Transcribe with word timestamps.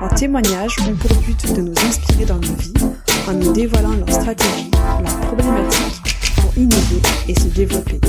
Leurs 0.00 0.14
témoignages 0.14 0.76
ont 0.88 0.96
pour 0.96 1.14
but 1.20 1.54
de 1.54 1.60
nous 1.60 1.74
inspirer 1.86 2.24
dans 2.24 2.36
nos 2.36 2.54
vies 2.54 2.72
en 3.28 3.34
nous 3.34 3.52
dévoilant 3.52 3.92
leurs 3.92 4.10
stratégies, 4.10 4.70
leurs 4.72 5.20
problématiques 5.20 6.16
pour 6.36 6.56
innover 6.56 7.02
et 7.28 7.34
se 7.38 7.48
développer. 7.48 8.00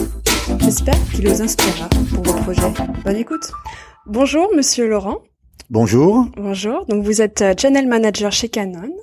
J'espère 0.61 0.95
qu'il 1.13 1.27
vous 1.27 1.41
inspirera 1.41 1.89
pour 2.13 2.23
vos 2.23 2.41
projets. 2.43 2.73
Bonne 3.03 3.17
écoute. 3.17 3.51
Bonjour, 4.05 4.49
monsieur 4.55 4.87
Laurent. 4.87 5.17
Bonjour. 5.69 6.27
Bonjour. 6.37 6.85
Donc, 6.85 7.03
vous 7.03 7.21
êtes 7.21 7.41
euh, 7.41 7.53
channel 7.59 7.87
manager 7.87 8.31
chez 8.31 8.47
Canon. 8.47 8.93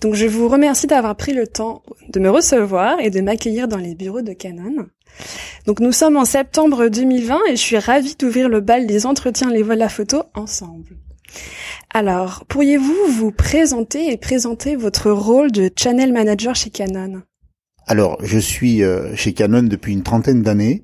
Donc, 0.00 0.14
je 0.14 0.26
vous 0.26 0.48
remercie 0.48 0.86
d'avoir 0.86 1.16
pris 1.16 1.32
le 1.32 1.48
temps 1.48 1.82
de 2.08 2.20
me 2.20 2.30
recevoir 2.30 3.00
et 3.00 3.10
de 3.10 3.20
m'accueillir 3.20 3.66
dans 3.66 3.78
les 3.78 3.96
bureaux 3.96 4.22
de 4.22 4.32
Canon. 4.32 4.86
Donc, 5.66 5.80
nous 5.80 5.92
sommes 5.92 6.16
en 6.16 6.24
septembre 6.24 6.86
2020 6.86 7.38
et 7.48 7.56
je 7.56 7.60
suis 7.60 7.78
ravie 7.78 8.14
d'ouvrir 8.14 8.48
le 8.48 8.60
bal 8.60 8.86
des 8.86 9.06
entretiens 9.06 9.50
Les 9.50 9.64
Vols 9.64 9.78
la 9.78 9.88
Photo 9.88 10.22
ensemble. 10.34 10.96
Alors, 11.90 12.44
pourriez-vous 12.48 13.10
vous 13.10 13.32
présenter 13.32 14.12
et 14.12 14.16
présenter 14.16 14.76
votre 14.76 15.10
rôle 15.10 15.50
de 15.50 15.70
channel 15.74 16.12
manager 16.12 16.54
chez 16.54 16.70
Canon? 16.70 17.22
Alors, 17.86 18.18
je 18.22 18.38
suis 18.38 18.82
euh, 18.82 19.14
chez 19.14 19.32
Canon 19.32 19.62
depuis 19.62 19.92
une 19.92 20.02
trentaine 20.02 20.42
d'années. 20.42 20.82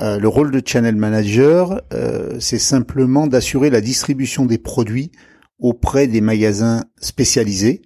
Euh, 0.00 0.20
le 0.20 0.28
rôle 0.28 0.52
de 0.52 0.62
channel 0.64 0.94
manager, 0.94 1.82
euh, 1.92 2.36
c'est 2.38 2.58
simplement 2.58 3.26
d'assurer 3.26 3.70
la 3.70 3.80
distribution 3.80 4.46
des 4.46 4.58
produits 4.58 5.10
auprès 5.58 6.06
des 6.06 6.20
magasins 6.20 6.84
spécialisés. 7.00 7.82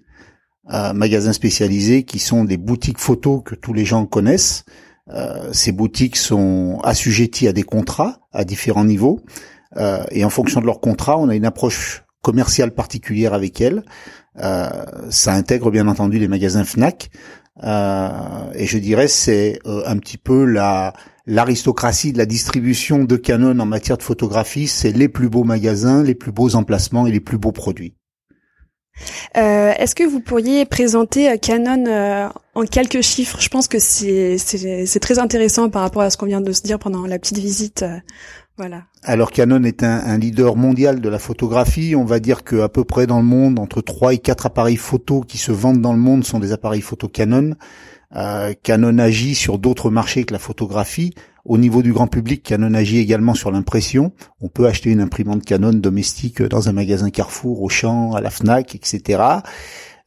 magasins 0.95 1.33
spécialisés 1.33 2.05
qui 2.05 2.19
sont 2.19 2.45
des 2.45 2.59
boutiques 2.59 2.99
photos 2.99 3.43
que 3.45 3.55
tous 3.55 3.73
les 3.73 3.87
gens 3.87 4.05
connaissent. 4.05 4.65
ces 5.53 5.73
boutiques 5.73 6.17
sont 6.17 6.81
assujetties 6.85 7.49
à 7.49 7.53
des 7.53 7.63
contrats 7.63 8.21
à 8.31 8.45
différents 8.45 8.85
niveaux. 8.85 9.21
Et 10.11 10.25
en 10.25 10.31
fonction 10.31 10.61
de 10.61 10.67
leur 10.67 10.81
contrat, 10.81 11.19
on 11.19 11.29
a 11.29 11.35
une 11.35 11.47
approche 11.47 12.05
commerciale 12.23 12.71
particulière 12.71 13.35
avec 13.35 13.61
elle. 13.61 13.85
Euh, 14.39 14.69
ça 15.11 15.35
intègre 15.35 15.71
bien 15.71 15.89
entendu 15.89 16.19
les 16.19 16.29
magasins 16.29 16.65
Fnac. 16.65 17.11
Euh, 17.63 18.09
et 18.55 18.65
je 18.65 18.79
dirais 18.79 19.09
c'est 19.09 19.59
euh, 19.67 19.83
un 19.85 19.99
petit 19.99 20.17
peu 20.17 20.47
la 20.47 20.95
l'aristocratie 21.27 22.13
de 22.13 22.19
la 22.19 22.25
distribution 22.25 23.05
de 23.05 23.17
Canon 23.17 23.59
en 23.61 23.67
matière 23.67 23.99
de 23.99 24.03
photographie. 24.03 24.67
C'est 24.69 24.93
les 24.93 25.09
plus 25.09 25.29
beaux 25.29 25.45
magasins, 25.45 26.03
les 26.03 26.15
plus 26.15 26.33
beaux 26.33 26.55
emplacements 26.57 27.07
et 27.07 27.13
les 27.13 27.21
plus 27.21 27.39
beaux 27.39 27.53
produits. 27.53 27.95
Euh, 29.37 29.73
Est-ce 29.79 29.95
que 29.95 30.05
vous 30.05 30.21
pourriez 30.21 30.65
présenter 30.67 31.31
euh, 31.31 31.37
Canon 31.37 31.87
euh, 31.87 32.29
en 32.55 32.65
quelques 32.65 33.01
chiffres? 33.01 33.41
Je 33.41 33.49
pense 33.49 33.69
que 33.69 33.79
c'est 33.79 35.01
très 35.01 35.19
intéressant 35.19 35.71
par 35.71 35.83
rapport 35.83 36.03
à 36.03 36.11
ce 36.11 36.17
qu'on 36.17 36.27
vient 36.27 36.41
de 36.41 36.53
se 36.53 36.63
dire 36.63 36.79
pendant 36.79 37.07
la 37.07 37.19
petite 37.19 37.39
visite 37.39 37.85
Alors 39.03 39.31
Canon 39.31 39.63
est 39.65 39.83
un, 39.83 40.19
leader 40.19 40.57
mondial 40.57 41.01
de 41.01 41.09
la 41.09 41.19
photographie. 41.19 41.95
On 41.97 42.05
va 42.05 42.21
dire 42.21 42.45
que 42.45 42.61
à 42.61 42.69
peu 42.69 42.85
près 42.85 43.07
dans 43.07 43.19
le 43.19 43.25
monde, 43.25 43.59
entre 43.59 43.81
3 43.81 44.15
et 44.15 44.19
4 44.19 44.47
appareils 44.47 44.77
photo 44.77 45.21
qui 45.21 45.39
se 45.39 45.53
vendent 45.53 45.81
dans 45.81 45.93
le 45.93 45.99
monde 45.99 46.25
sont 46.25 46.39
des 46.39 46.53
appareils 46.53 46.81
photo 46.81 47.09
Canon. 47.09 47.55
Euh, 48.15 48.53
Canon 48.63 48.99
agit 48.99 49.35
sur 49.35 49.59
d'autres 49.59 49.91
marchés 49.91 50.25
que 50.25 50.33
la 50.33 50.39
photographie. 50.39 51.15
Au 51.45 51.59
niveau 51.59 51.83
du 51.83 51.93
grand 51.93 52.07
public, 52.07 52.43
Canon 52.45 52.75
agit 52.75 52.99
également 52.99 53.35
sur 53.35 53.51
l'impression. 53.51 54.13
On 54.41 54.49
peut 54.49 54.67
acheter 54.67 54.91
une 54.91 55.01
imprimante 55.01 55.45
Canon 55.45 55.73
domestique 55.73 56.41
dans 56.43 56.69
un 56.69 56.73
magasin 56.73 57.11
Carrefour, 57.11 57.63
Auchan, 57.63 58.15
à 58.15 58.21
la 58.21 58.31
Fnac, 58.31 58.75
etc. 58.77 59.23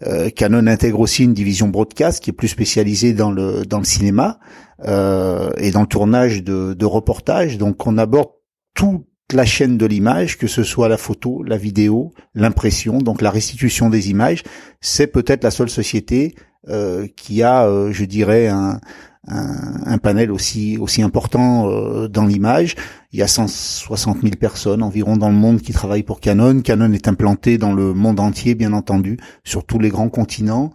Euh, 0.03 0.29
Canon 0.29 0.67
intègre 0.67 0.99
aussi 0.99 1.23
une 1.23 1.33
division 1.33 1.67
broadcast 1.67 2.23
qui 2.23 2.29
est 2.29 2.33
plus 2.33 2.49
spécialisée 2.49 3.13
dans 3.13 3.31
le 3.31 3.65
dans 3.65 3.79
le 3.79 3.85
cinéma 3.85 4.39
euh, 4.85 5.51
et 5.57 5.71
dans 5.71 5.81
le 5.81 5.87
tournage 5.87 6.43
de, 6.43 6.73
de 6.73 6.85
reportages. 6.85 7.57
Donc 7.57 7.87
on 7.87 7.97
aborde 7.97 8.29
toute 8.75 9.05
la 9.33 9.45
chaîne 9.45 9.77
de 9.77 9.85
l'image, 9.87 10.37
que 10.37 10.45
ce 10.45 10.63
soit 10.63 10.87
la 10.87 10.97
photo, 10.97 11.41
la 11.41 11.57
vidéo, 11.57 12.13
l'impression, 12.35 12.99
donc 12.99 13.21
la 13.21 13.31
restitution 13.31 13.89
des 13.89 14.11
images. 14.11 14.43
C'est 14.81 15.07
peut-être 15.07 15.43
la 15.43 15.49
seule 15.49 15.69
société 15.69 16.35
euh, 16.69 17.07
qui 17.15 17.41
a, 17.41 17.65
euh, 17.65 17.91
je 17.91 18.05
dirais, 18.05 18.47
un, 18.47 18.79
panel 20.03 20.31
aussi 20.31 20.77
important 21.01 21.67
euh, 21.67 22.07
dans 22.07 22.25
l'image. 22.25 22.75
Il 23.11 23.17
y 23.17 23.23
a 23.23 23.27
160 23.27 24.21
000 24.21 24.35
personnes 24.39 24.83
environ 24.83 25.17
dans 25.17 25.29
le 25.29 25.35
monde 25.35 25.61
qui 25.61 25.73
travaillent 25.73 26.03
pour 26.03 26.19
Canon. 26.19 26.61
Canon 26.61 26.93
est 26.93 27.07
implanté 27.07 27.57
dans 27.57 27.73
le 27.73 27.93
monde 27.93 28.19
entier, 28.19 28.53
bien 28.53 28.73
entendu, 28.73 29.17
sur 29.43 29.65
tous 29.65 29.79
les 29.79 29.89
grands 29.89 30.09
continents. 30.09 30.71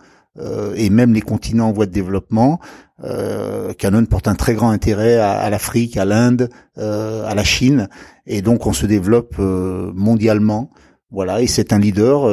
Et 0.74 0.88
même 0.88 1.12
les 1.12 1.20
continents 1.20 1.68
en 1.68 1.72
voie 1.72 1.84
de 1.84 1.92
développement. 1.92 2.60
Euh, 3.02 3.72
Canon 3.74 4.04
porte 4.04 4.28
un 4.28 4.34
très 4.34 4.54
grand 4.54 4.70
intérêt 4.70 5.16
à, 5.16 5.48
l'Afrique, 5.50 5.96
à 5.96 6.04
l'Inde, 6.04 6.50
euh, 6.78 7.24
à 7.26 7.34
la 7.34 7.44
Chine, 7.44 7.88
et 8.26 8.42
donc 8.42 8.66
on 8.66 8.72
se 8.72 8.86
développe 8.86 9.38
mondialement. 9.38 10.70
Voilà, 11.12 11.42
et 11.42 11.48
c'est 11.48 11.72
un 11.72 11.80
leader 11.80 12.30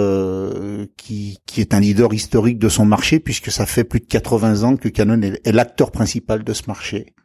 qui, 0.97 1.39
qui 1.47 1.61
est 1.61 1.73
un 1.73 1.79
leader 1.79 2.13
historique 2.13 2.59
de 2.59 2.69
son 2.69 2.85
marché 2.85 3.19
puisque 3.19 3.49
ça 3.49 3.65
fait 3.65 3.83
plus 3.83 3.99
de 3.99 4.05
80 4.05 4.63
ans 4.63 4.75
que 4.77 4.87
Canon 4.87 5.19
est 5.21 5.51
l'acteur 5.51 5.89
principal 5.89 6.43
de 6.43 6.53
ce 6.53 6.63
marché. 6.67 7.15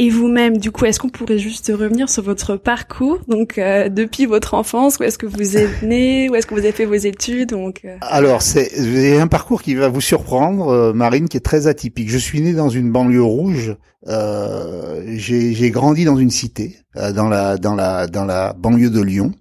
Et 0.00 0.10
vous-même, 0.10 0.58
du 0.58 0.72
coup, 0.72 0.86
est-ce 0.86 0.98
qu'on 0.98 1.08
pourrait 1.08 1.38
juste 1.38 1.72
revenir 1.72 2.08
sur 2.08 2.24
votre 2.24 2.56
parcours, 2.56 3.20
donc 3.28 3.58
euh, 3.58 3.88
depuis 3.88 4.26
votre 4.26 4.54
enfance, 4.54 4.98
où 4.98 5.04
est-ce 5.04 5.18
que 5.18 5.26
vous 5.26 5.56
êtes 5.56 5.82
né, 5.82 6.28
où 6.28 6.34
est-ce 6.34 6.48
que 6.48 6.54
vous 6.54 6.60
avez 6.60 6.72
fait 6.72 6.84
vos 6.84 6.94
études, 6.94 7.50
donc. 7.50 7.82
Euh 7.84 7.96
Alors, 8.00 8.42
c'est 8.42 9.16
un 9.18 9.28
parcours 9.28 9.62
qui 9.62 9.76
va 9.76 9.88
vous 9.88 10.00
surprendre, 10.00 10.68
euh, 10.68 10.92
Marine, 10.92 11.28
qui 11.28 11.36
est 11.36 11.44
très 11.44 11.68
atypique. 11.68 12.10
Je 12.10 12.18
suis 12.18 12.40
né 12.40 12.54
dans 12.54 12.70
une 12.70 12.90
banlieue 12.90 13.22
rouge. 13.22 13.76
J'ai 14.06 15.70
grandi 15.70 16.04
dans 16.04 16.16
une 16.16 16.30
cité, 16.30 16.76
dans 16.94 17.28
la 17.28 17.56
dans 17.56 17.74
la 17.74 18.06
dans 18.06 18.24
la 18.24 18.52
banlieue 18.52 18.90
de 18.90 19.00
Lyon. 19.00 19.32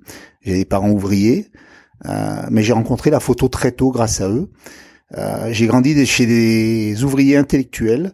J'ai 0.42 0.54
des 0.54 0.66
parents 0.66 0.92
ouvriers, 0.92 1.48
mais 2.50 2.62
j'ai 2.62 2.72
rencontré 2.72 3.10
la 3.10 3.20
photo 3.20 3.50
très 3.50 3.74
tôt 3.74 3.92
grâce 3.92 4.22
à 4.22 4.30
eux. 4.30 4.50
j'ai 5.50 5.68
grandi 5.68 6.06
chez 6.06 6.26
des 6.26 7.04
ouvriers 7.04 7.36
intellectuels 7.36 8.14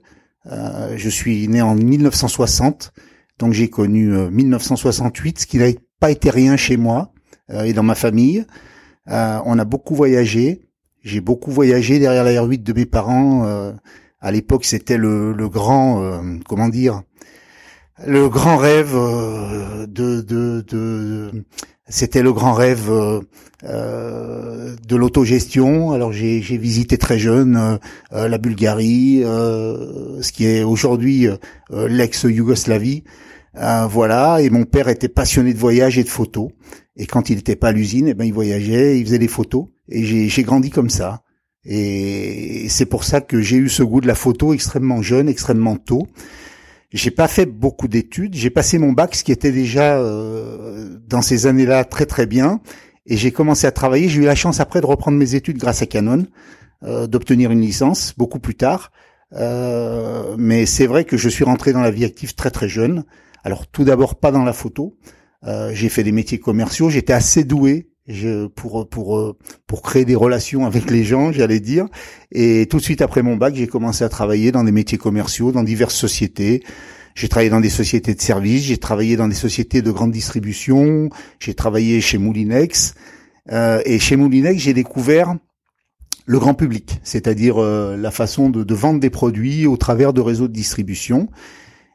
euh, 0.52 0.94
je 0.98 1.10
suis 1.10 1.48
né 1.48 1.62
en 1.62 1.76
1960, 1.76 2.94
donc 3.38 3.54
j'ai 3.54 3.70
connu 3.70 4.10
1968, 4.10 5.38
euh, 5.38 5.42
ce 5.42 5.46
qui 5.46 5.58
n'a 5.58 5.68
pas 6.00 6.12
été 6.12 6.30
rien 6.30 6.58
chez 6.58 6.78
moi 6.78 7.12
euh, 7.52 7.64
et 7.64 7.74
dans 7.74 7.84
ma 7.84 7.96
famille. 7.96 8.46
on 9.08 9.60
a 9.60 9.66
beaucoup 9.66 9.96
voyagé. 9.96 10.62
J'ai 11.04 11.22
beaucoup 11.22 11.52
voyagé 11.52 12.00
derrière 12.00 12.24
la 12.24 12.32
R8 12.32 12.64
de 12.64 12.74
mes 12.74 12.86
parents. 12.86 13.48
à 14.20 14.32
l'époque, 14.32 14.66
c'était 14.66 14.98
le, 14.98 15.32
le, 15.32 15.48
grand, 15.48 16.22
comment 16.48 16.68
dire, 16.68 17.04
le 18.06 18.28
grand 18.28 18.58
rêve 18.58 18.94
de, 18.94 20.22
de, 20.22 20.62
de 20.68 21.46
c'était 21.90 22.22
le 22.22 22.32
grand 22.32 22.54
rêve 22.54 22.90
euh, 22.90 23.20
euh, 23.64 24.76
de 24.88 24.96
l'autogestion. 24.96 25.92
Alors 25.92 26.14
j'ai 26.14 26.40
visité 26.40 26.98
très 26.98 27.20
jeune 27.20 27.80
euh, 28.14 28.28
la 28.28 28.38
Bulgarie, 28.38 29.22
ce 29.24 30.32
qui 30.32 30.46
est 30.46 30.64
aujourd'hui 30.64 31.28
l'ex-Yougoslavie. 31.72 33.04
voilà, 33.90 34.42
et 34.42 34.50
mon 34.50 34.64
père 34.64 34.88
était 34.88 35.10
passionné 35.10 35.54
de 35.54 35.60
voyage 35.60 35.98
et 35.98 36.04
de 36.04 36.10
photos. 36.10 36.50
Et 36.96 37.06
quand 37.06 37.30
il 37.30 37.38
n'était 37.38 37.56
pas 37.56 37.70
à 37.70 37.72
l'usine, 37.72 38.08
eh 38.08 38.14
ben 38.14 38.26
il 38.26 38.34
voyageait, 38.34 39.00
il 39.00 39.06
faisait 39.06 39.20
des 39.20 39.28
photos. 39.28 39.66
Et 39.90 40.30
j'ai 40.30 40.44
grandi 40.44 40.70
comme 40.70 40.90
ça. 40.90 41.24
Et 41.66 42.68
c'est 42.70 42.86
pour 42.86 43.04
ça 43.04 43.22
que 43.22 43.42
j'ai 43.42 43.58
eu 43.58 43.70
ce 43.70 43.84
goût 43.84 44.02
de 44.02 44.08
la 44.08 44.16
photo 44.16 44.54
extrêmement 44.54 45.02
jeune, 45.02 45.28
extrêmement 45.28 45.76
tôt. 45.76 46.08
J'ai 46.92 47.12
pas 47.12 47.28
fait 47.28 47.46
beaucoup 47.46 47.88
d'études. 47.88 48.34
J'ai 48.34 48.50
passé 48.50 48.80
mon 48.80 48.94
bac, 48.94 49.14
ce 49.14 49.24
qui 49.24 49.32
était 49.32 49.52
déjà 49.52 50.00
euh, 50.00 50.98
dans 51.08 51.22
ces 51.22 51.46
années-là 51.46 51.86
très 51.86 52.06
très 52.06 52.26
bien. 52.26 52.62
Et 53.06 53.16
j'ai 53.16 53.32
commencé 53.32 53.68
à 53.68 53.72
travailler. 53.72 54.10
J'ai 54.10 54.22
eu 54.22 54.26
la 54.26 54.36
chance 54.36 54.60
après 54.60 54.82
de 54.82 54.86
reprendre 54.86 55.18
mes 55.18 55.36
études 55.36 55.58
grâce 55.58 55.82
à 55.82 55.86
Canon, 55.86 56.26
euh, 56.84 57.06
d'obtenir 57.06 57.52
une 57.52 57.62
licence 57.62 58.14
beaucoup 58.18 58.40
plus 58.40 58.56
tard. 58.56 58.92
Euh, 59.34 60.36
mais 60.40 60.66
c'est 60.66 60.88
vrai 60.88 61.06
que 61.06 61.16
je 61.16 61.30
suis 61.30 61.44
rentré 61.44 61.74
dans 61.74 61.82
la 61.82 61.92
vie 61.92 62.06
active 62.06 62.34
très 62.34 62.50
très 62.50 62.68
jeune. 62.68 63.04
Alors 63.44 63.68
tout 63.68 63.84
d'abord 63.84 64.16
pas 64.16 64.32
dans 64.32 64.44
la 64.44 64.54
photo. 64.54 64.98
j'ai 65.72 65.90
fait 65.90 66.04
des 66.04 66.12
métiers 66.12 66.40
commerciaux. 66.40 66.90
J'étais 66.90 67.14
assez 67.14 67.44
doué 67.44 67.89
je, 68.10 68.48
pour 68.48 68.90
pour 68.90 69.18
euh, 69.18 69.38
pour 69.68 69.82
créer 69.82 70.04
des 70.04 70.16
relations 70.16 70.66
avec 70.66 70.90
les 70.90 71.04
gens, 71.04 71.32
j'allais 71.32 71.60
dire. 71.60 71.86
Et 72.32 72.66
tout 72.70 72.78
de 72.78 72.82
suite 72.82 73.02
après 73.02 73.22
mon 73.22 73.38
bac, 73.38 73.56
j'ai 73.56 73.68
commencé 73.68 74.04
à 74.04 74.10
travailler 74.10 74.52
dans 74.52 74.64
des 74.64 74.72
métiers 74.72 74.98
commerciaux, 74.98 75.52
dans 75.52 75.64
diverses 75.64 75.96
sociétés. 75.96 76.64
J'ai 77.16 77.28
travaillé 77.28 77.50
dans 77.50 77.60
des 77.60 77.70
sociétés 77.70 78.16
de 78.16 78.22
services, 78.22 78.64
j'ai 78.64 78.78
travaillé 78.78 79.16
dans 79.16 79.28
des 79.28 79.36
sociétés 79.36 79.82
de 79.82 79.92
grande 79.92 80.12
distribution, 80.12 81.10
j'ai 81.40 81.54
travaillé 81.54 82.02
chez 82.02 82.18
Moulinex. 82.18 82.96
Euh, 83.52 83.82
et 83.86 84.00
chez 84.00 84.16
Moulinex, 84.16 84.62
j'ai 84.62 84.74
découvert 84.74 85.36
le 86.26 86.40
grand 86.40 86.54
public, 86.54 87.00
c'est-à-dire 87.04 87.60
la 87.60 88.12
façon 88.12 88.52
de, 88.52 88.64
de, 88.64 88.76
vendre 88.76 89.00
des 89.00 89.10
produits 89.10 89.66
au 89.66 89.78
travers 89.78 90.14
de 90.14 90.22
réseaux 90.22 90.48
de 90.48 90.54
distribution. 90.54 91.28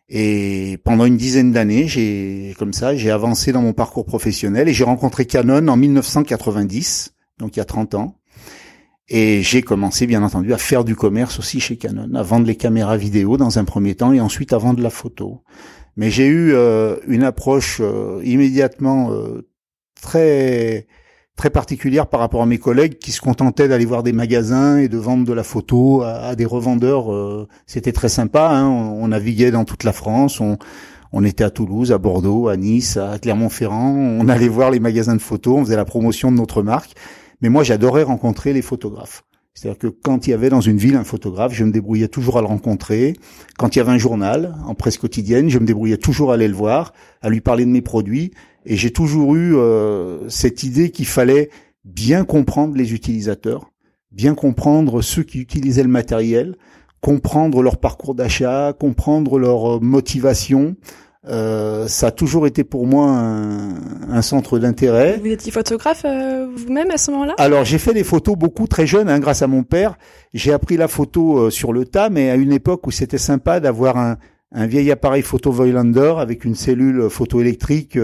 Et 0.09 0.79
pendant 0.85 1.07
une 1.07 1.17
dizaine 1.17 1.53
d'années, 1.53 1.89
j'ai 1.89 2.55
comme 2.59 2.73
ça, 2.73 2.95
j'ai 2.95 3.11
avancé 3.11 3.53
dans 3.53 3.63
mon 3.63 3.73
parcours 3.73 4.05
professionnel 4.05 4.69
et 4.69 4.75
j'ai 4.75 4.85
rencontré 4.85 5.25
Canon 5.25 5.67
en 5.69 5.77
1990, 5.77 7.15
donc 7.39 7.57
il 7.57 7.61
y 7.61 7.63
a 7.63 7.65
30 7.65 7.95
ans. 7.95 8.19
Et 9.09 9.43
j'ai 9.43 9.63
commencé, 9.63 10.07
bien 10.07 10.23
entendu, 10.23 10.53
à 10.55 10.59
faire 10.59 10.85
du 10.85 10.97
commerce 10.97 11.39
aussi 11.39 11.61
chez 11.61 11.77
Canon, 11.77 12.15
à 12.15 12.23
vendre 12.23 12.47
les 12.47 12.57
caméras 12.57 12.97
vidéo 12.97 13.37
dans 13.37 13.59
un 13.59 13.65
premier 13.65 13.95
temps 13.95 14.13
et 14.13 14.21
ensuite 14.21 14.53
à 14.53 14.59
vendre 14.59 14.83
la 14.83 14.91
photo. 14.91 15.43
Mais 15.97 16.11
j'ai 16.11 16.27
eu 16.27 16.53
euh, 16.53 16.97
une 17.07 17.23
approche 17.23 17.79
euh, 17.81 18.21
immédiatement 18.25 19.13
euh, 19.13 19.47
très 20.01 20.87
très 21.37 21.51
particulière 21.51 22.07
par 22.07 22.21
rapport 22.21 22.43
à 22.43 22.47
mes 22.47 22.59
collègues 22.59 22.99
qui 22.99 23.13
se 23.13 23.21
contentaient 23.21 23.69
d'aller 23.69 23.85
voir 23.85 24.03
des 24.03 24.13
magasins 24.13 24.79
et 24.79 24.89
de 24.89 24.99
vendre 24.99 25.25
de 25.25 25.33
la 25.33 25.43
photo 25.43 26.03
à, 26.03 26.35
des 26.37 26.45
revendeurs. 26.45 27.49
C'était 27.67 27.93
très 27.93 28.09
sympa. 28.09 28.51
Hein. 28.51 28.69
On, 28.69 29.09
naviguait 29.09 29.51
dans 29.51 29.65
toute 29.65 29.85
la 29.85 29.93
France. 29.93 30.41
On, 30.41 30.59
on 31.13 31.25
était 31.25 31.45
à 31.45 31.51
Toulouse, 31.51 31.93
à 31.93 31.99
Bordeaux, 31.99 32.49
à 32.49 32.57
Nice, 32.57 32.97
à 32.97 33.19
Clermont-Ferrand. 33.19 33.95
On 33.95 34.29
allait 34.29 34.49
voir 34.49 34.71
les 34.71 34.81
magasins 34.81 35.15
de 35.15 35.21
photos. 35.21 35.59
On 35.59 35.65
faisait 35.65 35.77
la 35.77 35.85
promotion 35.85 36.33
de 36.33 36.37
notre 36.37 36.63
marque. 36.63 36.95
Mais 37.41 37.49
moi, 37.49 37.63
j'adorais 37.63 38.03
rencontrer 38.03 38.53
les 38.53 38.63
photographes. 38.63 39.23
C'est-à-dire 39.55 39.79
que 39.79 39.87
quand 39.87 40.27
il 40.27 40.31
y 40.31 40.33
avait 40.33 40.49
dans 40.49 40.61
une 40.61 40.79
ville 40.79 40.97
un 40.97 41.05
photographe, 41.05 41.53
je 41.55 41.63
me 41.63 41.71
débrouillais 41.71 42.09
toujours 42.09 42.39
à 42.39 42.41
le 42.41 42.49
rencontrer. 42.49 43.15
Quand 43.57 43.77
il 43.77 43.79
y 43.79 43.81
avait 43.81 43.93
un 43.93 43.99
journal 43.99 44.57
en 44.67 44.75
presse 44.75 44.99
quotidienne, 44.99 45.49
je 45.49 45.61
me 45.61 45.67
débrouillais 45.67 45.97
toujours 45.97 46.33
à 46.33 46.35
aller 46.35 46.49
le 46.49 46.55
voir, 46.55 46.93
à 47.23 47.31
lui 47.31 47.41
parler 47.41 47.65
de 47.65 47.71
mes 47.71 47.81
produits. 47.81 48.33
Et 48.67 48.77
j'ai 48.77 48.91
toujours 48.91 49.35
eu 49.35 49.57
euh, 49.57 50.29
cette 50.29 50.63
idée 50.63 50.91
qu'il 50.91 51.07
fallait 51.07 51.51
bien 51.85 52.25
comprendre 52.25 52.77
les 52.77 52.95
utilisateurs, 52.95 53.73
bien 54.11 54.35
comprendre 54.35 55.03
ceux 55.03 55.23
qui 55.23 55.39
utilisaient 55.39 55.83
le 55.83 55.89
matériel, 55.89 56.57
comprendre 57.01 57.63
leur 57.63 57.77
parcours 57.77 58.15
d'achat, 58.15 58.73
comprendre 58.79 59.39
leur 59.39 59.83
motivation, 59.83 60.77
euh, 61.27 61.89
ça 61.89 62.09
a 62.09 62.11
toujours 62.11 62.47
été 62.47 62.65
pour 62.65 62.87
moi 62.87 63.07
un, 63.07 63.77
un 64.11 64.23
centre 64.23 64.59
d'intérêt. 64.59 65.19
Vous 65.19 65.27
étiez 65.27 65.51
photographe 65.51 66.03
euh, 66.05 66.47
vous-même 66.55 66.91
à 66.91 66.99
ce 66.99 67.11
moment-là? 67.13 67.35
Alors 67.39 67.65
j'ai 67.65 67.79
fait 67.79 67.95
des 67.95 68.05
photos 68.05 68.37
beaucoup 68.37 68.67
très 68.67 68.87
jeune, 68.87 69.09
hein, 69.09 69.19
grâce 69.21 69.41
à 69.41 69.47
mon 69.47 69.63
père. 69.63 69.97
J'ai 70.35 70.53
appris 70.53 70.77
la 70.77 70.89
photo 70.89 71.39
euh, 71.39 71.51
sur 71.51 71.73
le 71.73 71.87
tas, 71.87 72.11
mais 72.11 72.29
à 72.31 72.35
une 72.35 72.53
époque 72.53 72.87
où 72.87 72.91
c'était 72.91 73.19
sympa 73.19 73.61
d'avoir 73.61 73.97
un, 73.97 74.19
un, 74.55 74.67
vieil 74.67 74.91
appareil 74.91 75.23
photo 75.23 75.53
Voigtlander 75.53 76.15
avec 76.19 76.45
une 76.45 76.55
cellule 76.55 77.11
photoélectrique 77.11 77.99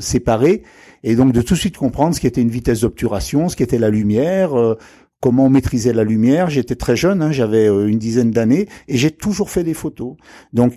séparée, 0.00 0.62
et 1.02 1.14
donc 1.16 1.32
de 1.32 1.42
tout 1.42 1.54
de 1.54 1.58
suite 1.58 1.76
comprendre 1.76 2.14
ce 2.14 2.20
qu'était 2.20 2.40
une 2.40 2.50
vitesse 2.50 2.80
d'obturation, 2.80 3.48
ce 3.48 3.56
qu'était 3.56 3.78
la 3.78 3.90
lumière. 3.90 4.52
Comment 5.20 5.46
on 5.46 5.50
maîtrisait 5.50 5.92
la 5.92 6.04
lumière 6.04 6.50
J'étais 6.50 6.76
très 6.76 6.96
jeune, 6.96 7.22
hein, 7.22 7.32
j'avais 7.32 7.66
une 7.66 7.98
dizaine 7.98 8.30
d'années, 8.30 8.68
et 8.88 8.96
j'ai 8.96 9.10
toujours 9.10 9.50
fait 9.50 9.64
des 9.64 9.74
photos. 9.74 10.14
Donc, 10.52 10.74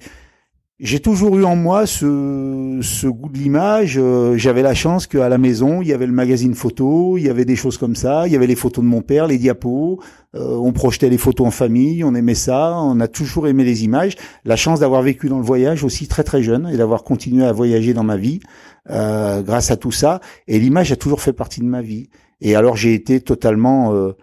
j'ai 0.79 1.01
toujours 1.01 1.37
eu 1.37 1.43
en 1.43 1.57
moi 1.57 1.85
ce, 1.85 2.79
ce 2.81 3.07
goût 3.07 3.27
de 3.27 3.37
l'image. 3.37 3.97
Euh, 3.97 4.37
j'avais 4.37 4.61
la 4.61 4.73
chance 4.73 5.07
qu'à 5.07 5.27
la 5.27 5.37
maison, 5.37 5.81
il 5.81 5.89
y 5.89 5.93
avait 5.93 6.05
le 6.05 6.13
magazine 6.13 6.53
photo, 6.55 7.17
il 7.17 7.25
y 7.25 7.29
avait 7.29 7.43
des 7.43 7.57
choses 7.57 7.77
comme 7.77 7.95
ça, 7.95 8.27
il 8.27 8.33
y 8.33 8.35
avait 8.37 8.47
les 8.47 8.55
photos 8.55 8.83
de 8.83 8.89
mon 8.89 9.01
père, 9.01 9.27
les 9.27 9.37
diapos, 9.37 9.99
euh, 10.35 10.55
on 10.55 10.71
projetait 10.71 11.09
les 11.09 11.17
photos 11.17 11.47
en 11.47 11.51
famille, 11.51 12.03
on 12.05 12.15
aimait 12.15 12.33
ça, 12.33 12.77
on 12.77 12.99
a 13.01 13.09
toujours 13.09 13.47
aimé 13.47 13.65
les 13.65 13.83
images. 13.83 14.15
La 14.45 14.55
chance 14.55 14.79
d'avoir 14.79 15.01
vécu 15.01 15.27
dans 15.27 15.39
le 15.39 15.43
voyage 15.43 15.83
aussi 15.83 16.07
très 16.07 16.23
très 16.23 16.43
jeune 16.43 16.69
et 16.71 16.77
d'avoir 16.77 17.03
continué 17.03 17.45
à 17.45 17.51
voyager 17.51 17.93
dans 17.93 18.03
ma 18.03 18.15
vie 18.15 18.39
euh, 18.89 19.41
grâce 19.41 19.71
à 19.71 19.75
tout 19.75 19.91
ça. 19.91 20.21
Et 20.47 20.59
l'image 20.59 20.93
a 20.93 20.95
toujours 20.95 21.21
fait 21.21 21.33
partie 21.33 21.59
de 21.59 21.65
ma 21.65 21.81
vie. 21.81 22.09
Et 22.39 22.55
alors 22.55 22.77
j'ai 22.77 22.93
été 22.93 23.19
totalement 23.19 23.93
euh, 23.93 24.13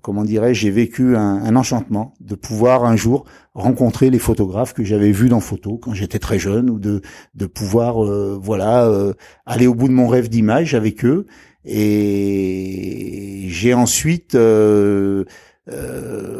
comment 0.00 0.24
dirais-je, 0.24 0.60
j'ai 0.60 0.70
vécu 0.70 1.16
un, 1.16 1.56
enchantement 1.56 2.14
de 2.20 2.34
pouvoir 2.34 2.84
un 2.84 2.96
jour 2.96 3.24
rencontrer 3.54 4.10
les 4.10 4.18
photographes 4.18 4.72
que 4.72 4.84
j'avais 4.84 5.12
vus 5.12 5.28
dans 5.28 5.40
photo 5.40 5.78
quand 5.78 5.94
j'étais 5.94 6.18
très 6.18 6.38
jeune 6.38 6.70
ou 6.70 6.78
de 6.78 7.02
de 7.34 7.46
pouvoir 7.46 8.04
euh, 8.04 8.38
voilà 8.40 8.86
euh, 8.86 9.12
aller 9.46 9.66
au 9.66 9.74
bout 9.74 9.88
de 9.88 9.92
mon 9.92 10.08
rêve 10.08 10.28
d'image 10.28 10.74
avec 10.74 11.04
eux 11.04 11.26
et 11.64 13.46
j'ai 13.48 13.74
ensuite 13.74 14.36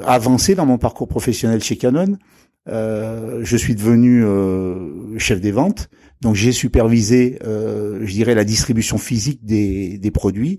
avancé 0.05 0.55
dans 0.55 0.67
mon 0.67 0.79
parcours 0.79 1.09
professionnel 1.09 1.63
chez 1.63 1.77
Canon. 1.77 2.17
Je 2.67 3.57
suis 3.57 3.75
devenu 3.75 4.25
chef 5.19 5.41
des 5.41 5.53
ventes 5.53 5.89
donc 6.23 6.37
j'ai 6.37 6.53
supervisé, 6.53 7.41
euh, 7.45 7.99
je 8.07 8.13
dirais, 8.13 8.37
la 8.37 8.45
distribution 8.45 8.97
physique 8.97 9.45
des, 9.45 9.99
des, 9.99 10.11
produits. 10.13 10.59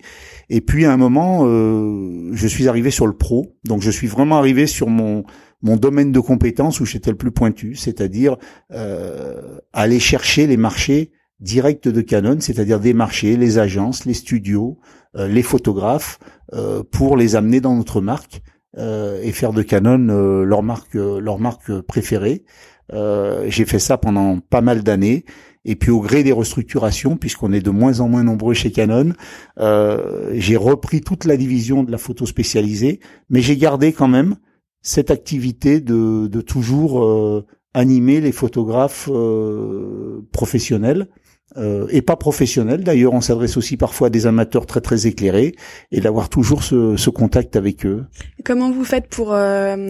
Et 0.50 0.59
puis 0.59 0.83
à 0.83 0.91
un 0.91 0.97
moment, 0.97 1.45
euh, 1.47 2.31
je 2.33 2.47
suis 2.47 2.67
arrivé 2.67 2.91
sur 2.91 3.07
le 3.07 3.13
pro. 3.13 3.55
Donc 3.63 3.81
je 3.81 3.89
suis 3.89 4.07
vraiment 4.07 4.38
arrivé 4.38 4.67
sur 4.67 4.89
mon 4.89 5.23
mon 5.61 5.77
domaine 5.77 6.11
de 6.11 6.19
compétence 6.19 6.81
où 6.81 6.85
j'étais 6.85 7.11
le 7.11 7.15
plus 7.15 7.31
pointu, 7.31 7.75
c'est-à-dire 7.75 8.35
euh, 8.73 9.59
aller 9.71 10.00
chercher 10.00 10.45
les 10.47 10.57
marchés 10.57 11.11
directs 11.39 11.88
de 11.88 12.01
Canon, 12.01 12.38
c'est-à-dire 12.41 12.81
des 12.81 12.94
marchés, 12.94 13.38
les 13.38 13.59
agences, 13.59 14.03
les 14.03 14.13
studios, 14.13 14.77
euh, 15.15 15.29
les 15.29 15.44
photographes, 15.44 16.19
euh, 16.51 16.83
pour 16.83 17.15
les 17.15 17.38
amener 17.38 17.61
dans 17.61 17.77
notre 17.77 18.01
marque 18.01 18.41
euh, 18.41 18.52
et 18.78 19.31
faire 19.31 19.54
de 19.54 19.62
Canon 19.62 20.44
leur 20.44 20.64
marque 20.64 20.96
leur 20.96 21.40
marque 21.40 21.81
préférée. 21.81 22.44
j'ai 22.92 23.66
fait 23.66 23.80
ça 23.80 23.98
pendant 23.98 24.40
pas 24.40 24.62
mal 24.62 24.84
d'années 24.84 25.25
et 25.66 25.75
puis 25.75 25.92
au 25.92 26.02
gré 26.02 26.24
des 26.24 26.31
restructurations, 26.31 27.16
puisqu'on 27.16 27.54
est 27.54 27.62
de 27.62 27.70
moins 27.70 28.00
en 28.00 28.10
moins 28.10 28.24
nombreux 28.24 28.54
chez 28.54 28.72
Canon, 28.72 29.14
euh, 29.60 30.31
j'ai 30.34 30.58
repris 30.58 31.02
toute 31.02 31.25
la 31.25 31.38
division 31.38 31.84
de 31.84 31.92
la 31.92 31.98
photo 31.98 32.25
spécialisée, 32.25 33.00
mais 33.30 33.42
j'ai 33.42 33.58
gardé 33.58 33.94
quand 33.94 34.08
même 34.08 34.36
cette 34.81 35.12
activité 35.12 35.80
de, 35.80 36.28
de 36.28 36.42
toujours 36.42 37.04
euh, 37.04 37.46
animer 37.74 38.20
les 38.20 38.34
photographes 38.34 39.10
euh, 39.12 40.28
professionnels. 40.34 41.08
Euh, 41.55 41.85
et 41.89 42.01
pas 42.01 42.15
professionnels. 42.15 42.83
D'ailleurs, 42.83 43.13
on 43.13 43.21
s'adresse 43.21 43.57
aussi 43.57 43.77
parfois 43.77 44.07
à 44.07 44.09
des 44.09 44.25
amateurs 44.25 44.65
très 44.65 44.81
très 44.81 45.05
éclairés 45.05 45.53
et 45.91 46.01
d'avoir 46.01 46.29
toujours 46.29 46.63
ce, 46.63 46.97
ce, 46.97 47.11
contact 47.11 47.55
avec 47.55 47.85
eux. 47.85 48.05
Comment 48.44 48.71
vous 48.71 48.83
faites 48.83 49.07
pour 49.07 49.33
euh, 49.33 49.88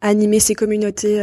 animer 0.00 0.38
ces 0.38 0.54
communautés 0.54 1.20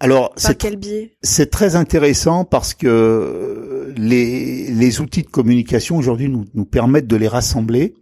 alors, 0.00 0.32
biais? 0.78 1.16
C'est 1.22 1.50
très 1.50 1.74
intéressant 1.74 2.44
parce 2.44 2.72
que 2.72 3.92
les, 3.96 4.70
les 4.70 5.00
outils 5.00 5.22
de 5.22 5.28
communication 5.28 5.96
aujourd'hui 5.96 6.28
nous, 6.28 6.44
nous 6.54 6.64
permettent 6.64 7.08
de 7.08 7.16
les 7.16 7.26
rassembler, 7.26 7.94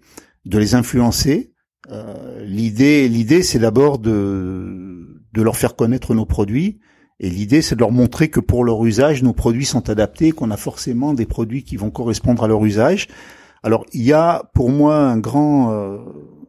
de 0.45 0.59
les 0.59 0.75
influencer. 0.75 1.53
Euh, 1.91 2.45
l'idée, 2.45 3.09
l'idée, 3.09 3.43
c'est 3.43 3.59
d'abord 3.59 3.99
de, 3.99 5.23
de 5.33 5.43
leur 5.43 5.57
faire 5.57 5.75
connaître 5.75 6.15
nos 6.15 6.27
produits. 6.27 6.81
Et 7.21 7.31
l'idée, 7.31 7.63
c'est 7.63 7.75
de 7.75 7.81
leur 7.81 7.93
montrer 7.93 8.29
que 8.29 8.41
pour 8.41 8.65
leur 8.65 8.85
usage, 8.85 9.23
nos 9.23 9.33
produits 9.33 9.65
sont 9.65 9.89
adaptés, 9.89 10.33
qu'on 10.33 10.51
a 10.51 10.57
forcément 10.57 11.15
des 11.15 11.27
produits 11.27 11.65
qui 11.65 11.77
vont 11.77 11.91
correspondre 11.91 12.45
à 12.45 12.49
leur 12.49 12.65
usage. 12.65 13.09
Alors, 13.63 13.87
il 13.93 14.03
y 14.03 14.13
a 14.13 14.51
pour 14.55 14.71
moi 14.71 14.99
un 14.99 15.19
grand, 15.19 15.73
euh, 15.73 15.99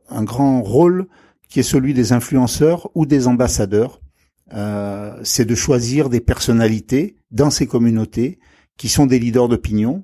un 0.09 0.23
grand 0.23 0.61
rôle 0.61 1.07
qui 1.49 1.61
est 1.61 1.63
celui 1.63 1.93
des 1.93 2.11
influenceurs 2.11 2.89
ou 2.95 3.05
des 3.05 3.27
ambassadeurs 3.27 4.01
euh, 4.53 5.13
c'est 5.23 5.45
de 5.45 5.55
choisir 5.55 6.09
des 6.09 6.21
personnalités 6.21 7.17
dans 7.31 7.49
ces 7.49 7.67
communautés 7.67 8.39
qui 8.77 8.87
sont 8.87 9.05
des 9.05 9.19
leaders 9.19 9.49
d'opinion 9.49 10.03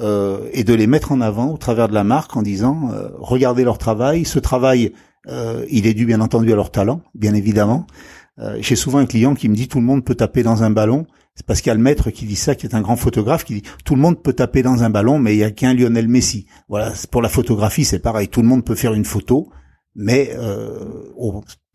euh, 0.00 0.48
et 0.52 0.64
de 0.64 0.72
les 0.72 0.86
mettre 0.86 1.12
en 1.12 1.20
avant 1.20 1.52
au 1.52 1.58
travers 1.58 1.88
de 1.88 1.94
la 1.94 2.04
marque 2.04 2.34
en 2.36 2.42
disant 2.42 2.90
euh, 2.92 3.08
regardez 3.18 3.64
leur 3.64 3.76
travail, 3.76 4.24
ce 4.24 4.38
travail 4.38 4.92
euh, 5.28 5.66
il 5.70 5.86
est 5.86 5.94
dû 5.94 6.06
bien 6.06 6.20
entendu 6.20 6.52
à 6.52 6.56
leur 6.56 6.70
talent, 6.70 7.02
bien 7.14 7.34
évidemment. 7.34 7.86
J'ai 8.60 8.76
souvent 8.76 8.98
un 8.98 9.06
client 9.06 9.34
qui 9.34 9.48
me 9.48 9.54
dit 9.54 9.68
tout 9.68 9.78
le 9.78 9.84
monde 9.84 10.04
peut 10.04 10.14
taper 10.14 10.42
dans 10.42 10.62
un 10.62 10.70
ballon. 10.70 11.06
C'est 11.34 11.46
parce 11.46 11.60
qu'il 11.60 11.68
y 11.68 11.72
a 11.72 11.74
le 11.74 11.82
maître 11.82 12.10
qui 12.10 12.26
dit 12.26 12.36
ça, 12.36 12.54
qui 12.54 12.66
est 12.66 12.74
un 12.74 12.82
grand 12.82 12.96
photographe, 12.96 13.44
qui 13.44 13.54
dit 13.54 13.62
tout 13.84 13.94
le 13.94 14.00
monde 14.00 14.22
peut 14.22 14.34
taper 14.34 14.62
dans 14.62 14.82
un 14.82 14.90
ballon, 14.90 15.18
mais 15.18 15.34
il 15.34 15.38
y 15.38 15.44
a 15.44 15.50
qu'un 15.50 15.72
Lionel 15.72 16.08
Messi. 16.08 16.46
Voilà, 16.68 16.92
pour 17.10 17.22
la 17.22 17.28
photographie, 17.28 17.84
c'est 17.84 18.00
pareil. 18.00 18.28
Tout 18.28 18.42
le 18.42 18.48
monde 18.48 18.64
peut 18.64 18.74
faire 18.74 18.92
une 18.92 19.06
photo, 19.06 19.48
mais 19.94 20.30
euh, 20.34 20.84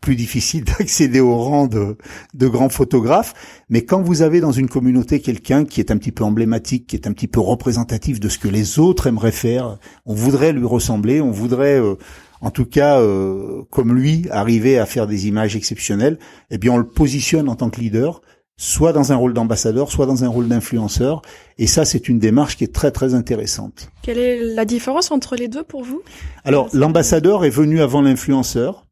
plus 0.00 0.16
difficile 0.16 0.64
d'accéder 0.78 1.20
au 1.20 1.36
rang 1.36 1.66
de, 1.66 1.96
de 2.34 2.46
grands 2.46 2.68
photographes. 2.68 3.34
Mais 3.68 3.82
quand 3.82 4.00
vous 4.00 4.22
avez 4.22 4.40
dans 4.40 4.52
une 4.52 4.68
communauté 4.68 5.20
quelqu'un 5.20 5.64
qui 5.64 5.80
est 5.80 5.90
un 5.90 5.96
petit 5.96 6.12
peu 6.12 6.24
emblématique, 6.24 6.86
qui 6.86 6.96
est 6.96 7.06
un 7.06 7.12
petit 7.12 7.28
peu 7.28 7.40
représentatif 7.40 8.20
de 8.20 8.28
ce 8.28 8.38
que 8.38 8.48
les 8.48 8.78
autres 8.78 9.06
aimeraient 9.06 9.32
faire, 9.32 9.78
on 10.06 10.14
voudrait 10.14 10.52
lui 10.52 10.66
ressembler, 10.66 11.20
on 11.20 11.30
voudrait, 11.30 11.80
euh, 11.80 11.96
en 12.40 12.50
tout 12.50 12.66
cas, 12.66 13.00
euh, 13.00 13.62
comme 13.70 13.94
lui, 13.94 14.26
arriver 14.30 14.78
à 14.78 14.86
faire 14.86 15.06
des 15.06 15.26
images 15.26 15.56
exceptionnelles. 15.56 16.18
Eh 16.50 16.58
bien, 16.58 16.72
on 16.72 16.78
le 16.78 16.86
positionne 16.86 17.48
en 17.48 17.56
tant 17.56 17.70
que 17.70 17.80
leader 17.80 18.20
soit 18.58 18.92
dans 18.92 19.12
un 19.12 19.16
rôle 19.16 19.32
d'ambassadeur, 19.32 19.90
soit 19.90 20.04
dans 20.04 20.24
un 20.24 20.28
rôle 20.28 20.48
d'influenceur. 20.48 21.22
Et 21.58 21.66
ça, 21.66 21.84
c'est 21.84 22.08
une 22.08 22.18
démarche 22.18 22.56
qui 22.56 22.64
est 22.64 22.74
très 22.74 22.90
très 22.90 23.14
intéressante. 23.14 23.88
Quelle 24.02 24.18
est 24.18 24.42
la 24.42 24.64
différence 24.64 25.10
entre 25.10 25.36
les 25.36 25.48
deux 25.48 25.62
pour 25.62 25.84
vous? 25.84 26.02
Alors, 26.44 26.68
l'ambassadeur 26.72 27.44
est 27.44 27.50
venu 27.50 27.80
avant 27.80 28.02
l'influenceur. 28.02 28.84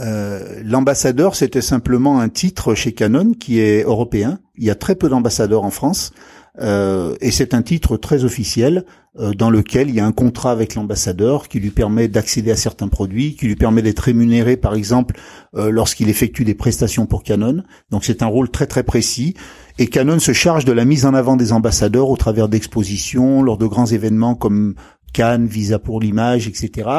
Euh, 0.00 0.60
l'ambassadeur, 0.62 1.36
c'était 1.36 1.62
simplement 1.62 2.20
un 2.20 2.28
titre 2.28 2.74
chez 2.74 2.92
Canon 2.92 3.32
qui 3.32 3.60
est 3.60 3.82
européen. 3.82 4.38
Il 4.56 4.64
y 4.64 4.70
a 4.70 4.74
très 4.74 4.94
peu 4.94 5.08
d'ambassadeurs 5.08 5.64
en 5.64 5.70
France. 5.70 6.12
Euh, 6.60 7.16
et 7.20 7.32
c'est 7.32 7.52
un 7.52 7.62
titre 7.62 7.96
très 7.96 8.24
officiel 8.24 8.84
euh, 9.18 9.32
dans 9.32 9.50
lequel 9.50 9.88
il 9.88 9.94
y 9.94 10.00
a 10.00 10.06
un 10.06 10.12
contrat 10.12 10.52
avec 10.52 10.76
l'ambassadeur 10.76 11.48
qui 11.48 11.58
lui 11.58 11.70
permet 11.70 12.06
d'accéder 12.06 12.52
à 12.52 12.56
certains 12.56 12.86
produits, 12.86 13.34
qui 13.34 13.46
lui 13.46 13.56
permet 13.56 13.82
d'être 13.82 14.00
rémunéré 14.00 14.56
par 14.56 14.74
exemple 14.74 15.16
euh, 15.56 15.70
lorsqu'il 15.70 16.08
effectue 16.08 16.44
des 16.44 16.54
prestations 16.54 17.06
pour 17.06 17.24
Canon. 17.24 17.64
Donc 17.90 18.04
c'est 18.04 18.22
un 18.22 18.26
rôle 18.26 18.50
très 18.50 18.66
très 18.66 18.84
précis. 18.84 19.34
Et 19.78 19.88
Canon 19.88 20.20
se 20.20 20.32
charge 20.32 20.64
de 20.64 20.72
la 20.72 20.84
mise 20.84 21.04
en 21.04 21.14
avant 21.14 21.34
des 21.34 21.52
ambassadeurs 21.52 22.08
au 22.08 22.16
travers 22.16 22.48
d'expositions, 22.48 23.42
lors 23.42 23.58
de 23.58 23.66
grands 23.66 23.86
événements 23.86 24.36
comme 24.36 24.76
Cannes, 25.14 25.46
Visa 25.46 25.78
pour 25.78 26.00
l'image, 26.00 26.46
etc. 26.46 26.90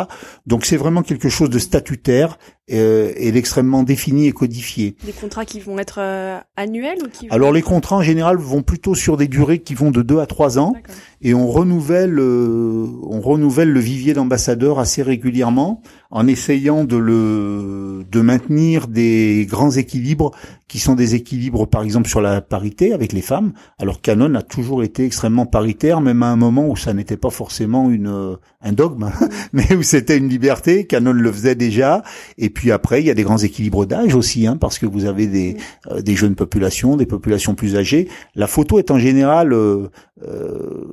Donc 0.47 0.65
c'est 0.65 0.77
vraiment 0.77 1.03
quelque 1.03 1.29
chose 1.29 1.51
de 1.51 1.59
statutaire 1.59 2.39
euh, 2.71 3.13
et 3.15 3.31
d'extrêmement 3.31 3.83
défini 3.83 4.25
et 4.25 4.31
codifié. 4.31 4.95
Des 5.05 5.11
contrats 5.11 5.45
qui 5.45 5.59
vont 5.59 5.77
être 5.77 5.99
euh, 5.99 6.39
annuels 6.55 6.97
ou 7.05 7.09
qui 7.09 7.27
Alors 7.29 7.51
les 7.51 7.61
contrats 7.61 7.97
en 7.97 8.01
général 8.01 8.37
vont 8.37 8.63
plutôt 8.63 8.95
sur 8.95 9.17
des 9.17 9.27
durées 9.27 9.59
qui 9.59 9.75
vont 9.75 9.91
de 9.91 10.01
2 10.01 10.19
à 10.19 10.25
3 10.25 10.57
ans 10.57 10.73
et 11.21 11.35
on 11.35 11.47
renouvelle 11.47 12.17
euh, 12.17 12.87
on 13.03 13.21
renouvelle 13.21 13.69
le 13.69 13.79
vivier 13.79 14.13
d'ambassadeurs 14.13 14.79
assez 14.79 15.03
régulièrement 15.03 15.83
en 16.11 16.27
essayant 16.27 16.83
de 16.83 16.97
le 16.97 18.05
de 18.09 18.21
maintenir 18.21 18.87
des 18.87 19.47
grands 19.49 19.71
équilibres 19.71 20.31
qui 20.67 20.79
sont 20.79 20.95
des 20.95 21.15
équilibres 21.15 21.67
par 21.67 21.83
exemple 21.83 22.07
sur 22.07 22.21
la 22.21 22.41
parité 22.41 22.93
avec 22.93 23.13
les 23.13 23.21
femmes. 23.21 23.53
Alors 23.79 24.01
Canon 24.01 24.33
a 24.35 24.41
toujours 24.41 24.83
été 24.83 25.05
extrêmement 25.05 25.45
paritaire 25.45 26.01
même 26.01 26.23
à 26.23 26.27
un 26.27 26.35
moment 26.35 26.67
où 26.67 26.75
ça 26.75 26.93
n'était 26.93 27.17
pas 27.17 27.29
forcément 27.29 27.89
une 27.89 28.37
un 28.61 28.71
dogme 28.71 29.11
mais 29.53 29.73
où 29.75 29.83
c'était 29.83 30.17
une 30.17 30.29
liberté, 30.29 30.85
Canon 30.85 31.13
le 31.13 31.31
faisait 31.31 31.55
déjà 31.55 32.03
et 32.37 32.49
puis 32.49 32.71
après 32.71 33.01
il 33.01 33.07
y 33.07 33.11
a 33.11 33.13
des 33.13 33.23
grands 33.23 33.37
équilibres 33.37 33.85
d'âge 33.85 34.15
aussi 34.15 34.47
hein, 34.47 34.57
parce 34.57 34.79
que 34.79 34.85
vous 34.85 35.05
avez 35.05 35.27
des 35.27 35.57
euh, 35.91 36.01
des 36.01 36.15
jeunes 36.15 36.35
populations, 36.35 36.97
des 36.97 37.05
populations 37.05 37.55
plus 37.55 37.75
âgées. 37.75 38.09
La 38.35 38.47
photo 38.47 38.79
est 38.79 38.91
en 38.91 38.99
général 38.99 39.53
euh, 39.53 39.89
euh, 40.23 40.85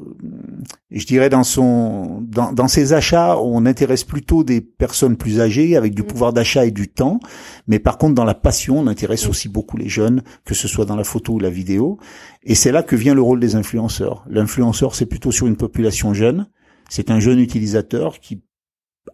je 0.91 1.07
dirais 1.07 1.29
dans 1.29 1.45
son 1.45 2.23
dans, 2.23 2.53
dans 2.53 2.69
ses 2.69 2.93
achats, 2.93 3.39
on 3.39 3.67
intéresse 3.67 4.05
plutôt 4.05 4.43
des 4.45 4.61
personnes 4.61 5.02
plus 5.11 5.41
âgées 5.41 5.77
avec 5.77 5.95
du 5.95 6.03
mm. 6.03 6.07
pouvoir 6.07 6.33
d'achat 6.33 6.67
et 6.67 6.71
du 6.71 6.89
temps, 6.89 7.21
mais 7.67 7.79
par 7.79 7.99
contre 7.99 8.15
dans 8.15 8.25
la 8.25 8.35
passion, 8.35 8.79
on 8.79 8.87
intéresse 8.87 9.27
mm. 9.27 9.31
aussi 9.31 9.49
beaucoup 9.49 9.77
les 9.77 9.89
jeunes, 9.89 10.23
que 10.45 10.55
ce 10.55 10.69
soit 10.69 10.85
dans 10.85 10.97
la 10.97 11.05
photo 11.05 11.35
ou 11.35 11.39
la 11.39 11.51
vidéo, 11.51 11.99
et 12.43 12.55
c'est 12.55 12.73
là 12.73 12.83
que 12.83 12.97
vient 12.97 13.15
le 13.15 13.23
rôle 13.23 13.41
des 13.41 13.55
influenceurs. 13.55 14.25
L'influenceur, 14.29 14.95
c'est 14.95 15.07
plutôt 15.07 15.33
sur 15.33 15.47
une 15.47 15.57
population 15.57 16.15
jeune, 16.15 16.49
c'est 16.89 17.11
un 17.11 17.21
jeune 17.21 17.39
utilisateur 17.39 18.21
qui 18.21 18.43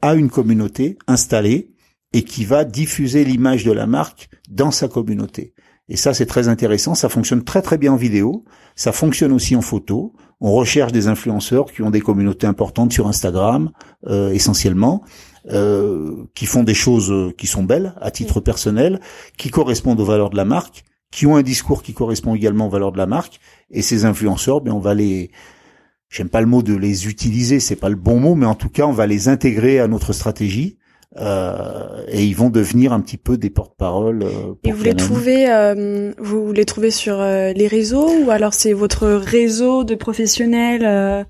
a 0.02 0.14
une 0.14 0.30
communauté 0.30 0.98
installée 1.06 1.74
et 2.12 2.22
qui 2.22 2.44
va 2.44 2.64
diffuser 2.64 3.24
l'image 3.24 3.64
de 3.64 3.72
la 3.72 3.86
marque 3.86 4.28
dans 4.48 4.70
sa 4.70 4.88
communauté. 4.88 5.54
Et 5.88 5.96
ça, 5.96 6.12
c'est 6.12 6.26
très 6.26 6.48
intéressant. 6.48 6.94
Ça 6.94 7.08
fonctionne 7.08 7.44
très 7.44 7.62
très 7.62 7.78
bien 7.78 7.92
en 7.92 7.96
vidéo. 7.96 8.44
Ça 8.76 8.92
fonctionne 8.92 9.32
aussi 9.32 9.56
en 9.56 9.62
photo. 9.62 10.12
On 10.40 10.52
recherche 10.52 10.92
des 10.92 11.08
influenceurs 11.08 11.72
qui 11.72 11.82
ont 11.82 11.90
des 11.90 12.00
communautés 12.00 12.46
importantes 12.46 12.92
sur 12.92 13.08
Instagram, 13.08 13.70
euh, 14.06 14.30
essentiellement, 14.30 15.02
euh, 15.50 16.26
qui 16.34 16.46
font 16.46 16.62
des 16.62 16.74
choses 16.74 17.10
euh, 17.10 17.32
qui 17.36 17.46
sont 17.46 17.62
belles 17.62 17.94
à 18.00 18.10
titre 18.10 18.40
personnel, 18.40 19.00
qui 19.36 19.50
correspondent 19.50 20.00
aux 20.00 20.04
valeurs 20.04 20.30
de 20.30 20.36
la 20.36 20.44
marque, 20.44 20.84
qui 21.10 21.26
ont 21.26 21.36
un 21.36 21.42
discours 21.42 21.82
qui 21.82 21.94
correspond 21.94 22.34
également 22.34 22.66
aux 22.66 22.70
valeurs 22.70 22.92
de 22.92 22.98
la 22.98 23.06
marque. 23.06 23.40
Et 23.70 23.82
ces 23.82 24.04
influenceurs, 24.04 24.60
bien, 24.60 24.74
on 24.74 24.78
va 24.78 24.94
les, 24.94 25.30
j'aime 26.10 26.28
pas 26.28 26.40
le 26.40 26.46
mot 26.46 26.62
de 26.62 26.74
les 26.74 27.06
utiliser, 27.08 27.60
c'est 27.60 27.76
pas 27.76 27.88
le 27.88 27.96
bon 27.96 28.18
mot, 28.18 28.34
mais 28.34 28.46
en 28.46 28.54
tout 28.54 28.68
cas, 28.68 28.84
on 28.84 28.92
va 28.92 29.06
les 29.06 29.28
intégrer 29.28 29.80
à 29.80 29.88
notre 29.88 30.12
stratégie 30.12 30.78
euh, 31.16 32.04
et 32.08 32.24
ils 32.24 32.36
vont 32.36 32.50
devenir 32.50 32.92
un 32.92 33.00
petit 33.00 33.16
peu 33.16 33.38
des 33.38 33.50
porte-parole. 33.50 34.22
Euh, 34.22 34.54
et 34.64 34.72
vous 34.72 34.84
les 34.84 34.94
trouvez, 34.94 35.50
euh, 35.50 36.12
vous 36.18 36.52
les 36.52 36.64
trouvez 36.64 36.90
sur 36.90 37.18
les 37.18 37.66
réseaux 37.66 38.10
ou 38.24 38.30
alors 38.30 38.54
c'est 38.54 38.72
votre 38.72 39.08
réseau 39.08 39.84
de 39.84 39.94
professionnels 39.94 41.26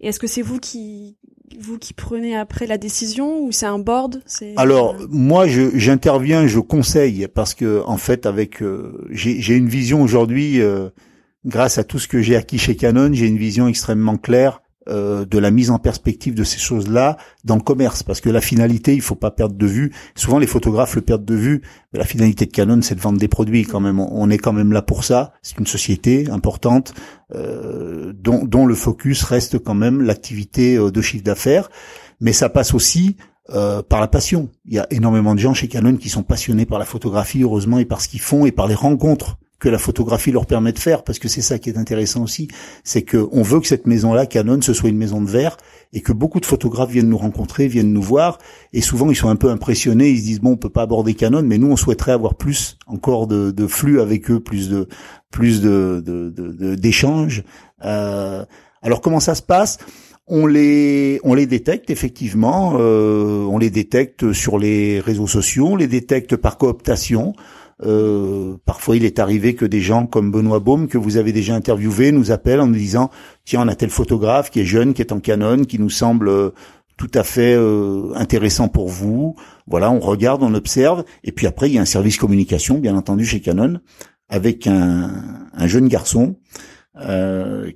Et 0.00 0.08
est-ce 0.08 0.18
que 0.18 0.26
c'est 0.26 0.42
vous 0.42 0.58
qui 0.58 1.16
vous 1.58 1.78
qui 1.78 1.92
prenez 1.92 2.36
après 2.36 2.66
la 2.66 2.78
décision 2.78 3.42
ou 3.42 3.52
c'est 3.52 3.66
un 3.66 3.78
board 3.78 4.22
Alors 4.56 4.96
moi, 5.10 5.46
j'interviens, 5.46 6.46
je, 6.46 6.58
conseille 6.58 7.28
parce 7.28 7.54
que 7.54 7.82
en 7.86 7.96
fait, 7.96 8.26
avec 8.26 8.62
j'ai 9.10 9.54
une 9.54 9.68
vision 9.68 10.02
aujourd'hui. 10.02 10.60
grâce 11.44 11.78
à 11.78 11.84
tout 11.84 11.98
ce 11.98 12.08
que 12.08 12.22
j'ai 12.22 12.36
acquis 12.36 12.58
chez 12.58 12.76
Canon, 12.76 13.12
j'ai 13.12 13.26
une 13.26 13.38
vision 13.38 13.68
extrêmement 13.68 14.16
claire 14.16 14.62
euh, 14.88 15.24
de 15.24 15.38
la 15.38 15.50
mise 15.50 15.70
en 15.70 15.78
perspective 15.78 16.34
de 16.34 16.44
ces 16.44 16.58
choses-là 16.58 17.16
dans 17.44 17.56
le 17.56 17.62
commerce, 17.62 18.02
parce 18.02 18.20
que 18.20 18.28
la 18.28 18.42
finalité, 18.42 18.94
il 18.94 19.00
faut 19.00 19.14
pas 19.14 19.30
perdre 19.30 19.54
de 19.54 19.66
vue. 19.66 19.92
Souvent, 20.14 20.38
les 20.38 20.46
photographes 20.46 20.94
le 20.94 21.00
perdent 21.00 21.24
de 21.24 21.34
vue, 21.34 21.62
mais 21.92 21.98
la 21.98 22.04
finalité 22.04 22.44
de 22.44 22.50
Canon, 22.50 22.82
c'est 22.82 22.94
de 22.94 23.00
vendre 23.00 23.18
des 23.18 23.28
produits 23.28 23.64
quand 23.64 23.80
même. 23.80 23.98
On 23.98 24.28
est 24.28 24.36
quand 24.36 24.52
même 24.52 24.72
là 24.72 24.82
pour 24.82 25.04
ça. 25.04 25.32
C'est 25.40 25.58
une 25.58 25.66
société 25.66 26.28
importante 26.30 26.92
euh, 27.34 28.12
dont, 28.14 28.66
le 28.66 28.74
focus 28.74 29.22
reste 29.22 29.58
quand 29.58 29.74
même 29.74 30.02
l'activité 30.02 30.76
euh, 30.76 30.90
de 30.90 31.00
chiffre 31.00 31.24
d'affaires, 31.24 31.70
mais 32.20 32.34
ça 32.34 32.50
passe 32.50 32.74
aussi 32.74 33.16
par 33.90 34.00
la 34.00 34.08
passion. 34.08 34.48
Il 34.64 34.72
y 34.72 34.78
a 34.78 34.86
énormément 34.90 35.34
de 35.34 35.38
gens 35.38 35.52
chez 35.52 35.68
Canon 35.68 35.96
qui 35.96 36.08
sont 36.08 36.22
passionnés 36.22 36.64
par 36.64 36.78
la 36.78 36.86
photographie, 36.86 37.42
heureusement, 37.42 37.78
et 37.78 37.84
par 37.84 38.00
ce 38.00 38.08
qu'ils 38.08 38.22
font 38.22 38.46
et 38.46 38.52
par 38.52 38.68
les 38.68 38.74
rencontres 38.74 39.36
que 39.58 39.68
la 39.68 39.78
photographie 39.78 40.32
leur 40.32 40.46
permet 40.46 40.72
de 40.72 40.78
faire, 40.78 41.04
parce 41.04 41.18
que 41.18 41.28
c'est 41.28 41.40
ça 41.40 41.58
qui 41.58 41.70
est 41.70 41.78
intéressant 41.78 42.22
aussi, 42.22 42.48
c'est 42.82 43.02
que 43.02 43.28
on 43.32 43.42
veut 43.42 43.60
que 43.60 43.66
cette 43.66 43.86
maison-là, 43.86 44.26
Canon, 44.26 44.60
ce 44.60 44.72
soit 44.72 44.90
une 44.90 44.98
maison 44.98 45.22
de 45.22 45.30
verre, 45.30 45.56
et 45.92 46.00
que 46.00 46.12
beaucoup 46.12 46.40
de 46.40 46.46
photographes 46.46 46.90
viennent 46.90 47.08
nous 47.08 47.16
rencontrer, 47.16 47.68
viennent 47.68 47.92
nous 47.92 48.02
voir, 48.02 48.38
et 48.72 48.80
souvent 48.80 49.10
ils 49.10 49.16
sont 49.16 49.28
un 49.28 49.36
peu 49.36 49.50
impressionnés, 49.50 50.10
ils 50.10 50.18
se 50.18 50.24
disent 50.24 50.40
bon, 50.40 50.52
on 50.52 50.56
peut 50.56 50.68
pas 50.68 50.82
aborder 50.82 51.14
Canon, 51.14 51.42
mais 51.42 51.58
nous 51.58 51.70
on 51.70 51.76
souhaiterait 51.76 52.12
avoir 52.12 52.34
plus 52.34 52.78
encore 52.86 53.26
de, 53.26 53.52
de 53.52 53.66
flux 53.66 54.00
avec 54.00 54.30
eux, 54.30 54.40
plus 54.40 54.68
de 54.68 54.88
plus 55.30 55.60
de 55.60 56.74
d'échanges. 56.76 57.38
De, 57.38 57.44
euh, 57.86 58.44
alors 58.82 59.00
comment 59.00 59.20
ça 59.20 59.34
se 59.34 59.42
passe? 59.42 59.78
On 60.26 60.46
les 60.46 61.20
on 61.22 61.34
les 61.34 61.46
détecte 61.46 61.90
effectivement, 61.90 62.76
euh, 62.78 63.44
on 63.44 63.58
les 63.58 63.70
détecte 63.70 64.32
sur 64.32 64.58
les 64.58 65.00
réseaux 65.00 65.26
sociaux, 65.26 65.68
on 65.72 65.76
les 65.76 65.86
détecte 65.86 66.36
par 66.36 66.58
cooptation. 66.58 67.34
Euh, 67.82 68.56
parfois, 68.64 68.96
il 68.96 69.04
est 69.04 69.18
arrivé 69.18 69.54
que 69.54 69.64
des 69.64 69.80
gens 69.80 70.06
comme 70.06 70.30
Benoît 70.30 70.60
Baume, 70.60 70.88
que 70.88 70.98
vous 70.98 71.16
avez 71.16 71.32
déjà 71.32 71.54
interviewé, 71.54 72.12
nous 72.12 72.30
appellent 72.30 72.60
en 72.60 72.66
nous 72.66 72.74
disant 72.74 73.10
tiens, 73.44 73.62
on 73.62 73.68
a 73.68 73.74
tel 73.74 73.90
photographe 73.90 74.50
qui 74.50 74.60
est 74.60 74.64
jeune, 74.64 74.94
qui 74.94 75.02
est 75.02 75.12
en 75.12 75.20
canon, 75.20 75.64
qui 75.64 75.78
nous 75.78 75.90
semble 75.90 76.28
euh, 76.28 76.50
tout 76.96 77.10
à 77.14 77.24
fait 77.24 77.54
euh, 77.56 78.12
intéressant 78.14 78.68
pour 78.68 78.88
vous. 78.88 79.34
Voilà, 79.66 79.90
on 79.90 80.00
regarde, 80.00 80.42
on 80.42 80.54
observe, 80.54 81.04
et 81.24 81.32
puis 81.32 81.46
après, 81.46 81.68
il 81.68 81.74
y 81.74 81.78
a 81.78 81.82
un 81.82 81.86
service 81.86 82.16
communication, 82.16 82.78
bien 82.78 82.96
entendu, 82.96 83.24
chez 83.24 83.40
Canon, 83.40 83.80
avec 84.28 84.66
un, 84.66 85.10
un 85.52 85.66
jeune 85.66 85.88
garçon 85.88 86.36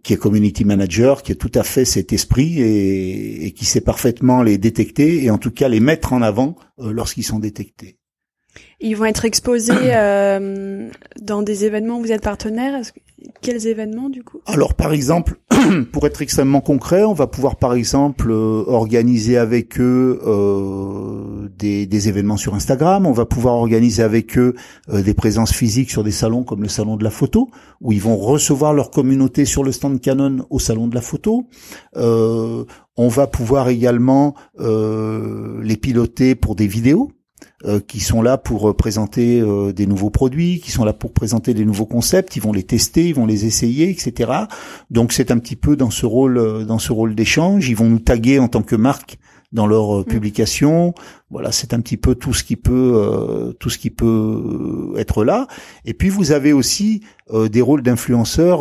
qui 0.04 0.12
est 0.12 0.16
community 0.16 0.64
manager, 0.64 1.24
qui 1.24 1.32
est 1.32 1.34
tout 1.34 1.50
à 1.56 1.64
fait 1.64 1.84
cet 1.84 2.12
esprit 2.12 2.62
et, 2.62 3.52
qui 3.52 3.64
sait 3.64 3.80
parfaitement 3.80 4.44
les 4.44 4.58
détecter 4.58 5.24
et 5.24 5.30
en 5.30 5.38
tout 5.38 5.50
cas 5.50 5.68
les 5.68 5.80
mettre 5.80 6.12
en 6.12 6.22
avant 6.22 6.54
lorsqu'ils 6.78 7.24
sont 7.24 7.40
détectés. 7.40 7.98
Ils 8.80 8.96
vont 8.96 9.06
être 9.06 9.24
exposés 9.24 9.72
euh, 9.94 10.88
dans 11.20 11.42
des 11.42 11.64
événements 11.64 11.98
où 11.98 12.02
vous 12.02 12.12
êtes 12.12 12.22
partenaire. 12.22 12.80
Quels 13.42 13.66
événements 13.66 14.08
du 14.08 14.22
coup? 14.22 14.40
Alors 14.46 14.74
par 14.74 14.92
exemple, 14.92 15.36
pour 15.92 16.06
être 16.06 16.22
extrêmement 16.22 16.60
concret, 16.60 17.04
on 17.04 17.14
va 17.14 17.26
pouvoir 17.26 17.56
par 17.56 17.74
exemple 17.74 18.30
euh, 18.30 18.62
organiser 18.66 19.36
avec 19.36 19.80
eux 19.80 20.20
euh, 20.24 21.48
des, 21.56 21.86
des, 21.86 22.08
événements 22.08 22.36
sur 22.36 22.54
Instagram. 22.54 23.06
On 23.06 23.12
va 23.12 23.26
pouvoir 23.26 23.54
organiser 23.54 24.02
avec 24.02 24.38
eux 24.38 24.54
euh, 24.88 25.02
des 25.02 25.14
présences 25.14 25.52
physiques 25.52 25.90
sur 25.90 26.04
des 26.04 26.12
salons 26.12 26.44
comme 26.44 26.62
le 26.62 26.68
salon 26.68 26.96
de 26.96 27.04
la 27.04 27.10
photo, 27.10 27.50
où 27.80 27.92
ils 27.92 28.00
vont 28.00 28.16
recevoir 28.16 28.72
leur 28.72 28.90
communauté 28.90 29.44
sur 29.44 29.64
le 29.64 29.72
stand 29.72 30.00
Canon 30.00 30.46
au 30.50 30.58
salon 30.58 30.86
de 30.86 30.94
la 30.94 31.00
photo. 31.00 31.48
Euh, 31.96 32.64
on 32.96 33.08
va 33.08 33.26
pouvoir 33.26 33.68
également 33.68 34.34
euh, 34.60 35.60
les 35.62 35.76
piloter 35.76 36.34
pour 36.34 36.54
des 36.54 36.66
vidéos. 36.66 37.12
Euh, 37.64 37.80
qui 37.80 37.98
sont 37.98 38.22
là 38.22 38.38
pour 38.38 38.70
euh, 38.70 38.72
présenter 38.72 39.40
euh, 39.40 39.72
des 39.72 39.88
nouveaux 39.88 40.10
produits, 40.10 40.60
qui 40.60 40.70
sont 40.70 40.84
là 40.84 40.92
pour 40.92 41.12
présenter 41.12 41.54
des 41.54 41.64
nouveaux 41.64 41.86
concepts, 41.86 42.36
ils 42.36 42.40
vont 42.40 42.52
les 42.52 42.62
tester, 42.62 43.08
ils 43.08 43.16
vont 43.16 43.26
les 43.26 43.46
essayer, 43.46 43.90
etc. 43.90 44.30
Donc 44.92 45.12
c'est 45.12 45.32
un 45.32 45.38
petit 45.38 45.56
peu 45.56 45.74
dans 45.74 45.90
ce 45.90 46.06
rôle, 46.06 46.64
dans 46.66 46.78
ce 46.78 46.92
rôle 46.92 47.16
d'échange. 47.16 47.68
Ils 47.68 47.74
vont 47.74 47.88
nous 47.88 47.98
taguer 47.98 48.38
en 48.38 48.46
tant 48.46 48.62
que 48.62 48.76
marque 48.76 49.18
dans 49.50 49.66
leurs 49.66 50.02
mm. 50.02 50.04
publications. 50.04 50.94
Voilà, 51.30 51.50
c'est 51.50 51.74
un 51.74 51.80
petit 51.80 51.96
peu 51.96 52.14
tout 52.14 52.32
ce 52.32 52.44
qui 52.44 52.54
peut, 52.54 53.52
tout 53.58 53.70
ce 53.70 53.78
qui 53.78 53.90
peut 53.90 54.94
être 54.96 55.24
là. 55.24 55.48
Et 55.84 55.94
puis 55.94 56.10
vous 56.10 56.30
avez 56.30 56.52
aussi 56.52 57.02
des 57.32 57.60
rôles 57.60 57.82
d'influenceurs 57.82 58.60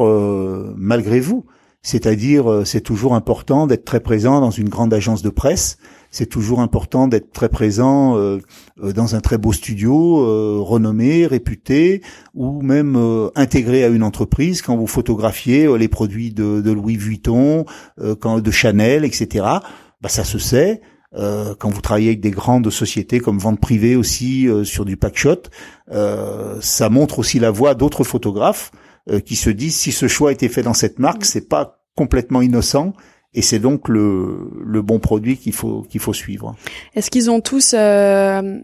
malgré 0.75 1.19
vous. 1.19 1.45
C'est-à-dire, 1.83 2.63
c'est 2.65 2.81
toujours 2.81 3.13
important 3.13 3.67
d'être 3.67 3.85
très 3.85 3.99
présent 3.99 4.41
dans 4.41 4.49
une 4.49 4.69
grande 4.69 4.91
agence 4.91 5.21
de 5.21 5.29
presse 5.29 5.77
c'est 6.11 6.27
toujours 6.27 6.61
important 6.61 7.07
d'être 7.07 7.31
très 7.31 7.49
présent 7.49 8.17
euh, 8.17 8.39
euh, 8.81 8.93
dans 8.93 9.15
un 9.15 9.19
très 9.19 9.37
beau 9.37 9.53
studio, 9.53 10.21
euh, 10.21 10.57
renommé, 10.59 11.27
réputé, 11.27 12.01
ou 12.33 12.61
même 12.61 12.97
intégré 13.35 13.83
à 13.83 13.87
une 13.87 14.03
entreprise 14.03 14.61
quand 14.61 14.75
vous 14.75 14.87
photographiez 14.87 15.67
les 15.77 15.87
produits 15.87 16.31
de, 16.31 16.61
de 16.61 16.71
Louis 16.71 16.97
Vuitton, 16.97 17.65
quand, 18.19 18.39
de 18.39 18.51
Chanel, 18.51 19.05
etc. 19.05 19.45
Bah, 20.01 20.09
ça 20.09 20.23
se 20.23 20.39
sait. 20.39 20.81
quand 21.13 21.69
vous 21.69 21.81
travaillez 21.81 22.09
avec 22.09 22.21
des 22.21 22.31
grandes 22.31 22.69
sociétés 22.69 23.19
comme 23.19 23.39
Vente 23.39 23.59
Privée 23.59 23.95
aussi 23.95 24.47
sur 24.63 24.85
du 24.85 24.97
packshot, 24.97 25.43
ça 25.89 26.89
montre 26.89 27.19
aussi 27.19 27.39
la 27.39 27.51
voix 27.51 27.75
d'autres 27.75 28.03
photographes 28.03 28.71
qui 29.25 29.35
se 29.35 29.49
disent 29.49 29.75
si 29.75 29.91
ce 29.91 30.07
choix 30.07 30.29
a 30.29 30.33
été 30.33 30.49
fait 30.49 30.63
dans 30.63 30.73
cette 30.73 30.99
marque, 30.99 31.25
c'est 31.25 31.47
pas 31.47 31.83
complètement 31.95 32.41
innocent 32.41 32.93
et 33.33 33.41
c'est 33.41 33.59
donc 33.59 33.87
le, 33.87 34.49
le 34.63 34.81
bon 34.81 34.99
produit 34.99 35.37
qu'il 35.37 35.53
faut 35.53 35.83
qu'il 35.83 35.99
faut 35.99 36.13
suivre. 36.13 36.55
Est-ce 36.95 37.11
qu'ils 37.11 37.29
ont 37.29 37.41
tous 37.41 37.75
euh, 37.77 38.59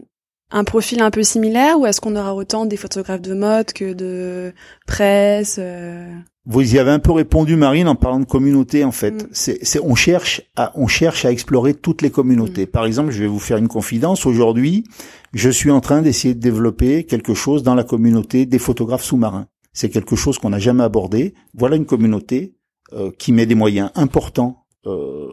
un 0.50 0.64
profil 0.64 1.02
un 1.02 1.10
peu 1.10 1.22
similaire 1.22 1.78
ou 1.78 1.86
est-ce 1.86 2.00
qu'on 2.00 2.16
aura 2.16 2.34
autant 2.34 2.66
des 2.66 2.76
photographes 2.76 3.22
de 3.22 3.34
mode 3.34 3.72
que 3.72 3.92
de 3.92 4.52
presse 4.86 5.56
euh 5.58 6.12
Vous 6.46 6.74
y 6.74 6.78
avez 6.78 6.92
un 6.92 6.98
peu 6.98 7.12
répondu, 7.12 7.56
Marine, 7.56 7.88
en 7.88 7.94
parlant 7.94 8.20
de 8.20 8.24
communauté. 8.24 8.84
En 8.84 8.92
fait, 8.92 9.24
mm. 9.24 9.28
c'est, 9.32 9.80
on 9.82 9.94
cherche 9.94 10.42
à 10.56 10.72
on 10.76 10.86
cherche 10.86 11.24
à 11.24 11.32
explorer 11.32 11.74
toutes 11.74 12.02
les 12.02 12.10
communautés. 12.10 12.64
Mm. 12.64 12.70
Par 12.70 12.86
exemple, 12.86 13.10
je 13.10 13.20
vais 13.20 13.28
vous 13.28 13.38
faire 13.40 13.58
une 13.58 13.68
confidence. 13.68 14.26
Aujourd'hui, 14.26 14.84
je 15.32 15.50
suis 15.50 15.70
en 15.70 15.80
train 15.80 16.02
d'essayer 16.02 16.34
de 16.34 16.40
développer 16.40 17.04
quelque 17.04 17.34
chose 17.34 17.62
dans 17.62 17.74
la 17.74 17.84
communauté 17.84 18.46
des 18.46 18.58
photographes 18.58 19.04
sous-marins. 19.04 19.46
C'est 19.72 19.90
quelque 19.90 20.14
chose 20.14 20.38
qu'on 20.38 20.50
n'a 20.50 20.60
jamais 20.60 20.84
abordé. 20.84 21.34
Voilà 21.52 21.76
une 21.76 21.86
communauté 21.86 22.54
euh, 22.94 23.10
qui 23.18 23.32
met 23.32 23.46
des 23.46 23.54
moyens 23.54 23.90
importants 23.94 24.64
euh, 24.86 25.28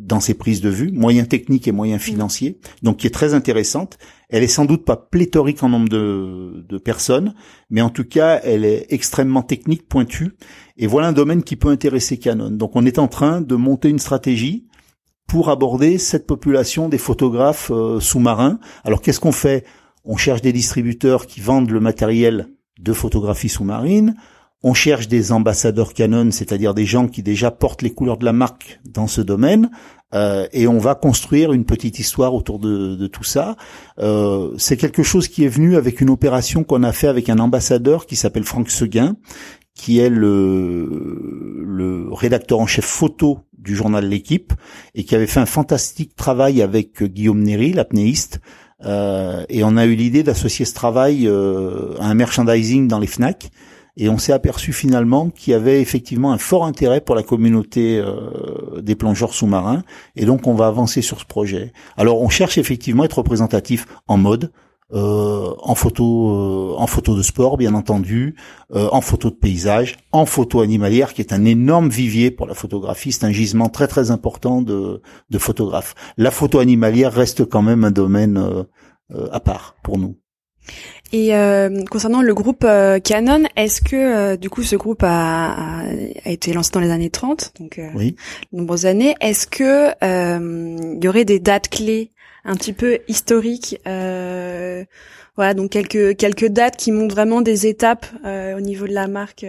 dans 0.00 0.20
ses 0.20 0.34
prises 0.34 0.60
de 0.60 0.68
vue, 0.68 0.92
moyens 0.92 1.28
techniques 1.28 1.66
et 1.66 1.72
moyens 1.72 2.00
financiers, 2.00 2.58
donc 2.82 2.98
qui 2.98 3.06
est 3.06 3.10
très 3.10 3.34
intéressante. 3.34 3.98
Elle 4.28 4.42
est 4.42 4.48
sans 4.48 4.64
doute 4.64 4.84
pas 4.84 4.96
pléthorique 4.96 5.62
en 5.62 5.68
nombre 5.68 5.88
de, 5.88 6.64
de 6.68 6.78
personnes, 6.78 7.34
mais 7.70 7.80
en 7.80 7.90
tout 7.90 8.04
cas, 8.04 8.40
elle 8.44 8.64
est 8.64 8.86
extrêmement 8.90 9.42
technique, 9.42 9.88
pointue. 9.88 10.36
Et 10.76 10.86
voilà 10.86 11.08
un 11.08 11.12
domaine 11.12 11.42
qui 11.42 11.56
peut 11.56 11.68
intéresser 11.68 12.18
Canon. 12.18 12.50
Donc 12.50 12.76
on 12.76 12.86
est 12.86 12.98
en 12.98 13.08
train 13.08 13.40
de 13.40 13.54
monter 13.56 13.88
une 13.88 13.98
stratégie 13.98 14.66
pour 15.26 15.48
aborder 15.48 15.98
cette 15.98 16.26
population 16.26 16.88
des 16.88 16.98
photographes 16.98 17.70
euh, 17.72 18.00
sous-marins. 18.00 18.58
Alors 18.84 19.00
qu'est-ce 19.00 19.20
qu'on 19.20 19.32
fait? 19.32 19.64
On 20.04 20.16
cherche 20.16 20.42
des 20.42 20.52
distributeurs 20.52 21.26
qui 21.26 21.40
vendent 21.40 21.70
le 21.70 21.80
matériel 21.80 22.48
de 22.78 22.92
photographie 22.92 23.48
sous-marine. 23.48 24.14
On 24.62 24.74
cherche 24.74 25.08
des 25.08 25.32
ambassadeurs 25.32 25.92
Canon, 25.92 26.30
c'est-à-dire 26.30 26.72
des 26.72 26.86
gens 26.86 27.08
qui 27.08 27.22
déjà 27.22 27.50
portent 27.50 27.82
les 27.82 27.92
couleurs 27.92 28.16
de 28.16 28.24
la 28.24 28.32
marque 28.32 28.80
dans 28.84 29.08
ce 29.08 29.20
domaine, 29.20 29.70
euh, 30.14 30.46
et 30.52 30.66
on 30.66 30.78
va 30.78 30.94
construire 30.94 31.52
une 31.52 31.64
petite 31.64 31.98
histoire 31.98 32.34
autour 32.34 32.58
de, 32.58 33.06
tout 33.06 33.24
ça. 33.24 33.56
Euh, 33.98 34.52
c'est 34.58 34.76
quelque 34.76 35.02
chose 35.02 35.28
qui 35.28 35.44
est 35.44 35.48
venu 35.48 35.76
avec 35.76 36.00
une 36.00 36.10
opération 36.10 36.64
qu'on 36.64 36.82
a 36.82 36.92
fait 36.92 37.08
avec 37.08 37.28
un 37.28 37.38
ambassadeur 37.38 38.06
qui 38.06 38.16
s'appelle 38.16 38.44
Franck 38.44 38.70
Seguin, 38.70 39.16
qui 39.74 39.98
est 39.98 40.10
le, 40.10 40.88
rédacteur 42.12 42.60
en 42.60 42.66
chef 42.66 42.84
photo 42.84 43.40
du 43.56 43.74
journal 43.74 44.06
L'équipe 44.06 44.52
et 44.94 45.04
qui 45.04 45.14
avait 45.14 45.26
fait 45.26 45.40
un 45.40 45.46
fantastique 45.46 46.14
travail 46.14 46.62
avec 46.62 47.02
Guillaume 47.02 47.42
Néry, 47.42 47.72
l'apnéiste. 47.72 48.40
Euh, 48.84 49.44
et 49.48 49.64
on 49.64 49.76
a 49.76 49.86
eu 49.86 49.94
l'idée 49.94 50.22
d'associer 50.22 50.64
ce 50.66 50.74
travail 50.74 51.26
à 51.26 52.04
un 52.04 52.14
merchandising 52.14 52.86
dans 52.86 52.98
les 52.98 53.06
FNAC 53.06 53.50
et 53.96 54.08
on 54.08 54.18
s'est 54.18 54.32
aperçu 54.32 54.72
finalement 54.72 55.30
qu'il 55.30 55.52
y 55.52 55.54
avait 55.54 55.80
effectivement 55.80 56.32
un 56.32 56.38
fort 56.38 56.64
intérêt 56.64 57.00
pour 57.00 57.14
la 57.14 57.22
communauté 57.22 57.98
euh, 57.98 58.80
des 58.80 58.94
plongeurs 58.94 59.34
sous-marins 59.34 59.82
et 60.16 60.24
donc 60.24 60.46
on 60.46 60.54
va 60.54 60.66
avancer 60.66 61.02
sur 61.02 61.20
ce 61.20 61.26
projet. 61.26 61.72
Alors 61.96 62.22
on 62.22 62.28
cherche 62.28 62.58
effectivement 62.58 63.02
à 63.02 63.06
être 63.06 63.18
représentatif 63.18 63.86
en 64.06 64.16
mode, 64.16 64.50
euh, 64.94 65.54
en 65.58 65.74
photo, 65.74 66.30
euh, 66.30 66.74
en 66.76 66.86
photo 66.86 67.14
de 67.16 67.22
sport 67.22 67.56
bien 67.58 67.74
entendu, 67.74 68.34
en 68.74 69.02
photo 69.02 69.28
de 69.28 69.34
paysage, 69.34 69.98
en 70.12 70.24
photo 70.24 70.60
animalière 70.60 71.12
qui 71.12 71.20
est 71.20 71.34
un 71.34 71.44
énorme 71.44 71.90
vivier 71.90 72.30
pour 72.30 72.46
la 72.46 72.54
photographie, 72.54 73.12
c'est 73.12 73.26
un 73.26 73.32
gisement 73.32 73.68
très 73.68 73.88
très 73.88 74.10
important 74.10 74.62
de, 74.62 75.02
de 75.28 75.38
photographes. 75.38 75.94
La 76.16 76.30
photo 76.30 76.58
animalière 76.58 77.12
reste 77.12 77.44
quand 77.44 77.62
même 77.62 77.84
un 77.84 77.90
domaine 77.90 78.64
à 79.30 79.40
part 79.40 79.74
pour 79.82 79.98
nous. 79.98 80.16
Et 81.12 81.34
euh, 81.34 81.84
concernant 81.90 82.22
le 82.22 82.32
groupe 82.32 82.64
euh, 82.64 82.98
Canon, 82.98 83.44
est-ce 83.56 83.82
que 83.82 83.96
euh, 83.96 84.36
du 84.38 84.48
coup 84.48 84.62
ce 84.62 84.76
groupe 84.76 85.02
a, 85.02 85.82
a, 85.84 86.30
été 86.30 86.54
lancé 86.54 86.70
dans 86.72 86.80
les 86.80 86.90
années 86.90 87.10
30, 87.10 87.52
donc 87.60 87.78
oui. 87.94 88.16
de 88.52 88.58
nombreuses 88.58 88.86
années, 88.86 89.14
est-ce 89.20 89.46
que 89.46 89.90
il 90.02 91.04
y 91.04 91.08
aurait 91.08 91.26
des 91.26 91.38
dates 91.38 91.68
clés 91.68 92.10
un 92.44 92.56
petit 92.56 92.72
peu 92.72 92.98
historiques 93.08 93.78
voilà, 93.84 95.54
donc 95.54 95.70
quelques 95.70 96.16
quelques 96.16 96.48
dates 96.48 96.76
qui 96.76 96.92
montrent 96.92 97.14
vraiment 97.14 97.42
des 97.42 97.66
étapes 97.66 98.06
au 98.24 98.60
niveau 98.60 98.86
de 98.86 98.94
la 98.94 99.06
marque 99.06 99.44